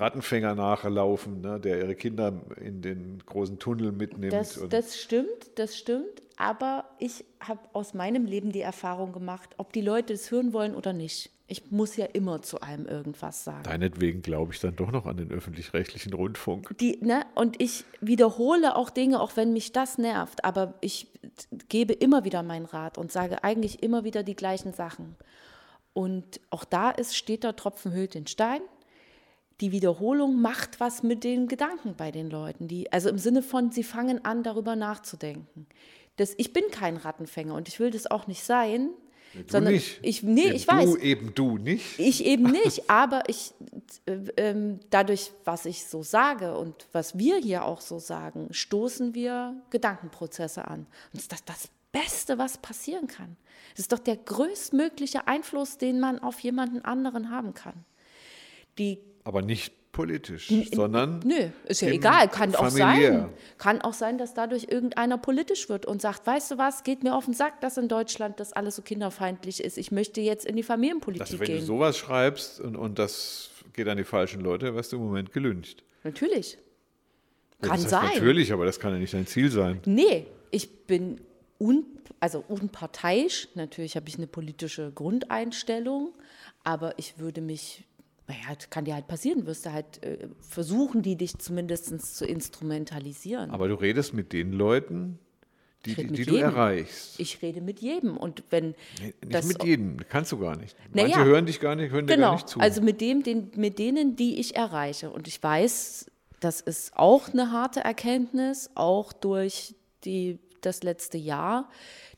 Rattenfänger 0.00 0.54
nachlaufen, 0.54 1.42
ne? 1.42 1.60
der 1.60 1.78
ihre 1.78 1.94
Kinder 1.94 2.32
in 2.60 2.80
den 2.80 3.22
großen 3.26 3.58
Tunnel 3.58 3.92
mitnimmt. 3.92 4.32
Das, 4.32 4.58
das 4.68 4.98
stimmt, 4.98 5.28
das 5.56 5.76
stimmt. 5.76 6.22
aber 6.36 6.86
ich 6.98 7.24
habe 7.40 7.60
aus 7.74 7.92
meinem 7.92 8.24
Leben 8.24 8.50
die 8.50 8.62
Erfahrung 8.62 9.12
gemacht, 9.12 9.50
ob 9.58 9.72
die 9.72 9.82
Leute 9.82 10.14
es 10.14 10.30
hören 10.30 10.52
wollen 10.52 10.74
oder 10.74 10.92
nicht. 10.92 11.30
Ich 11.48 11.70
muss 11.72 11.96
ja 11.96 12.06
immer 12.06 12.42
zu 12.42 12.60
allem 12.60 12.86
irgendwas 12.86 13.42
sagen. 13.42 13.64
Deinetwegen 13.64 14.22
glaube 14.22 14.52
ich 14.52 14.60
dann 14.60 14.76
doch 14.76 14.92
noch 14.92 15.04
an 15.04 15.16
den 15.16 15.32
öffentlich-rechtlichen 15.32 16.14
Rundfunk. 16.14 16.76
Die, 16.78 16.98
ne, 17.02 17.26
und 17.34 17.60
ich 17.60 17.84
wiederhole 18.00 18.76
auch 18.76 18.88
Dinge, 18.88 19.20
auch 19.20 19.32
wenn 19.36 19.52
mich 19.52 19.72
das 19.72 19.98
nervt, 19.98 20.44
aber 20.44 20.74
ich 20.80 21.08
gebe 21.68 21.92
immer 21.92 22.24
wieder 22.24 22.44
meinen 22.44 22.66
Rat 22.66 22.98
und 22.98 23.10
sage 23.10 23.42
eigentlich 23.42 23.82
immer 23.82 24.04
wieder 24.04 24.22
die 24.22 24.36
gleichen 24.36 24.72
Sachen. 24.72 25.16
Und 25.92 26.40
auch 26.50 26.64
da 26.64 26.90
ist, 26.90 27.16
steht 27.16 27.42
der 27.42 27.56
Tropfen 27.56 27.92
hüllt 27.92 28.14
den 28.14 28.28
Stein 28.28 28.60
die 29.60 29.72
Wiederholung 29.72 30.40
macht 30.40 30.80
was 30.80 31.02
mit 31.02 31.24
den 31.24 31.46
Gedanken 31.46 31.94
bei 31.96 32.10
den 32.10 32.30
Leuten. 32.30 32.68
Die, 32.68 32.92
also 32.92 33.08
im 33.08 33.18
Sinne 33.18 33.42
von, 33.42 33.70
sie 33.70 33.82
fangen 33.82 34.24
an, 34.24 34.42
darüber 34.42 34.76
nachzudenken. 34.76 35.66
Das, 36.16 36.34
ich 36.38 36.52
bin 36.52 36.64
kein 36.70 36.96
Rattenfänger 36.96 37.54
und 37.54 37.68
ich 37.68 37.80
will 37.80 37.90
das 37.90 38.10
auch 38.10 38.26
nicht 38.26 38.42
sein. 38.42 38.90
Du 39.32 39.44
sondern 39.46 39.74
nicht. 39.74 40.00
Ich, 40.02 40.22
nee, 40.22 40.46
eben 40.46 40.56
ich 40.56 40.66
weiß. 40.66 40.90
Du 40.90 40.96
eben 40.96 41.34
du 41.34 41.58
nicht. 41.58 41.98
Ich 41.98 42.24
eben 42.24 42.44
nicht, 42.50 42.90
aber 42.90 43.22
ich, 43.28 43.52
äh, 44.06 44.18
ähm, 44.36 44.80
dadurch, 44.90 45.30
was 45.44 45.66
ich 45.66 45.86
so 45.86 46.02
sage 46.02 46.56
und 46.56 46.86
was 46.92 47.16
wir 47.16 47.36
hier 47.36 47.64
auch 47.64 47.80
so 47.80 47.98
sagen, 47.98 48.48
stoßen 48.50 49.14
wir 49.14 49.54
Gedankenprozesse 49.70 50.66
an. 50.66 50.80
Und 50.80 50.88
das 51.14 51.22
ist 51.22 51.32
das, 51.32 51.44
das 51.44 51.68
Beste, 51.92 52.38
was 52.38 52.58
passieren 52.58 53.06
kann. 53.06 53.36
Es 53.74 53.80
ist 53.80 53.92
doch 53.92 53.98
der 53.98 54.16
größtmögliche 54.16 55.26
Einfluss, 55.28 55.78
den 55.78 56.00
man 56.00 56.18
auf 56.18 56.40
jemanden 56.40 56.84
anderen 56.84 57.30
haben 57.30 57.54
kann. 57.54 57.84
Die 58.78 58.98
aber 59.24 59.42
nicht 59.42 59.92
politisch, 59.92 60.52
sondern. 60.72 61.20
Nö, 61.24 61.50
ist 61.66 61.82
ja 61.82 61.88
egal. 61.88 62.28
Kann 62.28 62.52
familiär. 62.52 62.60
auch 62.62 62.96
sein. 62.96 63.28
Kann 63.58 63.80
auch 63.80 63.92
sein, 63.92 64.18
dass 64.18 64.34
dadurch 64.34 64.66
irgendeiner 64.70 65.18
politisch 65.18 65.68
wird 65.68 65.86
und 65.86 66.00
sagt, 66.00 66.26
weißt 66.26 66.52
du 66.52 66.58
was, 66.58 66.84
geht 66.84 67.02
mir 67.02 67.14
auf 67.14 67.24
den 67.24 67.34
Sack, 67.34 67.60
dass 67.60 67.76
in 67.76 67.88
Deutschland 67.88 68.40
das 68.40 68.52
alles 68.52 68.76
so 68.76 68.82
kinderfeindlich 68.82 69.62
ist. 69.62 69.78
Ich 69.78 69.90
möchte 69.90 70.20
jetzt 70.20 70.46
in 70.46 70.56
die 70.56 70.62
Familienpolitik 70.62 71.22
also 71.22 71.40
wenn 71.40 71.46
gehen. 71.46 71.60
du 71.60 71.64
sowas 71.64 71.98
schreibst 71.98 72.60
und, 72.60 72.76
und 72.76 72.98
das 72.98 73.50
geht 73.72 73.88
an 73.88 73.96
die 73.96 74.04
falschen 74.04 74.40
Leute, 74.40 74.74
wirst 74.74 74.92
du 74.92 74.96
im 74.96 75.02
Moment 75.02 75.32
gelüncht. 75.32 75.82
Natürlich. 76.04 76.58
Kann 77.60 77.72
das 77.72 77.80
heißt 77.82 77.90
sein. 77.90 78.14
Natürlich, 78.14 78.52
aber 78.52 78.64
das 78.64 78.80
kann 78.80 78.92
ja 78.92 78.98
nicht 78.98 79.12
dein 79.12 79.26
Ziel 79.26 79.50
sein. 79.50 79.80
Nee, 79.84 80.26
ich 80.50 80.86
bin 80.86 81.20
un, 81.58 81.84
also 82.20 82.44
unparteiisch. 82.48 83.48
Natürlich 83.54 83.96
habe 83.96 84.08
ich 84.08 84.16
eine 84.16 84.26
politische 84.26 84.92
Grundeinstellung, 84.92 86.14
aber 86.64 86.98
ich 86.98 87.18
würde 87.18 87.40
mich 87.40 87.84
naja, 88.30 88.56
kann 88.70 88.84
dir 88.84 88.94
halt 88.94 89.08
passieren, 89.08 89.46
wirst 89.46 89.66
du 89.66 89.72
halt 89.72 90.02
äh, 90.02 90.28
versuchen, 90.40 91.02
die 91.02 91.16
dich 91.16 91.38
zumindest 91.38 92.16
zu 92.16 92.24
instrumentalisieren. 92.24 93.50
Aber 93.50 93.68
du 93.68 93.74
redest 93.74 94.14
mit 94.14 94.32
den 94.32 94.52
Leuten, 94.52 95.18
die, 95.84 95.94
die, 95.94 96.04
mit 96.04 96.12
du 96.12 96.32
jedem. 96.32 96.42
erreichst. 96.42 97.18
ich 97.18 97.40
rede 97.42 97.60
mit 97.60 97.80
jedem 97.80 98.16
und 98.16 98.44
wenn 98.50 98.74
Nee, 99.00 99.14
nicht 99.22 99.34
das 99.34 99.46
mit 99.46 99.64
jedem, 99.64 99.96
kannst 100.08 100.30
du 100.30 100.38
gar 100.38 100.56
nicht. 100.56 100.76
Manche 100.92 101.18
ja. 101.18 101.24
hören 101.24 101.46
dich 101.46 101.58
gar 101.58 101.74
nicht, 101.74 101.90
hören 101.90 102.06
dir 102.06 102.16
gar 102.16 102.16
genau, 102.16 102.32
nicht 102.34 102.48
zu. 102.48 102.60
also 102.60 102.82
mit 102.82 103.00
dem, 103.00 103.22
den, 103.22 103.50
mit 103.56 103.78
denen, 103.78 104.14
die 104.14 104.38
ich 104.38 104.56
erreiche 104.56 105.10
und 105.10 105.26
ich 105.26 105.42
weiß, 105.42 106.10
das 106.40 106.60
ist 106.60 106.96
auch 106.96 107.28
eine 107.30 107.50
harte 107.50 107.80
Erkenntnis, 107.80 108.70
auch 108.74 109.12
durch 109.12 109.74
die, 110.04 110.38
das 110.60 110.82
letzte 110.82 111.18
Jahr, 111.18 111.68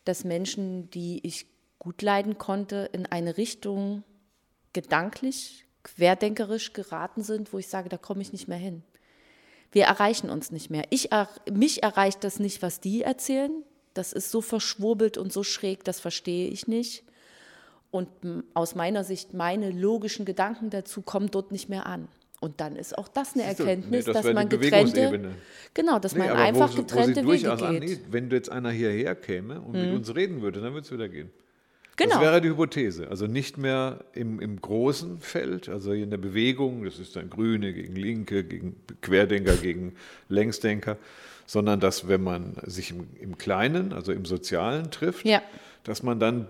dass 0.04 0.24
Menschen, 0.24 0.90
die 0.90 1.24
ich 1.26 1.46
gut 1.78 2.02
leiden 2.02 2.38
konnte, 2.38 2.88
in 2.92 3.06
eine 3.06 3.36
Richtung 3.36 4.02
gedanklich, 4.72 5.66
querdenkerisch 5.84 6.72
geraten 6.72 7.22
sind, 7.22 7.52
wo 7.52 7.58
ich 7.58 7.68
sage, 7.68 7.88
da 7.88 7.96
komme 7.96 8.22
ich 8.22 8.32
nicht 8.32 8.48
mehr 8.48 8.58
hin. 8.58 8.82
Wir 9.72 9.84
erreichen 9.84 10.30
uns 10.30 10.50
nicht 10.52 10.70
mehr. 10.70 10.84
Ich, 10.90 11.10
mich 11.50 11.82
erreicht 11.82 12.24
das 12.24 12.38
nicht, 12.38 12.62
was 12.62 12.80
die 12.80 13.02
erzählen. 13.02 13.50
Das 13.94 14.12
ist 14.12 14.30
so 14.30 14.40
verschwurbelt 14.40 15.18
und 15.18 15.32
so 15.32 15.42
schräg, 15.42 15.84
das 15.84 16.00
verstehe 16.00 16.48
ich 16.48 16.66
nicht. 16.66 17.04
Und 17.90 18.08
aus 18.54 18.74
meiner 18.74 19.04
Sicht, 19.04 19.34
meine 19.34 19.70
logischen 19.70 20.24
Gedanken 20.24 20.70
dazu 20.70 21.02
kommen 21.02 21.30
dort 21.30 21.52
nicht 21.52 21.68
mehr 21.68 21.86
an. 21.86 22.08
Und 22.40 22.60
dann 22.60 22.74
ist 22.74 22.98
auch 22.98 23.06
das 23.06 23.34
eine 23.34 23.42
du, 23.44 23.48
Erkenntnis, 23.62 24.06
nee, 24.06 24.12
das 24.12 24.24
dass 24.24 24.34
man 24.34 24.48
getrennte, 24.48 25.30
genau, 25.74 25.98
dass 26.00 26.12
Nee, 26.14 26.20
man 26.20 26.30
einfach 26.30 26.72
wo, 26.72 26.78
wo 26.78 26.82
getrennte 26.82 27.20
sie 27.20 27.26
Wege 27.28 27.42
durchaus 27.44 27.62
an, 27.62 27.80
geht. 27.80 27.88
nee, 27.88 27.98
wenn 28.10 28.30
du 28.30 28.36
jetzt 28.36 28.50
einer 28.50 28.70
hierher 28.70 29.14
käme 29.14 29.60
und 29.60 29.72
mit 29.72 29.92
uns 29.92 30.12
reden 30.14 30.42
würde, 30.42 30.60
dann 30.60 30.72
würde 30.72 30.84
es 30.84 30.90
wieder 30.92 31.08
gehen. 31.08 31.30
Genau. 31.96 32.14
Das 32.14 32.20
wäre 32.22 32.40
die 32.40 32.48
Hypothese. 32.48 33.08
Also 33.08 33.26
nicht 33.26 33.58
mehr 33.58 33.98
im, 34.14 34.40
im 34.40 34.60
großen 34.60 35.20
Feld, 35.20 35.68
also 35.68 35.92
in 35.92 36.10
der 36.10 36.16
Bewegung, 36.16 36.84
das 36.84 36.98
ist 36.98 37.16
dann 37.16 37.28
Grüne 37.28 37.72
gegen 37.74 37.94
Linke, 37.96 38.44
gegen 38.44 38.76
Querdenker, 39.02 39.54
gegen 39.56 39.94
Längsdenker, 40.28 40.96
sondern 41.46 41.80
dass, 41.80 42.08
wenn 42.08 42.22
man 42.22 42.54
sich 42.64 42.90
im, 42.92 43.06
im 43.20 43.36
Kleinen, 43.36 43.92
also 43.92 44.10
im 44.12 44.24
Sozialen 44.24 44.90
trifft, 44.90 45.26
Ja. 45.26 45.42
dass 45.84 46.02
man 46.02 46.18
dann 46.18 46.46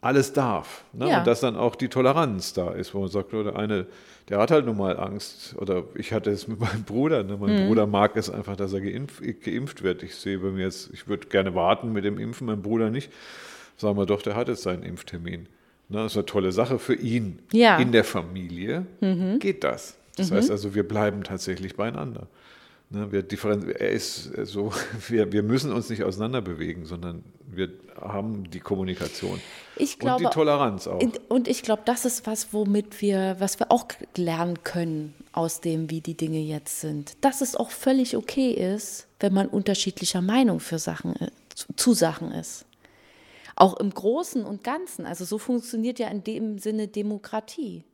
alles 0.00 0.32
darf. 0.32 0.84
Ne? 0.92 1.10
Ja. 1.10 1.18
Und 1.18 1.26
dass 1.26 1.40
dann 1.40 1.56
auch 1.56 1.76
die 1.76 1.88
Toleranz 1.88 2.52
da 2.52 2.72
ist, 2.72 2.92
wo 2.94 3.00
man 3.00 3.08
sagt, 3.08 3.32
oder 3.34 3.56
eine, 3.56 3.86
der 4.28 4.38
hat 4.38 4.50
halt 4.50 4.66
nun 4.66 4.76
mal 4.76 4.98
Angst. 4.98 5.54
Oder 5.58 5.84
ich 5.94 6.12
hatte 6.12 6.30
es 6.30 6.48
mit 6.48 6.58
meinem 6.66 6.82
Bruder. 6.82 7.22
Ne? 7.22 7.36
Mein 7.40 7.62
Mhm. 7.62 7.68
Bruder 7.68 7.86
mag 7.86 8.16
es 8.16 8.30
einfach, 8.30 8.56
dass 8.56 8.72
er 8.72 8.80
geimpf, 8.80 9.20
geimpft 9.44 9.82
wird. 9.84 10.02
Ich 10.02 10.16
sehe 10.16 10.38
bei 10.38 10.50
mir 10.50 10.64
jetzt, 10.64 10.90
ich 10.92 11.06
würde 11.08 11.28
gerne 11.28 11.54
warten 11.54 11.92
mit 11.92 12.04
dem 12.04 12.18
Impfen, 12.18 12.46
mein 12.48 12.62
Bruder 12.62 12.90
nicht. 12.90 13.10
Sagen 13.76 13.96
wir 13.98 14.06
doch, 14.06 14.22
der 14.22 14.34
hat 14.36 14.48
jetzt 14.48 14.62
seinen 14.62 14.82
Impftermin. 14.82 15.42
Ne? 15.88 15.98
Das 16.02 16.12
ist 16.12 16.16
eine 16.16 16.26
tolle 16.26 16.52
Sache 16.52 16.78
für 16.78 16.94
ihn. 16.94 17.40
Ja. 17.52 17.78
In 17.78 17.92
der 17.92 18.04
Familie 18.04 18.86
geht 19.38 19.64
das. 19.64 19.96
Das 20.16 20.30
heißt 20.30 20.50
also, 20.50 20.74
wir 20.74 20.86
bleiben 20.86 21.24
tatsächlich 21.24 21.76
beieinander. 21.76 22.26
Ne, 22.88 23.10
wir 23.10 23.26
er 23.80 23.90
ist 23.90 24.30
so, 24.44 24.72
wir, 25.08 25.32
wir 25.32 25.42
müssen 25.42 25.72
uns 25.72 25.90
nicht 25.90 26.04
auseinander 26.04 26.40
bewegen, 26.40 26.86
sondern 26.86 27.24
wir 27.44 27.70
haben 28.00 28.48
die 28.50 28.60
Kommunikation. 28.60 29.40
Ich 29.74 29.94
und 29.94 30.00
glaube, 30.00 30.24
die 30.24 30.30
Toleranz 30.30 30.86
auch. 30.86 31.02
Und- 31.28 31.48
ich 31.48 31.62
glaube, 31.62 31.82
das 31.84 32.04
ist 32.04 32.26
was, 32.26 32.52
womit 32.52 33.00
wir, 33.02 33.36
was 33.40 33.58
wir 33.58 33.72
auch 33.72 33.86
lernen 34.16 34.62
können 34.62 35.14
aus 35.32 35.60
dem, 35.60 35.90
wie 35.90 36.00
die 36.00 36.14
Dinge 36.14 36.38
jetzt 36.38 36.80
sind. 36.80 37.16
Dass 37.22 37.40
es 37.40 37.56
auch 37.56 37.70
völlig 37.70 38.16
okay 38.16 38.52
ist, 38.52 39.08
wenn 39.18 39.34
man 39.34 39.48
unterschiedlicher 39.48 40.22
Meinung 40.22 40.60
für 40.60 40.78
Sachen, 40.78 41.16
äh, 41.16 41.30
zu 41.74 41.92
Sachen 41.92 42.30
ist. 42.30 42.66
Auch 43.56 43.78
im 43.78 43.90
Großen 43.90 44.44
und 44.44 44.62
Ganzen. 44.62 45.06
Also 45.06 45.24
so 45.24 45.38
funktioniert 45.38 45.98
ja 45.98 46.08
in 46.08 46.22
dem 46.22 46.58
Sinne 46.58 46.88
Demokratie. 46.88 47.84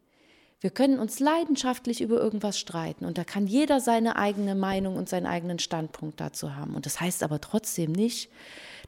Wir 0.61 0.71
können 0.71 1.01
uns 1.01 1.19
leidenschaftlich 1.19 2.01
über 2.01 2.21
irgendwas 2.21 2.57
streiten 2.57 3.05
und 3.05 3.19
da 3.19 3.25
kann 3.25 3.49
jeder 3.49 3.81
seine 3.81 4.15
eigene 4.15 4.55
Meinung 4.55 4.95
und 4.97 5.09
seinen 5.09 5.27
eigenen 5.27 5.59
Standpunkt 5.59 6.21
dazu 6.21 6.55
haben. 6.55 6.77
Und 6.77 6.87
das 6.87 7.01
heißt 7.01 7.25
aber 7.25 7.41
trotzdem 7.41 7.91
nicht, 7.91 8.31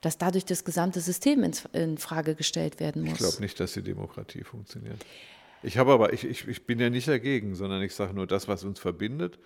dass 0.00 0.16
dadurch 0.16 0.44
das 0.44 0.64
gesamte 0.64 1.00
System 1.00 1.42
ins, 1.42 1.64
in 1.72 1.98
Frage 1.98 2.36
gestellt 2.36 2.78
werden 2.78 3.02
muss. 3.02 3.14
Ich 3.14 3.18
glaube 3.18 3.40
nicht, 3.40 3.58
dass 3.58 3.72
die 3.72 3.82
Demokratie 3.82 4.44
funktioniert. 4.44 5.04
Ich 5.64 5.76
habe 5.76 5.92
aber, 5.92 6.12
ich, 6.12 6.24
ich, 6.24 6.46
ich 6.46 6.66
bin 6.66 6.78
ja 6.78 6.90
nicht 6.90 7.08
dagegen, 7.08 7.56
sondern 7.56 7.82
ich 7.82 7.94
sage 7.94 8.14
nur 8.14 8.28
das, 8.28 8.46
was 8.46 8.62
uns 8.62 8.78
verbindet. 8.78 9.38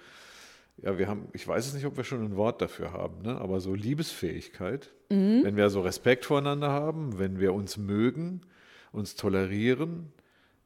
Ja, 0.82 0.96
wir 0.98 1.08
haben, 1.08 1.28
ich 1.32 1.46
weiß 1.46 1.66
es 1.66 1.74
nicht, 1.74 1.86
ob 1.86 1.96
wir 1.96 2.04
schon 2.04 2.24
ein 2.24 2.36
Wort 2.36 2.62
dafür 2.62 2.92
haben, 2.92 3.22
ne? 3.22 3.36
aber 3.40 3.60
so 3.60 3.74
Liebesfähigkeit, 3.74 4.90
Mhm. 5.10 5.40
wenn 5.42 5.56
wir 5.56 5.70
so 5.70 5.80
Respekt 5.80 6.26
voreinander 6.26 6.68
haben, 6.70 7.18
wenn 7.18 7.40
wir 7.40 7.54
uns 7.54 7.78
mögen, 7.78 8.42
uns 8.92 9.14
tolerieren, 9.16 10.12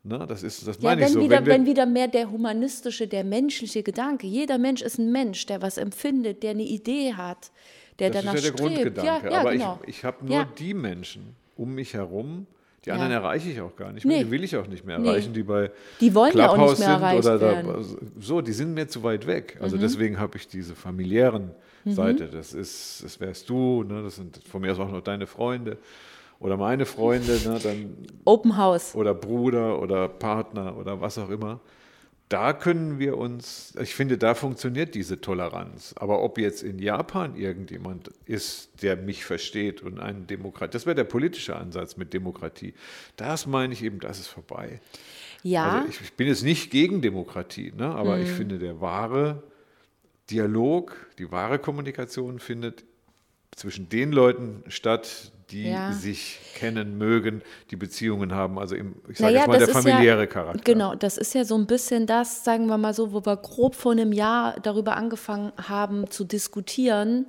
ne? 0.03 0.27
das 0.29 0.43
ist, 0.43 0.67
das 0.67 0.77
Ja, 0.79 0.91
meine 0.91 1.03
wenn, 1.03 1.07
ich 1.09 1.15
so. 1.15 1.21
wieder, 1.21 1.37
wenn 1.39 1.47
wir, 1.47 1.55
wenn 1.55 1.67
wieder 1.67 1.87
mehr 1.87 2.09
der 2.09 2.31
humanistische, 2.31 3.07
der 3.07 3.23
menschliche 3.25 3.83
Gedanke. 3.83 4.27
Jeder 4.27 4.59
Mensch 4.59 4.83
ist 4.83 4.99
ein 4.99 5.13
Mensch, 5.13 5.47
der 5.47 5.63
was 5.63 5.79
empfindet, 5.79 6.43
der 6.43 6.51
eine 6.51 6.65
Idee 6.65 7.15
hat, 7.15 7.53
der 8.01 8.11
das 8.11 8.23
danach 8.23 8.35
ist 8.35 8.45
ja 8.45 8.51
der 8.51 8.59
strebt. 8.59 8.75
Grundgedanke. 8.75 9.27
Ja, 9.27 9.33
ja, 9.33 9.41
aber 9.41 9.53
genau. 9.53 9.79
ich, 9.85 9.89
ich 9.99 10.05
habe 10.05 10.27
nur 10.27 10.45
die 10.59 10.75
Menschen 10.75 11.37
um 11.57 11.75
mich 11.75 11.95
herum, 11.95 12.47
die 12.85 12.89
Ja. 12.89 12.95
anderen 12.95 13.13
erreiche 13.13 13.51
ich 13.51 13.61
auch 13.61 13.77
gar 13.77 13.93
nicht 13.93 14.05
Nee. 14.05 14.15
mehr, 14.17 14.25
die 14.25 14.31
will 14.31 14.45
ich 14.45 14.57
auch 14.57 14.67
nicht 14.67 14.85
mehr 14.85 14.99
Nee. 14.99 15.09
erreichen, 15.09 15.33
die 15.33 15.43
bei 15.43 15.71
Die 16.01 16.15
wollen 16.15 16.37
ja 16.37 16.49
auch 16.49 16.55
Clubhouse 16.55 16.79
nicht 16.79 16.89
mehr 16.89 16.99
sind 16.99 17.03
erreicht 17.05 17.27
oder. 17.29 17.63
Mhm. 17.63 17.67
Da, 17.67 18.21
so, 18.21 18.41
die 18.41 18.53
sind 18.53 18.75
mir 18.75 18.89
zu 18.89 19.03
weit 19.03 19.27
weg. 19.27 19.57
Also 19.61 19.77
deswegen 19.77 20.19
habe 20.19 20.37
ich 20.37 20.49
diese 20.49 20.75
familiären 20.75 21.51
Seite. 21.85 22.29
Das 22.29 22.53
ist, 22.55 23.03
das 23.05 23.19
wärst 23.21 23.49
du, 23.49 23.83
ne? 23.85 24.03
das 24.03 24.17
sind 24.17 24.41
von 24.49 24.61
mir 24.61 24.73
aus 24.73 24.79
auch 24.81 24.91
noch 24.91 25.01
deine 25.01 25.27
Freunde 25.27 25.79
oder 26.41 26.57
meine 26.57 26.85
Freunde, 26.87 27.39
ne? 27.45 27.59
dann 27.63 27.95
Open 28.25 28.57
House. 28.57 28.95
oder 28.95 29.15
Bruder 29.15 29.81
oder 29.81 30.09
Partner 30.09 30.77
oder 30.77 31.01
was 31.01 31.19
auch 31.19 31.31
immer. 31.31 31.61
Da 32.33 32.55
können 32.55 32.99
wir 32.99 33.19
uns, 33.19 33.75
ich 33.79 33.95
finde, 33.95 34.17
da 34.17 34.35
funktioniert 34.35 34.95
diese 34.95 35.21
Toleranz. 35.21 35.95
Aber 35.99 36.23
ob 36.23 36.39
jetzt 36.39 36.63
in 36.63 36.79
Japan 36.79 37.37
irgendjemand 37.37 38.09
ist, 38.25 38.83
der 38.83 38.97
mich 38.97 39.25
versteht 39.27 39.83
und 39.83 40.01
einen 40.01 40.27
Demokrat, 40.27 40.75
das 40.75 40.87
wäre 40.87 40.95
der 40.95 41.05
politische 41.05 41.57
Ansatz 41.57 41.99
mit 41.99 42.15
Demokratie. 42.15 42.73
Das 43.17 43.47
meine 43.47 43.75
ich 43.75 43.83
eben, 43.85 44.01
das 44.01 44.19
ist 44.19 44.29
vorbei. 44.29 44.81
Ja, 45.43 45.73
Also 45.81 45.89
ich, 45.91 46.01
ich 46.01 46.13
bin 46.15 46.27
jetzt 46.27 46.43
nicht 46.43 46.71
gegen 46.71 47.03
Demokratie, 47.03 47.73
ne? 47.77 47.87
aber 47.95 48.17
Mhm. 48.17 48.23
ich 48.23 48.31
finde, 48.31 48.59
der 48.59 48.81
wahre 48.81 49.43
Dialog, 50.31 50.97
die 51.19 51.31
wahre 51.31 51.59
Kommunikation 51.59 52.39
findet 52.39 52.85
zwischen 53.55 53.91
den 53.91 54.11
Leuten 54.13 54.65
statt, 54.69 55.33
die 55.53 55.69
Ja. 55.69 55.93
sich 55.93 56.39
kennen, 56.55 56.99
mögen, 56.99 57.43
die 57.71 57.77
Beziehungen 57.77 58.33
haben. 58.33 58.59
Also 58.59 58.75
im, 58.75 58.97
ich 59.09 59.19
sage 59.19 59.33
Naja, 59.33 59.41
jetzt 59.41 59.49
mal 59.49 59.59
der 59.59 59.69
familiäre 59.69 60.21
ja, 60.21 60.27
Charakter. 60.27 60.63
Genau, 60.65 60.95
das 60.95 61.19
ist 61.19 61.35
ja 61.35 61.45
so 61.45 61.57
ein 61.57 61.67
bisschen 61.67 62.07
das, 62.07 62.45
sagen 62.45 62.67
wir 62.67 62.79
mal 62.79 62.95
so, 62.95 63.13
wo 63.13 63.25
wir 63.25 63.37
grob 63.37 63.75
vor 63.75 63.93
einem 63.93 64.13
Jahr 64.13 64.59
darüber 64.61 64.97
angefangen 64.97 65.53
haben 65.69 66.11
zu 66.11 66.25
diskutieren, 66.25 67.27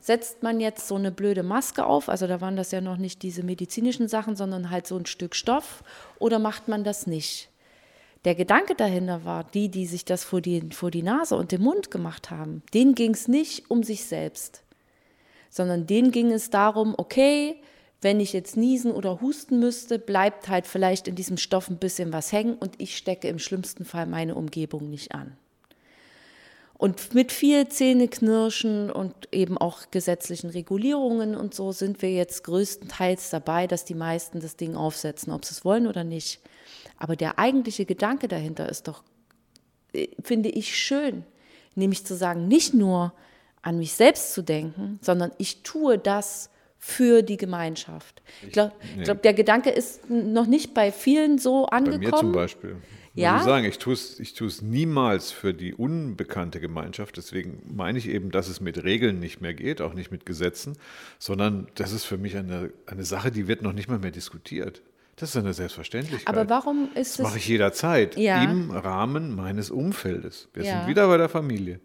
setzt 0.00 0.42
man 0.42 0.60
jetzt 0.60 0.86
so 0.86 0.94
eine 0.94 1.10
blöde 1.10 1.42
Maske 1.42 1.84
auf, 1.84 2.08
also 2.08 2.26
da 2.26 2.40
waren 2.40 2.56
das 2.56 2.70
ja 2.70 2.80
noch 2.80 2.96
nicht 2.96 3.22
diese 3.22 3.42
medizinischen 3.42 4.08
Sachen, 4.08 4.36
sondern 4.36 4.70
halt 4.70 4.86
so 4.86 4.96
ein 4.96 5.06
Stück 5.06 5.34
Stoff, 5.34 5.82
oder 6.18 6.38
macht 6.38 6.68
man 6.68 6.84
das 6.84 7.06
nicht? 7.06 7.50
Der 8.24 8.34
Gedanke 8.34 8.74
dahinter 8.74 9.24
war, 9.24 9.44
die, 9.44 9.68
die 9.68 9.86
sich 9.86 10.04
das 10.04 10.24
vor 10.24 10.40
die, 10.40 10.70
vor 10.72 10.90
die 10.90 11.02
Nase 11.02 11.36
und 11.36 11.52
den 11.52 11.62
Mund 11.62 11.90
gemacht 11.90 12.30
haben, 12.30 12.62
denen 12.74 12.94
ging 12.94 13.14
es 13.14 13.28
nicht 13.28 13.70
um 13.70 13.82
sich 13.82 14.04
selbst, 14.04 14.62
sondern 15.56 15.86
denen 15.86 16.10
ging 16.10 16.32
es 16.32 16.50
darum, 16.50 16.94
okay, 16.98 17.56
wenn 18.02 18.20
ich 18.20 18.34
jetzt 18.34 18.58
niesen 18.58 18.92
oder 18.92 19.22
husten 19.22 19.58
müsste, 19.58 19.98
bleibt 19.98 20.50
halt 20.50 20.66
vielleicht 20.66 21.08
in 21.08 21.14
diesem 21.14 21.38
Stoff 21.38 21.70
ein 21.70 21.78
bisschen 21.78 22.12
was 22.12 22.30
hängen 22.30 22.54
und 22.56 22.74
ich 22.76 22.94
stecke 22.94 23.28
im 23.28 23.38
schlimmsten 23.38 23.86
Fall 23.86 24.04
meine 24.04 24.34
Umgebung 24.34 24.90
nicht 24.90 25.14
an. 25.14 25.34
Und 26.74 27.14
mit 27.14 27.32
viel 27.32 27.68
Zähneknirschen 27.68 28.90
und 28.90 29.14
eben 29.32 29.56
auch 29.56 29.90
gesetzlichen 29.90 30.50
Regulierungen 30.50 31.34
und 31.34 31.54
so 31.54 31.72
sind 31.72 32.02
wir 32.02 32.12
jetzt 32.12 32.44
größtenteils 32.44 33.30
dabei, 33.30 33.66
dass 33.66 33.86
die 33.86 33.94
meisten 33.94 34.40
das 34.40 34.56
Ding 34.56 34.76
aufsetzen, 34.76 35.32
ob 35.32 35.46
sie 35.46 35.52
es 35.52 35.64
wollen 35.64 35.86
oder 35.86 36.04
nicht. 36.04 36.40
Aber 36.98 37.16
der 37.16 37.38
eigentliche 37.38 37.86
Gedanke 37.86 38.28
dahinter 38.28 38.68
ist 38.68 38.88
doch, 38.88 39.02
äh, 39.94 40.08
finde 40.22 40.50
ich 40.50 40.76
schön, 40.76 41.24
nämlich 41.76 42.04
zu 42.04 42.14
sagen, 42.14 42.46
nicht 42.46 42.74
nur 42.74 43.14
an 43.66 43.78
mich 43.78 43.94
selbst 43.94 44.32
zu 44.32 44.42
denken, 44.42 45.00
sondern 45.02 45.32
ich 45.38 45.62
tue 45.64 45.98
das 45.98 46.50
für 46.78 47.22
die 47.22 47.36
Gemeinschaft. 47.36 48.22
Ich 48.42 48.52
glaube, 48.52 48.72
nee. 48.96 49.02
glaub, 49.02 49.22
der 49.22 49.34
Gedanke 49.34 49.70
ist 49.70 50.08
noch 50.08 50.46
nicht 50.46 50.72
bei 50.72 50.92
vielen 50.92 51.38
so 51.38 51.66
angekommen. 51.66 52.00
Bei 52.02 52.10
mir 52.10 52.16
zum 52.16 52.32
Beispiel. 52.32 52.76
Ja? 53.14 53.38
Ich 53.38 53.42
sagen, 53.42 53.64
ich 53.64 53.78
tue 53.78 53.94
es 53.94 54.20
ich 54.20 54.62
niemals 54.62 55.32
für 55.32 55.52
die 55.52 55.74
unbekannte 55.74 56.60
Gemeinschaft. 56.60 57.16
Deswegen 57.16 57.60
meine 57.74 57.98
ich 57.98 58.08
eben, 58.08 58.30
dass 58.30 58.46
es 58.46 58.60
mit 58.60 58.84
Regeln 58.84 59.18
nicht 59.18 59.40
mehr 59.40 59.54
geht, 59.54 59.80
auch 59.80 59.94
nicht 59.94 60.12
mit 60.12 60.26
Gesetzen, 60.26 60.78
sondern 61.18 61.66
das 61.74 61.90
ist 61.90 62.04
für 62.04 62.18
mich 62.18 62.36
eine, 62.36 62.72
eine 62.86 63.04
Sache, 63.04 63.32
die 63.32 63.48
wird 63.48 63.62
noch 63.62 63.72
nicht 63.72 63.88
mal 63.88 63.98
mehr 63.98 64.12
diskutiert. 64.12 64.82
Das 65.16 65.30
ist 65.30 65.36
eine 65.36 65.54
Selbstverständlichkeit. 65.54 66.28
Aber 66.28 66.48
warum 66.48 66.90
ist 66.94 67.12
das? 67.12 67.16
Das 67.16 67.26
mache 67.26 67.38
ich 67.38 67.48
jederzeit 67.48 68.16
ja. 68.16 68.44
im 68.44 68.70
Rahmen 68.70 69.34
meines 69.34 69.70
Umfeldes. 69.70 70.48
Wir 70.52 70.62
ja. 70.62 70.78
sind 70.78 70.88
wieder 70.88 71.08
bei 71.08 71.16
der 71.16 71.30
Familie. 71.30 71.80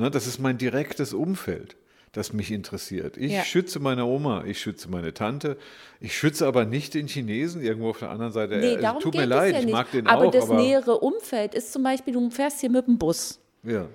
Ne, 0.00 0.10
das 0.10 0.26
ist 0.26 0.38
mein 0.38 0.58
direktes 0.58 1.12
Umfeld 1.12 1.76
das 2.12 2.32
mich 2.32 2.50
interessiert. 2.50 3.16
Ich 3.16 3.32
ja. 3.32 3.44
schütze 3.44 3.78
meine 3.78 4.04
Oma, 4.04 4.44
ich 4.44 4.60
schütze 4.60 4.88
meine 4.88 5.14
Tante, 5.14 5.56
ich 6.00 6.16
schütze 6.16 6.46
aber 6.46 6.64
nicht 6.64 6.94
den 6.94 7.06
Chinesen 7.06 7.62
irgendwo 7.62 7.90
auf 7.90 8.00
der 8.00 8.10
anderen 8.10 8.32
Seite. 8.32 8.56
Nee, 8.56 8.70
also, 8.70 8.82
darum 8.82 9.02
tut 9.02 9.14
mir 9.14 9.26
leid, 9.26 9.54
ja 9.54 9.60
ich 9.60 9.70
mag 9.70 9.90
den 9.92 10.06
aber 10.06 10.26
auch. 10.26 10.30
Das 10.30 10.44
aber 10.44 10.56
das 10.56 10.64
nähere 10.64 10.98
Umfeld 10.98 11.54
ist 11.54 11.72
zum 11.72 11.82
Beispiel, 11.82 12.14
du 12.14 12.30
fährst 12.30 12.60
hier 12.60 12.70
mit 12.70 12.86
dem 12.86 12.98
Bus. 12.98 13.38
Ja. 13.62 13.86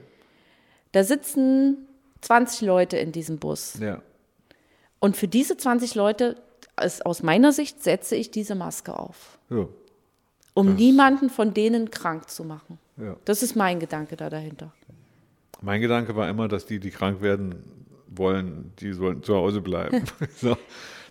Da 0.93 1.03
sitzen 1.03 1.87
20 2.21 2.61
Leute 2.61 2.97
in 2.97 3.11
diesem 3.11 3.37
Bus. 3.37 3.77
Ja. 3.79 4.01
Und 4.99 5.17
für 5.17 5.27
diese 5.27 5.57
20 5.57 5.95
Leute, 5.95 6.37
aus 6.77 7.21
meiner 7.21 7.51
Sicht, 7.51 7.83
setze 7.83 8.15
ich 8.15 8.31
diese 8.31 8.55
Maske 8.55 8.97
auf. 8.97 9.39
Ja. 9.49 9.67
Um 10.53 10.67
das 10.67 10.75
niemanden 10.77 11.29
von 11.29 11.53
denen 11.53 11.91
krank 11.91 12.29
zu 12.29 12.45
machen. 12.45 12.79
Ja. 12.95 13.17
Das 13.25 13.43
ist 13.43 13.57
mein 13.57 13.79
Gedanke 13.81 14.15
da 14.15 14.29
dahinter. 14.29 14.71
Mein 15.65 15.81
Gedanke 15.81 16.15
war 16.15 16.29
immer, 16.29 16.47
dass 16.47 16.67
die, 16.67 16.79
die 16.79 16.91
krank 16.91 17.21
werden, 17.21 17.55
wollen, 18.07 18.71
die 18.79 18.93
sollen 18.93 19.23
zu 19.23 19.35
Hause 19.35 19.61
bleiben. 19.61 20.03
so, 20.37 20.55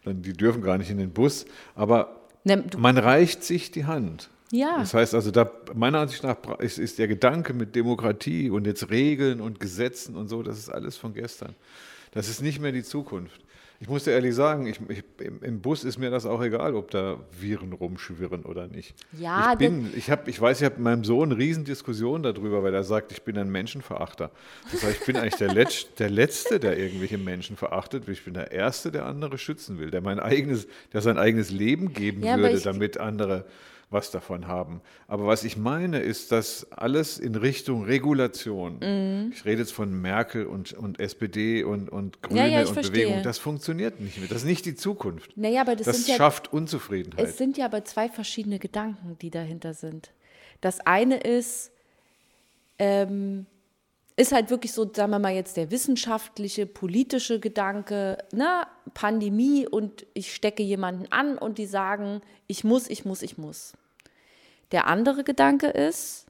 dann, 0.05 0.23
die 0.23 0.33
dürfen 0.33 0.63
gar 0.63 0.79
nicht 0.79 0.91
in 0.91 0.99
den 0.99 1.11
Bus. 1.11 1.45
Aber 1.75 2.21
ne, 2.45 2.65
man 2.79 2.97
reicht 2.97 3.43
sich 3.43 3.73
die 3.73 3.85
Hand. 3.85 4.31
Ja. 4.53 4.79
Das 4.79 4.95
heißt 4.95 5.15
also, 5.15 5.33
da, 5.33 5.51
meiner 5.75 5.99
Ansicht 5.99 6.23
nach 6.23 6.37
ist, 6.61 6.79
ist 6.79 7.01
der 7.01 7.09
Gedanke 7.09 7.53
mit 7.53 7.75
Demokratie 7.75 8.49
und 8.49 8.65
jetzt 8.67 8.91
Regeln 8.91 9.41
und 9.41 9.59
Gesetzen 9.59 10.15
und 10.15 10.29
so, 10.29 10.45
das 10.45 10.57
ist 10.57 10.69
alles 10.69 10.97
von 10.97 11.15
gestern. 11.15 11.57
Das 12.13 12.29
ist 12.29 12.41
nicht 12.41 12.61
mehr 12.61 12.71
die 12.71 12.85
Zukunft. 12.85 13.41
Ich 13.81 13.89
muss 13.89 14.05
dir 14.05 14.13
ehrlich 14.13 14.35
sagen, 14.35 14.67
ich, 14.67 14.79
ich, 14.89 15.03
im 15.43 15.61
Bus 15.61 15.85
ist 15.85 15.99
mir 15.99 16.11
das 16.11 16.27
auch 16.27 16.43
egal, 16.43 16.75
ob 16.75 16.91
da 16.91 17.19
Viren 17.39 17.73
rumschwirren 17.73 18.45
oder 18.45 18.67
nicht. 18.69 18.95
Ja, 19.13 19.53
ich, 19.53 19.59
bin, 19.59 19.93
ich, 19.97 20.11
hab, 20.11 20.29
ich 20.29 20.41
weiß, 20.41 20.61
ich 20.61 20.65
habe 20.65 20.77
mit 20.77 20.85
meinem 20.85 21.05
Sohn 21.05 21.31
eine 21.31 21.39
Riesendiskussion 21.39 22.23
darüber, 22.23 22.63
weil 22.63 22.73
er 22.73 22.85
sagt, 22.85 23.13
ich 23.13 23.23
bin 23.23 23.37
ein 23.37 23.51
Menschenverachter. 23.51 24.31
Das 24.71 24.85
heißt, 24.85 25.01
ich 25.01 25.07
bin 25.07 25.17
eigentlich 25.17 25.37
der, 25.37 25.53
Letz, 25.53 25.87
der 25.99 26.11
Letzte, 26.11 26.61
der 26.61 26.79
irgendwelche 26.79 27.19
Menschen 27.19 27.57
verachtet. 27.57 28.09
Ich 28.09 28.25
bin 28.25 28.35
der 28.35 28.53
Erste, 28.53 28.93
der 28.93 29.07
andere 29.07 29.39
schützen 29.39 29.79
will, 29.79 29.91
der, 29.91 30.01
mein 30.01 30.21
eigenes, 30.21 30.67
der 30.93 31.03
sein 31.03 31.19
eigenes 31.19 31.51
Leben 31.51 31.93
geben 31.93 32.23
ja, 32.23 32.39
würde, 32.39 32.61
damit 32.61 32.99
andere 32.99 33.45
was 33.91 34.11
davon 34.11 34.47
haben. 34.47 34.81
Aber 35.07 35.27
was 35.27 35.45
ich 35.45 35.57
meine, 35.57 36.01
ist, 36.01 36.33
dass 36.33 36.71
alles 36.73 37.19
in 37.19 37.35
Richtung 37.35 37.85
Regulation, 37.85 38.79
mhm. 38.81 39.33
ich 39.33 39.45
rede 39.45 39.63
jetzt 39.63 39.73
von 39.73 40.01
Merkel 40.01 40.47
und, 40.47 40.73
und 40.73 41.01
SPD 41.01 41.63
und, 41.63 41.91
und 41.91 42.23
Grüne 42.23 42.41
ja, 42.41 42.47
ja, 42.47 42.61
und 42.61 42.75
verstehe. 42.75 43.07
Bewegung, 43.07 43.23
das 43.23 43.39
funktioniert 43.39 44.01
nicht 44.01 44.19
mehr. 44.19 44.29
Das 44.29 44.39
ist 44.39 44.45
nicht 44.45 44.67
die 44.67 44.75
Zukunft. 44.75 45.37
Naja, 45.37 45.61
aber 45.61 45.77
das, 45.77 45.87
das 45.87 46.17
schafft 46.17 46.47
ja, 46.47 46.53
Unzufriedenheit. 46.53 47.25
Es 47.25 47.39
sind 47.39 47.57
ja 47.57 47.67
aber 47.67 47.85
zwei 47.85 48.09
verschiedene 48.09 48.59
Gedanken, 48.59 49.17
die 49.21 49.31
dahinter 49.31 49.75
sind. 49.75 50.11
Das 50.61 50.81
eine 50.81 51.19
ist, 51.19 51.71
ähm, 52.79 53.47
ist 54.17 54.33
halt 54.33 54.51
wirklich 54.51 54.73
so, 54.73 54.91
sagen 54.93 55.11
wir 55.11 55.19
mal 55.19 55.35
jetzt 55.35 55.57
der 55.57 55.71
wissenschaftliche, 55.71 56.67
politische 56.67 57.41
Gedanke, 57.41 58.19
ne, 58.33 58.67
Pandemie 58.95 59.67
und 59.67 60.07
ich 60.15 60.35
stecke 60.35 60.63
jemanden 60.63 61.11
an 61.11 61.37
und 61.37 61.59
die 61.59 61.67
sagen, 61.67 62.21
ich 62.47 62.63
muss, 62.63 62.89
ich 62.89 63.05
muss, 63.05 63.23
ich 63.23 63.39
muss. 63.39 63.73
Der 64.71 64.87
andere 64.87 65.25
Gedanke 65.25 65.67
ist, 65.67 66.27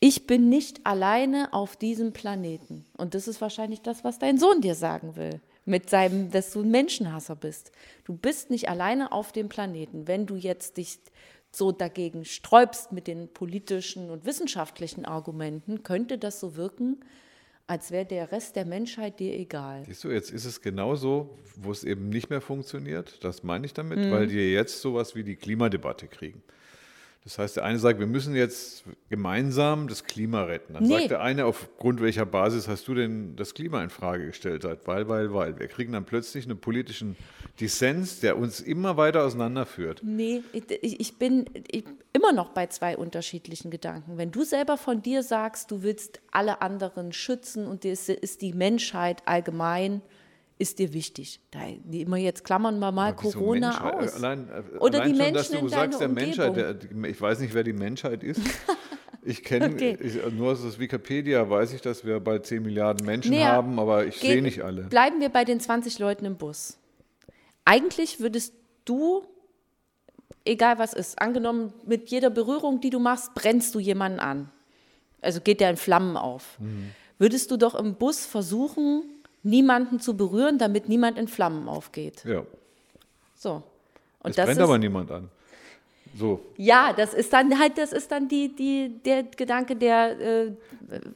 ich 0.00 0.26
bin 0.26 0.48
nicht 0.48 0.84
alleine 0.84 1.52
auf 1.52 1.76
diesem 1.76 2.12
Planeten. 2.12 2.84
Und 2.96 3.14
das 3.14 3.28
ist 3.28 3.40
wahrscheinlich 3.40 3.80
das, 3.80 4.04
was 4.04 4.18
dein 4.18 4.38
Sohn 4.38 4.60
dir 4.60 4.74
sagen 4.74 5.16
will, 5.16 5.40
mit 5.64 5.88
seinem, 5.88 6.30
dass 6.30 6.52
du 6.52 6.60
ein 6.60 6.70
Menschenhasser 6.70 7.34
bist. 7.34 7.72
Du 8.04 8.14
bist 8.14 8.50
nicht 8.50 8.68
alleine 8.68 9.12
auf 9.12 9.32
dem 9.32 9.48
Planeten. 9.48 10.06
Wenn 10.06 10.26
du 10.26 10.36
jetzt 10.36 10.76
dich 10.76 10.98
so 11.56 11.72
dagegen 11.72 12.24
sträubst 12.24 12.92
mit 12.92 13.06
den 13.06 13.28
politischen 13.28 14.10
und 14.10 14.26
wissenschaftlichen 14.26 15.04
Argumenten, 15.04 15.82
könnte 15.82 16.18
das 16.18 16.38
so 16.38 16.56
wirken, 16.56 17.00
als 17.66 17.90
wäre 17.90 18.04
der 18.04 18.30
Rest 18.30 18.56
der 18.56 18.66
Menschheit 18.66 19.18
dir 19.18 19.34
egal. 19.34 19.84
Siehst 19.86 20.04
du, 20.04 20.10
jetzt 20.10 20.30
ist 20.30 20.44
es 20.44 20.60
genauso, 20.60 21.30
wo 21.56 21.72
es 21.72 21.82
eben 21.82 22.10
nicht 22.10 22.30
mehr 22.30 22.40
funktioniert. 22.40 23.24
Das 23.24 23.42
meine 23.42 23.66
ich 23.66 23.72
damit, 23.72 23.98
mhm. 23.98 24.10
weil 24.10 24.26
die 24.26 24.52
jetzt 24.52 24.80
sowas 24.80 25.14
wie 25.14 25.24
die 25.24 25.36
Klimadebatte 25.36 26.06
kriegen. 26.06 26.42
Das 27.26 27.40
heißt, 27.40 27.56
der 27.56 27.64
eine 27.64 27.80
sagt, 27.80 27.98
wir 27.98 28.06
müssen 28.06 28.36
jetzt 28.36 28.84
gemeinsam 29.10 29.88
das 29.88 30.04
Klima 30.04 30.44
retten. 30.44 30.74
Dann 30.74 30.84
nee. 30.84 30.96
sagt 30.96 31.10
der 31.10 31.22
eine, 31.22 31.44
aufgrund 31.46 32.00
welcher 32.00 32.24
Basis 32.24 32.68
hast 32.68 32.86
du 32.86 32.94
denn 32.94 33.34
das 33.34 33.52
Klima 33.52 33.82
in 33.82 33.90
Frage 33.90 34.26
gestellt? 34.26 34.62
Sagt, 34.62 34.86
weil, 34.86 35.08
weil, 35.08 35.34
weil. 35.34 35.58
Wir 35.58 35.66
kriegen 35.66 35.92
dann 35.92 36.04
plötzlich 36.04 36.44
einen 36.44 36.60
politischen 36.60 37.16
Dissens, 37.58 38.20
der 38.20 38.38
uns 38.38 38.60
immer 38.60 38.96
weiter 38.96 39.24
auseinanderführt. 39.24 40.02
Nee, 40.04 40.44
ich, 40.52 41.00
ich 41.00 41.18
bin 41.18 41.46
ich, 41.68 41.82
immer 42.12 42.32
noch 42.32 42.50
bei 42.50 42.68
zwei 42.68 42.96
unterschiedlichen 42.96 43.72
Gedanken. 43.72 44.18
Wenn 44.18 44.30
du 44.30 44.44
selber 44.44 44.76
von 44.76 45.02
dir 45.02 45.24
sagst, 45.24 45.72
du 45.72 45.82
willst 45.82 46.20
alle 46.30 46.62
anderen 46.62 47.12
schützen 47.12 47.66
und 47.66 47.82
dir 47.82 47.92
ist, 47.92 48.08
ist 48.08 48.40
die 48.40 48.52
Menschheit 48.52 49.22
allgemein 49.26 50.00
ist 50.58 50.78
dir 50.78 50.92
wichtig? 50.92 51.40
Da 51.50 51.60
immer 51.90 52.16
jetzt 52.16 52.44
klammern 52.44 52.78
wir 52.78 52.90
mal 52.92 53.14
Corona 53.14 53.68
Menschheit, 53.68 53.94
aus. 53.94 54.14
Allein, 54.14 54.48
äh, 54.48 54.78
Oder 54.78 55.02
allein 55.02 55.12
die 55.12 55.18
schon, 55.18 55.32
Menschen 55.32 55.58
in 55.58 55.68
sagst, 55.68 56.00
der 56.00 56.08
Menschheit, 56.08 56.56
der, 56.56 56.76
ich 57.04 57.20
weiß 57.20 57.40
nicht, 57.40 57.52
wer 57.52 57.62
die 57.62 57.72
Menschheit 57.72 58.22
ist. 58.22 58.40
Ich 59.28 59.42
kenne, 59.42 59.70
okay. 59.74 59.98
nur 60.30 60.52
aus 60.52 60.62
das 60.62 60.78
Wikipedia 60.78 61.50
weiß 61.50 61.72
ich, 61.72 61.80
dass 61.80 62.04
wir 62.04 62.20
bald 62.20 62.46
10 62.46 62.62
Milliarden 62.62 63.04
Menschen 63.04 63.32
nee, 63.32 63.42
haben, 63.42 63.80
aber 63.80 64.06
ich 64.06 64.18
sehe 64.18 64.40
nicht 64.40 64.62
alle. 64.62 64.84
Bleiben 64.84 65.20
wir 65.20 65.30
bei 65.30 65.44
den 65.44 65.58
20 65.58 65.98
Leuten 65.98 66.24
im 66.26 66.36
Bus. 66.36 66.78
Eigentlich 67.64 68.20
würdest 68.20 68.54
du, 68.84 69.24
egal 70.44 70.78
was 70.78 70.94
ist, 70.94 71.20
angenommen, 71.20 71.72
mit 71.84 72.08
jeder 72.08 72.30
Berührung, 72.30 72.80
die 72.80 72.90
du 72.90 73.00
machst, 73.00 73.34
brennst 73.34 73.74
du 73.74 73.80
jemanden 73.80 74.20
an. 74.20 74.48
Also 75.20 75.40
geht 75.40 75.58
der 75.58 75.70
in 75.70 75.76
Flammen 75.76 76.16
auf. 76.16 76.60
Mhm. 76.60 76.90
Würdest 77.18 77.50
du 77.50 77.56
doch 77.56 77.74
im 77.74 77.96
Bus 77.96 78.26
versuchen, 78.26 79.02
niemanden 79.46 80.00
zu 80.00 80.16
berühren, 80.16 80.58
damit 80.58 80.88
niemand 80.88 81.18
in 81.18 81.28
Flammen 81.28 81.68
aufgeht. 81.68 82.24
Ja. 82.24 82.42
So. 83.34 83.62
Und 84.20 84.30
es 84.30 84.36
das 84.36 84.46
brennt 84.46 84.58
ist, 84.58 84.64
aber 84.64 84.78
niemand 84.78 85.10
an. 85.10 85.30
So. 86.16 86.40
Ja, 86.56 86.92
das 86.92 87.14
ist 87.14 87.32
dann 87.32 87.58
halt, 87.58 87.78
das 87.78 87.92
ist 87.92 88.10
dann 88.10 88.28
die, 88.28 88.54
die, 88.54 89.00
der 89.04 89.24
Gedanke 89.24 89.76
der 89.76 90.20
äh, 90.20 90.52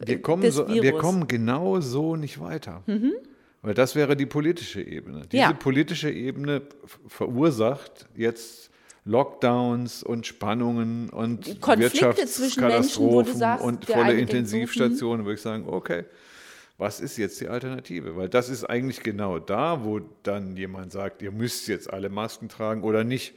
wir 0.05 0.23
kommen 0.23 0.43
des 0.43 0.55
so, 0.55 0.69
Virus. 0.69 0.83
Wir 0.83 0.93
kommen 0.99 1.27
genau 1.27 1.81
so 1.81 2.17
nicht 2.17 2.41
weiter. 2.41 2.83
Mhm. 2.87 3.15
Weil 3.63 3.75
das 3.75 3.95
wäre 3.95 4.17
die 4.17 4.27
politische 4.27 4.83
Ebene. 4.83 5.23
Diese 5.31 5.43
ja. 5.43 5.53
politische 5.53 6.11
Ebene 6.11 6.63
verursacht 7.09 8.09
jetzt 8.15 8.71
Lockdowns 9.05 10.03
und 10.03 10.27
Spannungen 10.27 11.09
und 11.11 11.61
Konflikte 11.61 12.07
Wirtschaftskatastrophen 12.07 13.17
Menschen, 13.17 13.39
sagst, 13.39 13.65
und 13.65 13.85
volle 13.87 14.13
Intensivstationen, 14.15 15.25
würde 15.25 15.35
ich 15.35 15.43
sagen, 15.43 15.65
okay, 15.67 16.05
was 16.81 16.99
ist 16.99 17.19
jetzt 17.19 17.41
die 17.43 17.49
Alternative? 17.49 18.17
Weil 18.17 18.31
das 18.31 18.49
ist 18.49 18.65
eigentlich 18.65 19.03
genau 19.03 19.39
da, 19.39 19.85
wo 19.85 20.01
dann 20.23 20.57
jemand 20.57 20.93
sagt, 20.93 21.21
ihr 21.21 21.31
müsst 21.31 21.69
jetzt 21.69 21.93
alle 21.93 22.09
Masken 22.09 22.49
tragen 22.49 22.83
oder 22.85 23.05
nicht. 23.05 23.35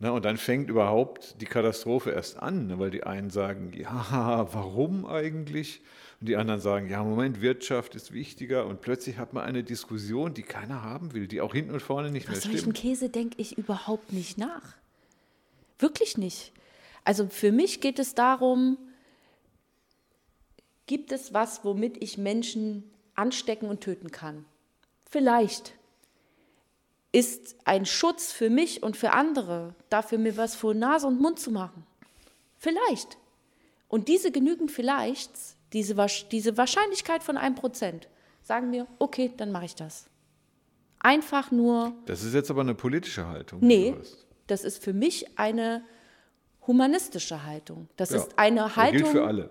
Na, 0.00 0.10
und 0.10 0.24
dann 0.24 0.38
fängt 0.38 0.68
überhaupt 0.68 1.40
die 1.40 1.46
Katastrophe 1.46 2.10
erst 2.10 2.38
an, 2.38 2.66
ne, 2.66 2.78
weil 2.80 2.90
die 2.90 3.04
einen 3.04 3.30
sagen, 3.30 3.72
ja, 3.74 4.48
warum 4.52 5.06
eigentlich? 5.06 5.82
Und 6.20 6.28
die 6.28 6.36
anderen 6.36 6.60
sagen, 6.60 6.90
ja, 6.90 7.04
Moment, 7.04 7.40
Wirtschaft 7.40 7.94
ist 7.94 8.12
wichtiger. 8.12 8.66
Und 8.66 8.80
plötzlich 8.80 9.18
hat 9.18 9.34
man 9.34 9.44
eine 9.44 9.62
Diskussion, 9.62 10.34
die 10.34 10.42
keiner 10.42 10.82
haben 10.82 11.14
will, 11.14 11.28
die 11.28 11.40
auch 11.40 11.54
hinten 11.54 11.70
und 11.70 11.80
vorne 11.80 12.10
nicht 12.10 12.26
Nach 12.26 12.32
mehr 12.32 12.40
solchen 12.40 12.58
stimmt. 12.58 12.76
Käse 12.76 13.08
denke 13.08 13.36
ich 13.38 13.56
überhaupt 13.56 14.12
nicht 14.12 14.36
nach. 14.36 14.74
Wirklich 15.78 16.18
nicht. 16.18 16.52
Also 17.04 17.28
für 17.28 17.52
mich 17.52 17.80
geht 17.80 18.00
es 18.00 18.14
darum, 18.16 18.78
gibt 20.90 21.12
es 21.12 21.32
was, 21.32 21.64
womit 21.64 22.02
ich 22.02 22.18
Menschen 22.18 22.82
anstecken 23.14 23.68
und 23.68 23.80
töten 23.80 24.10
kann? 24.10 24.44
Vielleicht. 25.08 25.74
Ist 27.12 27.54
ein 27.64 27.86
Schutz 27.86 28.32
für 28.32 28.50
mich 28.50 28.82
und 28.82 28.96
für 28.96 29.12
andere, 29.12 29.76
dafür 29.88 30.18
mir 30.18 30.36
was 30.36 30.56
vor 30.56 30.74
Nase 30.74 31.06
und 31.06 31.20
Mund 31.20 31.38
zu 31.38 31.52
machen? 31.52 31.86
Vielleicht. 32.58 33.18
Und 33.86 34.08
diese 34.08 34.32
genügend 34.32 34.72
vielleicht, 34.72 35.30
diese, 35.72 35.94
diese 36.32 36.56
Wahrscheinlichkeit 36.56 37.22
von 37.22 37.36
einem 37.36 37.54
Prozent, 37.54 38.08
sagen 38.42 38.70
mir, 38.70 38.88
okay, 38.98 39.30
dann 39.36 39.52
mache 39.52 39.66
ich 39.66 39.76
das. 39.76 40.06
Einfach 40.98 41.52
nur 41.52 41.92
Das 42.06 42.24
ist 42.24 42.34
jetzt 42.34 42.50
aber 42.50 42.62
eine 42.62 42.74
politische 42.74 43.28
Haltung. 43.28 43.60
Nee, 43.62 43.94
das 44.48 44.64
ist 44.64 44.82
für 44.82 44.92
mich 44.92 45.38
eine 45.38 45.84
humanistische 46.66 47.44
Haltung. 47.44 47.88
Das 47.96 48.10
Ja, 48.10 48.16
ist 48.16 48.36
eine 48.40 48.74
Haltung. 48.74 49.02
gilt 49.02 49.08
für 49.12 49.24
alle. 49.24 49.50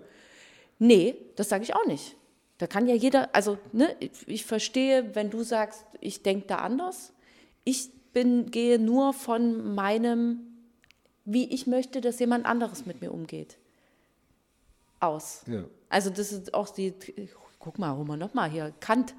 Nee, 0.80 1.14
das 1.36 1.50
sage 1.50 1.62
ich 1.62 1.76
auch 1.76 1.86
nicht. 1.86 2.16
Da 2.58 2.66
kann 2.66 2.88
ja 2.88 2.94
jeder, 2.94 3.34
also 3.34 3.58
ne, 3.72 3.94
ich, 4.00 4.10
ich 4.26 4.44
verstehe, 4.44 5.14
wenn 5.14 5.30
du 5.30 5.42
sagst, 5.42 5.84
ich 6.00 6.22
denke 6.22 6.46
da 6.48 6.56
anders. 6.56 7.12
Ich 7.64 7.90
bin, 8.12 8.50
gehe 8.50 8.78
nur 8.78 9.12
von 9.12 9.74
meinem, 9.74 10.40
wie 11.24 11.52
ich 11.52 11.66
möchte, 11.66 12.00
dass 12.00 12.18
jemand 12.18 12.46
anderes 12.46 12.86
mit 12.86 13.02
mir 13.02 13.12
umgeht, 13.12 13.58
aus. 15.00 15.42
Ja. 15.46 15.64
Also 15.90 16.08
das 16.08 16.32
ist 16.32 16.54
auch 16.54 16.70
die, 16.70 16.94
guck 17.58 17.78
mal, 17.78 17.94
hol 17.94 18.06
mal 18.06 18.16
nochmal 18.16 18.50
hier, 18.50 18.72
Kant, 18.80 19.14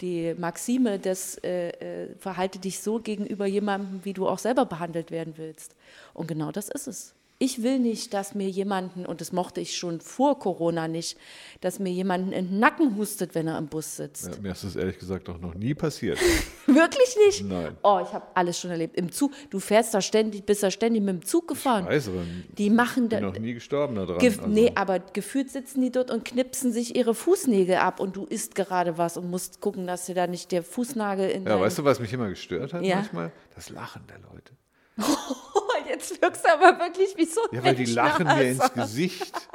die 0.00 0.34
Maxime 0.34 0.98
des 0.98 1.36
äh, 1.44 1.68
äh, 1.68 2.16
verhalte 2.16 2.58
dich 2.58 2.80
so 2.80 3.00
gegenüber 3.00 3.46
jemandem, 3.46 4.04
wie 4.04 4.14
du 4.14 4.26
auch 4.26 4.38
selber 4.38 4.64
behandelt 4.64 5.10
werden 5.10 5.34
willst. 5.36 5.76
Und 6.14 6.26
genau 6.26 6.52
das 6.52 6.68
ist 6.68 6.88
es. 6.88 7.14
Ich 7.44 7.64
will 7.64 7.80
nicht, 7.80 8.14
dass 8.14 8.36
mir 8.36 8.48
jemanden, 8.48 9.04
und 9.04 9.20
das 9.20 9.32
mochte 9.32 9.60
ich 9.60 9.76
schon 9.76 10.00
vor 10.00 10.38
Corona 10.38 10.86
nicht, 10.86 11.18
dass 11.60 11.80
mir 11.80 11.90
jemanden 11.90 12.30
in 12.30 12.46
den 12.50 12.60
Nacken 12.60 12.96
hustet, 12.96 13.34
wenn 13.34 13.48
er 13.48 13.58
im 13.58 13.66
Bus 13.66 13.96
sitzt. 13.96 14.26
Ja, 14.36 14.40
mir 14.40 14.52
ist 14.52 14.62
das 14.62 14.76
ehrlich 14.76 14.96
gesagt 14.96 15.28
auch 15.28 15.40
noch 15.40 15.54
nie 15.54 15.74
passiert. 15.74 16.20
Wirklich 16.66 17.16
nicht? 17.26 17.44
Nein. 17.44 17.76
Oh, 17.82 17.98
ich 18.00 18.12
habe 18.12 18.24
alles 18.34 18.60
schon 18.60 18.70
erlebt. 18.70 18.96
Im 18.96 19.10
Zug, 19.10 19.32
du 19.50 19.58
fährst 19.58 19.92
da 19.92 20.00
ständig, 20.00 20.46
bist 20.46 20.62
da 20.62 20.70
ständig 20.70 21.02
mit 21.02 21.14
dem 21.16 21.24
Zug 21.24 21.48
gefahren. 21.48 21.84
Weiß, 21.86 22.06
aber 22.10 22.22
Die 22.56 22.70
machen 22.70 23.06
ich 23.06 23.08
bin 23.10 23.20
da, 23.22 23.26
noch 23.26 23.36
nie 23.36 23.54
gestorben 23.54 23.96
daran. 23.96 24.18
Gef 24.18 24.38
also. 24.38 24.48
Nee, 24.48 24.70
aber 24.76 25.00
gefühlt 25.00 25.50
sitzen 25.50 25.80
die 25.80 25.90
dort 25.90 26.12
und 26.12 26.24
knipsen 26.24 26.70
sich 26.72 26.94
ihre 26.94 27.12
Fußnägel 27.12 27.74
ab 27.74 27.98
und 27.98 28.14
du 28.14 28.24
isst 28.24 28.54
gerade 28.54 28.98
was 28.98 29.16
und 29.16 29.28
musst 29.28 29.60
gucken, 29.60 29.88
dass 29.88 30.06
dir 30.06 30.14
da 30.14 30.28
nicht 30.28 30.52
der 30.52 30.62
Fußnagel 30.62 31.28
in 31.28 31.44
Ja, 31.44 31.58
weißt 31.58 31.78
du, 31.78 31.82
was 31.84 31.98
mich 31.98 32.12
immer 32.12 32.28
gestört 32.28 32.72
hat 32.72 32.84
Ja. 32.84 32.94
manchmal? 32.98 33.32
Das 33.56 33.68
Lachen 33.68 34.02
der 34.08 34.20
Leute. 34.20 34.52
Jetzt 35.88 36.20
wirkst 36.20 36.44
du 36.44 36.52
aber 36.52 36.78
wirklich 36.78 37.16
wie 37.16 37.24
so 37.24 37.40
ein 37.50 37.56
Ja, 37.56 37.64
weil 37.64 37.74
die 37.74 37.86
lachen 37.86 38.26
mir 38.26 38.42
ins. 38.42 38.72
Gesicht. 38.72 39.48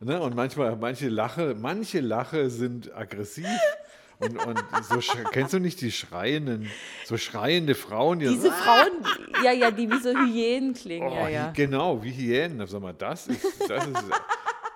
Ne? 0.00 0.20
Und 0.20 0.34
manchmal, 0.34 0.76
manche 0.76 1.08
Lache, 1.08 1.56
manche 1.58 2.00
Lache 2.00 2.50
sind 2.50 2.94
aggressiv. 2.94 3.46
Und, 4.18 4.38
und 4.46 4.58
so 4.88 4.98
kennst 5.30 5.52
du 5.52 5.58
nicht 5.58 5.80
die 5.82 5.92
schreienden, 5.92 6.70
so 7.04 7.18
schreiende 7.18 7.74
Frauen, 7.74 8.18
die 8.18 8.28
Diese 8.28 8.50
Frauen, 8.50 8.92
ja, 9.44 9.52
ja, 9.52 9.70
die 9.70 9.90
wie 9.90 9.98
so 9.98 10.10
Hyänen 10.10 10.72
klingen, 10.72 11.06
oh, 11.06 11.14
ja, 11.14 11.28
ja. 11.28 11.50
genau, 11.54 12.02
wie 12.02 12.12
Hyänen. 12.12 12.66
Sag 12.66 12.80
mal, 12.80 12.94
das 12.94 13.26
ist, 13.26 13.44
das 13.68 13.86
ist 13.86 14.04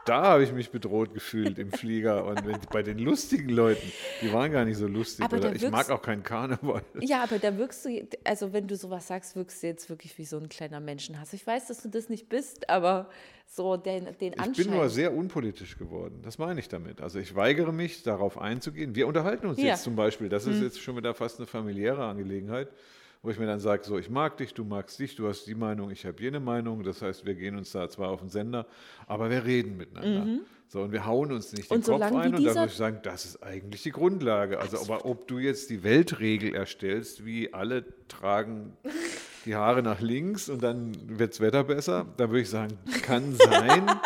da 0.07 0.23
habe 0.23 0.43
ich 0.45 0.53
mich 0.53 0.71
bedroht 0.71 1.15
gefühlt 1.15 1.59
im 1.59 1.71
Flieger. 1.73 2.25
Und 2.25 2.47
wenn, 2.47 2.59
bei 2.73 2.83
den 2.83 2.99
lustigen 2.99 3.49
Leuten, 3.51 3.93
die 4.23 4.33
waren 4.33 4.51
gar 4.53 4.65
nicht 4.65 4.77
so 4.79 4.87
lustig. 4.87 5.25
Aber 5.25 5.37
Oder 5.37 5.55
ich 5.55 5.63
wirkst- 5.63 5.71
mag 5.71 5.91
auch 5.91 6.03
keinen 6.03 6.23
Karneval. 6.23 6.83
Ja, 7.01 7.23
aber 7.23 7.39
da 7.39 7.57
wirkst 7.59 7.85
du, 7.85 8.09
also 8.25 8.53
wenn 8.53 8.67
du 8.67 8.77
sowas 8.77 9.07
sagst, 9.07 9.37
wirkst 9.37 9.63
du 9.63 9.67
jetzt 9.67 9.89
wirklich 9.91 10.17
wie 10.19 10.25
so 10.25 10.39
ein 10.39 10.49
kleiner 10.49 10.81
Menschenhass. 10.81 11.33
Ich 11.33 11.47
weiß, 11.47 11.67
dass 11.69 11.83
du 11.83 11.89
das 11.89 12.09
nicht 12.09 12.29
bist, 12.29 12.69
aber 12.71 13.09
so 13.47 13.77
den, 13.77 14.07
den 14.21 14.33
Ich 14.33 14.41
Anschein. 14.41 14.67
bin 14.67 14.75
nur 14.75 14.89
sehr 14.89 15.13
unpolitisch 15.15 15.77
geworden. 15.77 16.21
Das 16.23 16.39
meine 16.39 16.61
ich 16.61 16.69
damit. 16.69 17.01
Also 17.01 17.19
ich 17.19 17.35
weigere 17.35 17.73
mich, 17.73 18.03
darauf 18.03 18.39
einzugehen. 18.39 18.95
Wir 18.95 19.07
unterhalten 19.09 19.47
uns 19.47 19.59
Ja. 19.59 19.67
jetzt 19.69 19.83
zum 19.83 19.97
Beispiel. 19.97 20.29
Das 20.29 20.47
ist 20.47 20.63
jetzt 20.63 20.81
schon 20.81 20.97
wieder 20.97 21.15
fast 21.15 21.39
eine 21.39 21.47
familiäre 21.47 22.05
Angelegenheit, 22.05 22.69
wo 23.23 23.31
ich 23.31 23.39
mir 23.39 23.47
dann 23.47 23.61
sage, 23.61 23.85
so, 23.85 23.99
ich 23.99 24.09
mag 24.09 24.37
dich, 24.39 24.55
du 24.55 24.65
magst 24.65 24.99
dich, 24.99 25.15
du 25.15 25.29
hast 25.29 25.47
die 25.47 25.55
Meinung, 25.55 25.91
ich 25.91 26.07
habe 26.07 26.23
jene 26.23 26.41
Meinung. 26.41 26.83
Das 26.83 27.03
heißt, 27.03 27.27
wir 27.27 27.35
gehen 27.35 27.57
uns 27.57 27.73
da 27.73 27.89
zwar 27.89 28.09
auf 28.11 28.21
den 28.21 28.31
Sender, 28.31 28.67
aber 29.07 29.31
wir 29.31 29.45
reden 29.45 29.77
miteinander. 29.77 30.43
So, 30.69 30.83
und 30.83 30.93
wir 30.93 31.05
hauen 31.05 31.33
uns 31.33 31.53
nicht 31.53 31.69
den 31.69 31.79
Und 31.79 31.85
Kopf 31.85 31.95
solange 31.95 32.17
wie 32.17 32.21
ein. 32.21 32.35
Und 32.35 32.45
da 32.45 32.63
muss 32.63 32.71
ich 32.71 32.77
sagen, 32.77 33.01
das 33.03 33.25
ist 33.25 33.43
eigentlich 33.43 33.83
die 33.83 33.91
Grundlage. 33.91 34.61
Also, 34.61 34.79
aber 34.79 35.05
ob 35.05 35.27
du 35.27 35.39
jetzt 35.39 35.69
die 35.69 35.83
Weltregel 35.83 36.55
erstellst, 36.55 37.27
wie 37.27 37.53
alle 37.53 37.85
tragen 38.07 38.77
die 39.45 39.55
Haare 39.57 39.83
nach 39.83 40.01
links 40.01 40.49
und 40.49 40.63
dann 40.63 40.93
wird 41.19 41.33
das 41.33 41.41
Wetter 41.41 41.65
besser, 41.65 42.07
da 42.17 42.29
würde 42.31 42.43
ich 42.43 42.51
sagen, 42.51 42.79
kann 43.03 43.35
sein. 43.35 43.91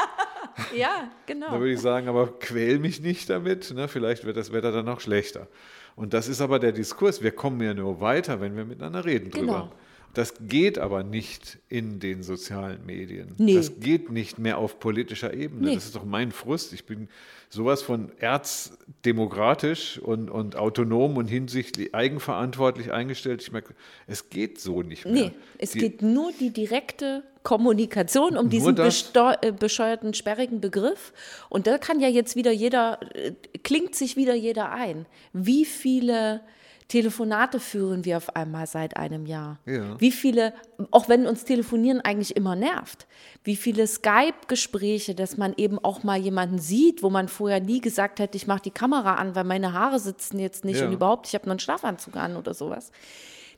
Ja, 0.73 1.11
Da 1.11 1.11
genau. 1.27 1.53
würde 1.59 1.73
ich 1.73 1.81
sagen, 1.81 2.07
aber 2.07 2.39
quäl 2.39 2.79
mich 2.79 3.01
nicht 3.01 3.29
damit. 3.29 3.73
Ne? 3.75 3.89
Vielleicht 3.89 4.25
wird 4.25 4.37
das 4.37 4.53
Wetter 4.53 4.71
dann 4.71 4.85
noch 4.85 5.01
schlechter. 5.01 5.49
Und 5.97 6.13
das 6.13 6.29
ist 6.29 6.41
aber 6.41 6.59
der 6.59 6.73
Diskurs. 6.73 7.23
Wir 7.23 7.31
kommen 7.31 7.61
ja 7.61 7.73
nur 7.75 8.01
weiter, 8.01 8.41
wenn 8.41 8.57
wir 8.57 8.65
miteinander 8.65 9.05
reden 9.05 9.31
drüber. 9.31 9.47
Genau. 9.47 9.73
Das 10.13 10.35
geht 10.47 10.79
aber 10.79 11.03
nicht 11.03 11.59
in 11.69 11.99
den 11.99 12.23
sozialen 12.23 12.87
Medien. 12.87 13.35
Nee. 13.37 13.55
Das 13.57 13.81
geht 13.81 14.13
nicht 14.13 14.39
mehr 14.39 14.59
auf 14.59 14.79
politischer 14.79 15.35
Ebene. 15.35 15.69
Nee. 15.69 15.75
Das 15.75 15.87
ist 15.87 15.97
doch 15.97 16.05
mein 16.05 16.31
Frust. 16.31 16.73
Ich 16.73 16.85
bin 16.87 17.09
sowas 17.49 17.83
von 17.83 18.13
erzdemokratisch 18.19 19.99
und, 19.99 20.31
und 20.31 20.57
autonom 20.57 21.17
und 21.17 21.27
hinsichtlich 21.27 21.95
eigenverantwortlich 21.95 22.93
eingestellt. 22.93 23.43
Ich 23.43 23.51
merke, 23.53 23.75
es 24.07 24.31
geht 24.31 24.61
so 24.61 24.83
nicht 24.83 25.05
mehr. 25.05 25.13
Nee, 25.15 25.33
es 25.59 25.71
Die- 25.73 25.79
geht 25.81 26.03
nur 26.03 26.31
die 26.39 26.51
direkte 26.51 27.25
Kommunikation 27.45 28.37
um 28.37 28.49
diesen 28.49 28.77
äh, 28.77 29.53
bescheuerten, 29.53 30.15
sperrigen 30.15 30.61
Begriff. 30.61 31.13
Und 31.49 31.67
da 31.67 31.79
kann 31.79 32.01
ja 32.01 32.09
jetzt 32.09 32.35
wieder 32.37 32.51
jeder, 32.51 32.99
äh, 33.15 33.33
klingt 33.63 33.95
sich 33.95 34.17
wieder 34.17 34.35
jeder 34.35 34.73
ein. 34.73 35.07
Wie 35.33 35.65
viele 35.65 36.41
Telefonate 36.89 37.61
führen 37.61 38.05
wir 38.05 38.17
auf 38.17 38.35
einmal 38.35 38.67
seit 38.67 38.97
einem 38.97 39.27
Jahr? 39.27 39.59
Ja. 39.67 39.99
Wie 40.01 40.11
viele, 40.11 40.55
auch 40.91 41.09
wenn 41.09 41.27
uns 41.27 41.45
Telefonieren 41.45 42.01
eigentlich 42.01 42.35
immer 42.35 42.57
nervt, 42.57 43.07
wie 43.43 43.57
viele 43.57 43.87
Skype-Gespräche, 43.87 45.15
dass 45.15 45.37
man 45.37 45.55
eben 45.57 45.79
auch 45.79 46.03
mal 46.03 46.19
jemanden 46.19 46.59
sieht, 46.59 47.03
wo 47.03 47.11
man 47.11 47.29
vorher 47.29 47.61
nie 47.61 47.81
gesagt 47.81 48.21
hätte, 48.21 48.37
ich 48.37 48.47
mache 48.47 48.63
die 48.63 48.71
Kamera 48.71 49.15
an, 49.17 49.35
weil 49.35 49.45
meine 49.45 49.73
Haare 49.75 49.99
sitzen 49.99 50.39
jetzt 50.39 50.65
nicht 50.65 50.81
Ja. 50.81 50.87
und 50.87 50.93
überhaupt, 50.93 51.27
ich 51.29 51.35
habe 51.35 51.45
nur 51.45 51.53
einen 51.53 51.61
Schlafanzug 51.61 52.17
an 52.17 52.37
oder 52.37 52.55
sowas. 52.55 52.91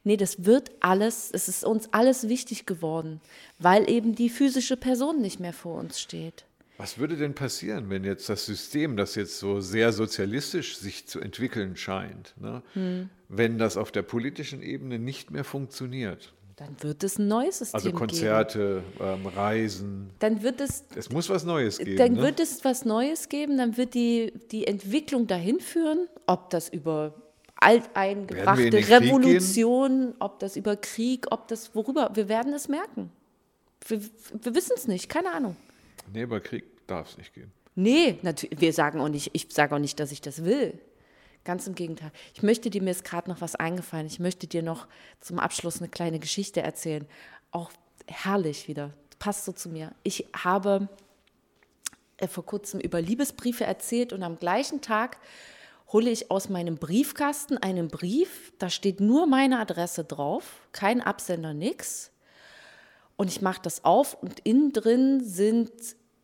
Nee, 0.06 0.16
das 0.16 0.44
wird 0.44 0.70
alles, 0.78 1.30
es 1.32 1.48
ist 1.48 1.64
uns 1.64 1.88
alles 1.92 2.28
wichtig 2.28 2.64
geworden, 2.64 3.20
weil 3.58 3.90
eben 3.90 4.14
die 4.14 4.28
physische 4.28 4.76
Person 4.76 5.20
nicht 5.20 5.40
mehr 5.40 5.52
vor 5.52 5.80
uns 5.80 6.00
steht. 6.00 6.44
Was 6.78 6.98
würde 6.98 7.16
denn 7.16 7.34
passieren, 7.34 7.90
wenn 7.90 8.04
jetzt 8.04 8.28
das 8.28 8.46
System, 8.46 8.96
das 8.96 9.16
jetzt 9.16 9.40
so 9.40 9.60
sehr 9.60 9.92
sozialistisch 9.92 10.76
sich 10.76 11.08
zu 11.08 11.18
entwickeln 11.18 11.74
scheint, 11.76 12.34
ne, 12.40 12.62
Hm. 12.74 13.10
wenn 13.28 13.58
das 13.58 13.76
auf 13.76 13.90
der 13.90 14.02
politischen 14.02 14.62
Ebene 14.62 15.00
nicht 15.00 15.32
mehr 15.32 15.42
funktioniert? 15.42 16.32
Dann 16.54 16.76
wird 16.82 17.02
es 17.02 17.18
ein 17.18 17.26
neues 17.26 17.58
System 17.58 17.74
Also 17.76 17.88
geben. 17.88 17.98
Konzerte, 17.98 18.84
ähm, 19.00 19.26
Reisen. 19.26 20.10
Dann 20.20 20.44
wird 20.44 20.60
es 20.60 20.84
Es 20.94 21.10
muss 21.10 21.28
was 21.28 21.44
Neues 21.44 21.78
geben. 21.78 21.96
Dann 21.96 22.12
ne? 22.12 22.22
wird 22.22 22.38
es 22.38 22.64
was 22.64 22.84
Neues 22.84 23.28
geben, 23.28 23.58
dann 23.58 23.76
wird 23.76 23.94
die, 23.94 24.32
die 24.52 24.68
Entwicklung 24.68 25.26
dahin 25.26 25.58
führen, 25.58 26.06
ob 26.26 26.50
das 26.50 26.68
über 26.68 27.12
alteingebrachte 27.56 28.88
Revolution, 28.88 30.14
ob 30.18 30.38
das 30.38 30.56
über 30.56 30.76
Krieg, 30.76 31.26
ob 31.30 31.48
das 31.48 31.74
worüber, 31.74 32.10
wir 32.14 32.28
werden 32.28 32.52
es 32.52 32.68
merken. 32.68 33.10
Wir, 33.86 34.00
wir 34.00 34.54
wissen 34.54 34.72
es 34.76 34.86
nicht, 34.86 35.08
keine 35.08 35.32
Ahnung. 35.32 35.56
nee, 36.12 36.22
über 36.22 36.40
Krieg 36.40 36.64
darf 36.86 37.10
es 37.10 37.18
nicht 37.18 37.34
gehen. 37.34 37.52
Nee, 37.74 38.18
natürlich, 38.22 38.60
wir 38.60 38.72
sagen 38.72 39.00
auch 39.00 39.08
nicht, 39.08 39.30
ich 39.34 39.48
sage 39.50 39.74
auch 39.74 39.78
nicht, 39.78 40.00
dass 40.00 40.12
ich 40.12 40.20
das 40.20 40.44
will. 40.44 40.78
Ganz 41.44 41.66
im 41.66 41.74
Gegenteil. 41.74 42.10
Ich 42.34 42.42
möchte 42.42 42.70
dir, 42.70 42.82
mir 42.82 42.90
ist 42.90 43.04
gerade 43.04 43.30
noch 43.30 43.40
was 43.40 43.54
eingefallen. 43.54 44.06
Ich 44.06 44.18
möchte 44.18 44.46
dir 44.46 44.62
noch 44.62 44.88
zum 45.20 45.38
Abschluss 45.38 45.78
eine 45.78 45.88
kleine 45.88 46.18
Geschichte 46.18 46.60
erzählen. 46.60 47.06
Auch 47.52 47.70
herrlich 48.06 48.66
wieder. 48.66 48.92
Passt 49.18 49.44
so 49.44 49.52
zu 49.52 49.68
mir. 49.68 49.92
Ich 50.02 50.26
habe 50.34 50.88
äh, 52.16 52.26
vor 52.26 52.44
kurzem 52.44 52.80
über 52.80 53.00
Liebesbriefe 53.00 53.64
erzählt 53.64 54.12
und 54.12 54.22
am 54.22 54.38
gleichen 54.38 54.80
Tag 54.80 55.18
hole 55.96 56.10
ich 56.10 56.30
aus 56.30 56.50
meinem 56.50 56.76
Briefkasten 56.76 57.56
einen 57.56 57.88
Brief. 57.88 58.52
Da 58.58 58.68
steht 58.68 59.00
nur 59.00 59.26
meine 59.26 59.58
Adresse 59.58 60.04
drauf, 60.04 60.68
kein 60.72 61.00
Absender, 61.00 61.54
nix. 61.54 62.10
Und 63.16 63.28
ich 63.28 63.40
mache 63.40 63.62
das 63.62 63.82
auf 63.82 64.12
und 64.22 64.40
innen 64.40 64.74
drin 64.74 65.24
sind 65.24 65.70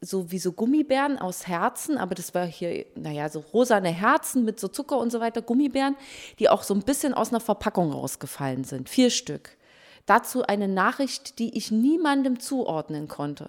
so 0.03 0.31
wie 0.31 0.39
so 0.39 0.53
Gummibären 0.53 1.18
aus 1.18 1.47
Herzen, 1.47 1.97
aber 1.97 2.14
das 2.14 2.35
war 2.35 2.45
hier, 2.45 2.85
naja, 2.97 3.31
so 3.31 3.39
rosane 3.55 3.89
Herzen 3.89 4.45
mit 4.45 4.61
so 4.61 4.68
Zucker 4.68 4.99
und 4.99 5.11
so 5.11 5.20
weiter, 5.20 5.41
Gummibären, 5.41 5.97
die 6.39 6.51
auch 6.51 6.64
so 6.64 6.75
ein 6.75 6.83
bisschen 6.83 7.14
aus 7.14 7.31
einer 7.31 7.41
Verpackung 7.41 7.93
rausgefallen 7.93 8.64
sind. 8.64 8.91
Vier 8.91 9.09
Stück. 9.09 9.57
Dazu 10.05 10.43
eine 10.43 10.68
Nachricht, 10.68 11.39
die 11.39 11.57
ich 11.57 11.70
niemandem 11.70 12.41
zuordnen 12.41 13.09
konnte. 13.09 13.49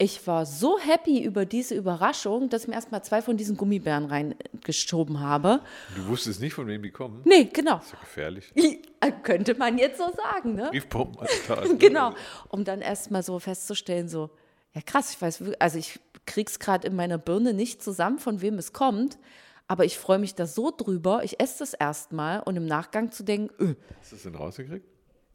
Ich 0.00 0.24
war 0.28 0.46
so 0.46 0.78
happy 0.78 1.24
über 1.24 1.44
diese 1.44 1.74
Überraschung, 1.74 2.48
dass 2.48 2.62
ich 2.62 2.68
mir 2.68 2.74
erstmal 2.74 3.02
zwei 3.02 3.20
von 3.20 3.36
diesen 3.36 3.56
Gummibären 3.56 4.04
reingeschoben 4.04 5.18
habe. 5.18 5.60
Du 5.96 6.06
wusstest 6.06 6.40
nicht, 6.40 6.54
von 6.54 6.68
wem 6.68 6.82
die 6.84 6.92
kommen? 6.92 7.20
Nee, 7.24 7.46
genau. 7.52 7.78
Das 7.78 7.86
ist 7.86 7.92
ja 7.94 7.98
gefährlich. 7.98 8.52
Äh, 8.54 9.12
Könnte 9.24 9.56
man 9.56 9.76
jetzt 9.76 9.98
so 9.98 10.04
sagen, 10.12 10.54
ne? 10.54 10.68
Briefbombenattentat. 10.70 11.64
Genau. 11.80 12.14
Um 12.48 12.62
dann 12.64 12.80
erstmal 12.80 13.24
so 13.24 13.40
festzustellen, 13.40 14.08
so, 14.08 14.30
ja 14.72 14.82
krass, 14.82 15.10
ich 15.14 15.20
weiß, 15.20 15.42
also 15.58 15.78
ich 15.78 15.98
krieg's 16.26 16.60
gerade 16.60 16.86
in 16.86 16.94
meiner 16.94 17.18
Birne 17.18 17.52
nicht 17.52 17.82
zusammen, 17.82 18.20
von 18.20 18.40
wem 18.40 18.54
es 18.58 18.72
kommt, 18.72 19.18
aber 19.66 19.84
ich 19.84 19.98
freue 19.98 20.20
mich 20.20 20.36
da 20.36 20.46
so 20.46 20.70
drüber, 20.70 21.24
ich 21.24 21.40
esse 21.40 21.58
das 21.58 21.74
erstmal 21.74 22.40
und 22.40 22.54
im 22.54 22.66
Nachgang 22.66 23.10
zu 23.10 23.24
denken, 23.24 23.52
öh, 23.60 23.74
Hast 24.00 24.12
du 24.12 24.16
das 24.16 24.22
denn 24.22 24.34
rausgekriegt? 24.36 24.86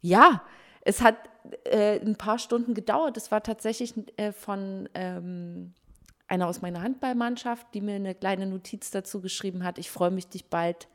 ja, 0.02 0.42
es 0.86 1.02
hat 1.02 1.16
äh, 1.66 2.00
ein 2.00 2.16
paar 2.16 2.40
Stunden 2.40 2.74
gedauert. 2.74 3.18
Es 3.18 3.32
war 3.32 3.42
tatsächlich 3.44 3.94
äh, 4.18 4.32
von 4.32 4.90
ähm, 4.94 5.74
einer 6.28 6.48
aus 6.48 6.62
meiner 6.62 6.82
Handballmannschaft, 6.82 7.68
die 7.74 7.82
mir 7.82 7.96
eine 7.96 8.16
kleine 8.16 8.48
Notiz 8.48 8.92
dazu 8.92 9.22
geschrieben 9.22 9.64
hat. 9.64 9.78
Ich 9.78 9.90
freue 9.90 10.12
mich, 10.12 10.28
dich 10.28 10.46
bald 10.46 10.88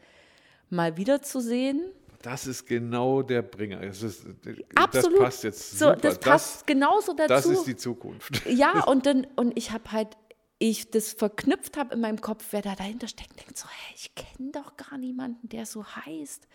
mal 0.70 0.96
wiederzusehen. 0.96 1.80
Das 2.22 2.46
ist 2.46 2.66
genau 2.66 3.22
der 3.22 3.42
Bringer. 3.42 3.80
Das, 3.80 4.02
ist, 4.02 4.26
Absolut. 4.74 5.18
das 5.18 5.24
passt 5.24 5.44
jetzt 5.44 5.78
So, 5.78 5.86
super. 5.86 5.96
das 6.00 6.18
passt 6.18 6.66
genauso 6.66 7.14
dazu. 7.14 7.28
das 7.28 7.46
ist 7.46 7.64
die 7.64 7.76
Zukunft. 7.76 8.44
Ja, 8.46 8.84
und 8.86 9.06
dann, 9.06 9.26
und 9.36 9.56
ich 9.56 9.70
habe 9.70 9.92
halt, 9.92 10.16
ich 10.58 10.90
das 10.90 11.12
verknüpft 11.12 11.76
habe 11.76 11.94
in 11.94 12.00
meinem 12.00 12.20
Kopf, 12.20 12.46
wer 12.50 12.62
da 12.62 12.74
dahinter 12.74 13.06
steckt, 13.08 13.38
denkt 13.38 13.56
so, 13.56 13.68
hey, 13.68 13.94
ich 13.94 14.14
kenne 14.14 14.50
doch 14.52 14.76
gar 14.76 14.98
niemanden, 14.98 15.48
der 15.48 15.66
so 15.66 15.84
heißt. 15.84 16.48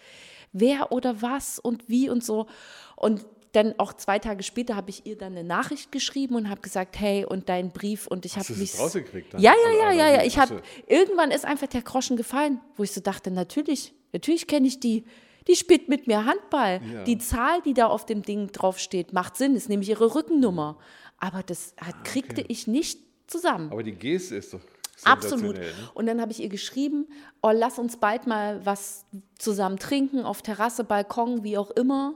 Wer 0.52 0.92
oder 0.92 1.22
was 1.22 1.58
und 1.60 1.88
wie 1.88 2.10
und 2.10 2.24
so. 2.24 2.48
Und 2.96 3.26
dann 3.54 3.76
auch 3.78 3.94
zwei 3.94 4.20
Tage 4.20 4.44
später 4.44 4.76
habe 4.76 4.90
ich 4.90 5.06
ihr 5.06 5.18
dann 5.18 5.34
eine 5.34 5.44
Nachricht 5.44 5.92
geschrieben 5.92 6.36
und 6.36 6.50
habe 6.50 6.62
gesagt, 6.62 7.00
hey, 7.00 7.24
und 7.24 7.50
dein 7.50 7.72
Brief 7.72 8.08
und 8.08 8.26
ich 8.26 8.36
habe 8.36 8.52
mich 8.54 8.78
rausgekriegt? 8.78 9.34
dann? 9.34 9.42
ja, 9.42 9.54
ja, 9.54 9.72
ja, 9.72 9.92
ja, 9.92 10.14
ja. 10.16 10.24
Ich 10.24 10.38
habe 10.38 10.62
irgendwann 10.88 11.32
ist 11.32 11.46
einfach 11.46 11.68
der 11.68 11.84
Groschen 11.84 12.18
gefallen, 12.18 12.60
wo 12.76 12.84
ich 12.84 12.92
so 12.92 13.00
dachte, 13.00 13.32
natürlich, 13.32 13.94
natürlich 14.12 14.48
kenne 14.48 14.68
ich 14.68 14.80
die. 14.80 15.06
Die 15.48 15.56
spielt 15.56 15.88
mit 15.90 16.08
mir 16.08 16.26
Handball. 16.26 16.82
Ja. 16.92 17.04
Die 17.04 17.18
Zahl, 17.18 17.62
die 17.62 17.74
da 17.74 17.88
auf 17.88 18.06
dem 18.06 18.24
Ding 18.24 18.52
draufsteht, 18.52 19.14
macht 19.14 19.36
Sinn, 19.36 19.56
ist 19.56 19.70
nämlich 19.70 19.90
ihre 19.90 20.16
Rückennummer. 20.16 20.78
Aber 21.18 21.44
das 21.44 21.76
hat, 21.80 22.06
kriegte 22.06 22.44
ich 22.48 22.66
nicht 22.66 23.00
zusammen. 23.34 23.72
Aber 23.72 23.84
die 23.84 23.92
Geste 23.94 24.36
ist 24.36 24.54
doch 24.54 24.62
Absolut. 25.06 25.58
Ne? 25.58 25.66
Und 25.96 26.06
dann 26.06 26.22
habe 26.22 26.32
ich 26.32 26.42
ihr 26.42 26.50
geschrieben, 26.50 27.08
oh, 27.42 27.52
lass 27.52 27.78
uns 27.78 27.98
bald 27.98 28.26
mal 28.26 28.66
was 28.66 29.06
zusammen 29.38 29.78
trinken, 29.78 30.24
auf 30.24 30.42
Terrasse, 30.42 30.84
Balkon, 30.86 31.44
wie 31.44 31.58
auch 31.58 31.72
immer. 31.72 32.14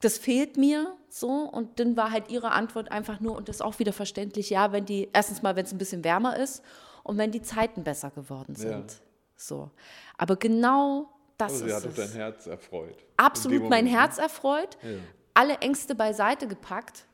Das 0.00 0.18
fehlt 0.18 0.56
mir 0.56 0.94
so. 1.08 1.28
Und 1.28 1.80
dann 1.80 1.96
war 1.96 2.12
halt 2.12 2.30
ihre 2.30 2.52
Antwort 2.52 2.92
einfach 2.92 3.18
nur, 3.20 3.34
und 3.36 3.48
das 3.48 3.56
ist 3.56 3.62
auch 3.62 3.78
wieder 3.80 3.92
verständlich, 3.92 4.50
ja, 4.50 4.70
wenn 4.70 4.84
die, 4.84 5.08
erstens 5.12 5.42
mal, 5.42 5.56
wenn 5.56 5.64
es 5.64 5.72
ein 5.72 5.78
bisschen 5.78 6.04
wärmer 6.04 6.36
ist 6.38 6.62
und 7.02 7.18
wenn 7.18 7.32
die 7.32 7.42
Zeiten 7.42 7.82
besser 7.82 8.10
geworden 8.10 8.54
sind. 8.54 8.70
Ja. 8.92 8.98
So. 9.36 9.70
Aber 10.16 10.36
genau 10.36 11.10
das 11.36 11.52
Also 11.54 11.64
sie 11.66 11.72
hat 11.72 11.84
ist 11.84 11.86
doch 11.88 11.96
dein 11.96 12.10
es. 12.10 12.14
Herz 12.14 12.46
erfreut. 12.46 12.96
Absolut 13.16 13.68
mein 13.68 13.86
Herz 13.86 14.18
erfreut, 14.18 14.76
Ja. 14.82 14.90
alle 15.34 15.54
Ängste 15.58 15.96
beiseite 15.96 16.46
gepackt. 16.46 17.06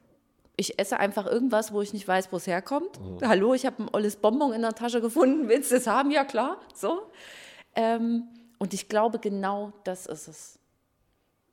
Ich 0.60 0.78
esse 0.78 1.00
einfach 1.00 1.26
irgendwas, 1.26 1.72
wo 1.72 1.80
ich 1.80 1.94
nicht 1.94 2.06
weiß, 2.06 2.30
wo 2.32 2.36
es 2.36 2.46
herkommt. 2.46 3.00
Hallo, 3.22 3.54
ich 3.54 3.64
habe 3.64 3.82
ein 3.82 3.88
olles 3.94 4.16
Bonbon 4.16 4.52
in 4.52 4.60
der 4.60 4.74
Tasche 4.74 5.00
gefunden. 5.00 5.48
Willst 5.48 5.72
du 5.72 5.76
es 5.76 5.86
haben? 5.86 6.10
Ja, 6.10 6.22
klar. 6.24 6.60
So. 6.74 7.00
Ähm, 7.74 8.24
und 8.58 8.74
ich 8.74 8.86
glaube, 8.86 9.20
genau 9.20 9.72
das 9.84 10.04
ist 10.04 10.28
es. 10.28 10.58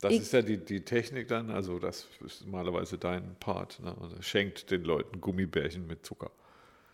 Das 0.01 0.11
Ich- 0.11 0.19
ist 0.23 0.33
ja 0.33 0.41
die, 0.41 0.57
die 0.57 0.81
Technik 0.83 1.29
dann, 1.29 1.49
also 1.51 1.79
das 1.79 2.05
ist 2.25 2.41
normalerweise 2.43 2.97
dein 2.97 3.37
Part. 3.39 3.79
Ne? 3.79 3.95
Also 4.01 4.21
schenkt 4.21 4.71
den 4.71 4.83
Leuten 4.83 5.21
Gummibärchen 5.21 5.87
mit 5.87 6.05
Zucker. 6.05 6.31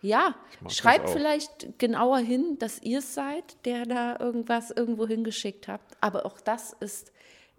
Ja, 0.00 0.36
schreibt 0.68 1.10
vielleicht 1.10 1.80
genauer 1.80 2.18
hin, 2.18 2.58
dass 2.60 2.80
ihr 2.80 2.98
es 3.00 3.12
seid, 3.14 3.56
der 3.64 3.86
da 3.86 4.20
irgendwas 4.20 4.70
irgendwo 4.70 5.08
hingeschickt 5.08 5.66
habt. 5.66 5.96
Aber 6.00 6.26
auch 6.26 6.38
das 6.40 6.74
ist 6.78 7.10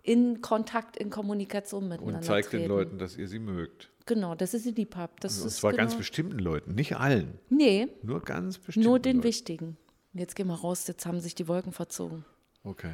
in 0.06 0.42
Kontakt, 0.42 0.98
in 0.98 1.10
Kommunikation 1.10 1.88
miteinander. 1.88 2.18
Und 2.20 2.24
zeigt 2.24 2.54
den 2.54 2.60
treten. 2.62 2.70
Leuten, 2.70 2.98
dass 3.00 3.18
ihr 3.18 3.28
sie 3.28 3.40
mögt. 3.40 3.90
Genau, 4.06 4.36
dass 4.36 4.54
ihr 4.54 4.60
sie 4.60 4.72
lieb 4.72 4.96
habt. 4.96 5.24
Das 5.24 5.42
Und 5.42 5.48
ist 5.48 5.58
zwar 5.58 5.72
genau, 5.72 5.84
ganz 5.84 5.96
bestimmten 5.96 6.38
Leuten, 6.38 6.76
nicht 6.76 6.96
allen. 6.96 7.40
Nee, 7.50 7.88
Nur 8.04 8.22
ganz 8.22 8.60
bestimmten 8.60 8.88
nur 8.88 9.00
den 9.00 9.18
Leuten. 9.18 9.28
wichtigen. 9.28 9.78
Jetzt 10.14 10.36
gehen 10.36 10.48
wir 10.48 10.54
raus, 10.54 10.88
jetzt 10.88 11.06
haben 11.06 11.20
sich 11.20 11.34
die 11.36 11.48
Wolken 11.48 11.72
verzogen. 11.72 12.24
Okay. 12.64 12.94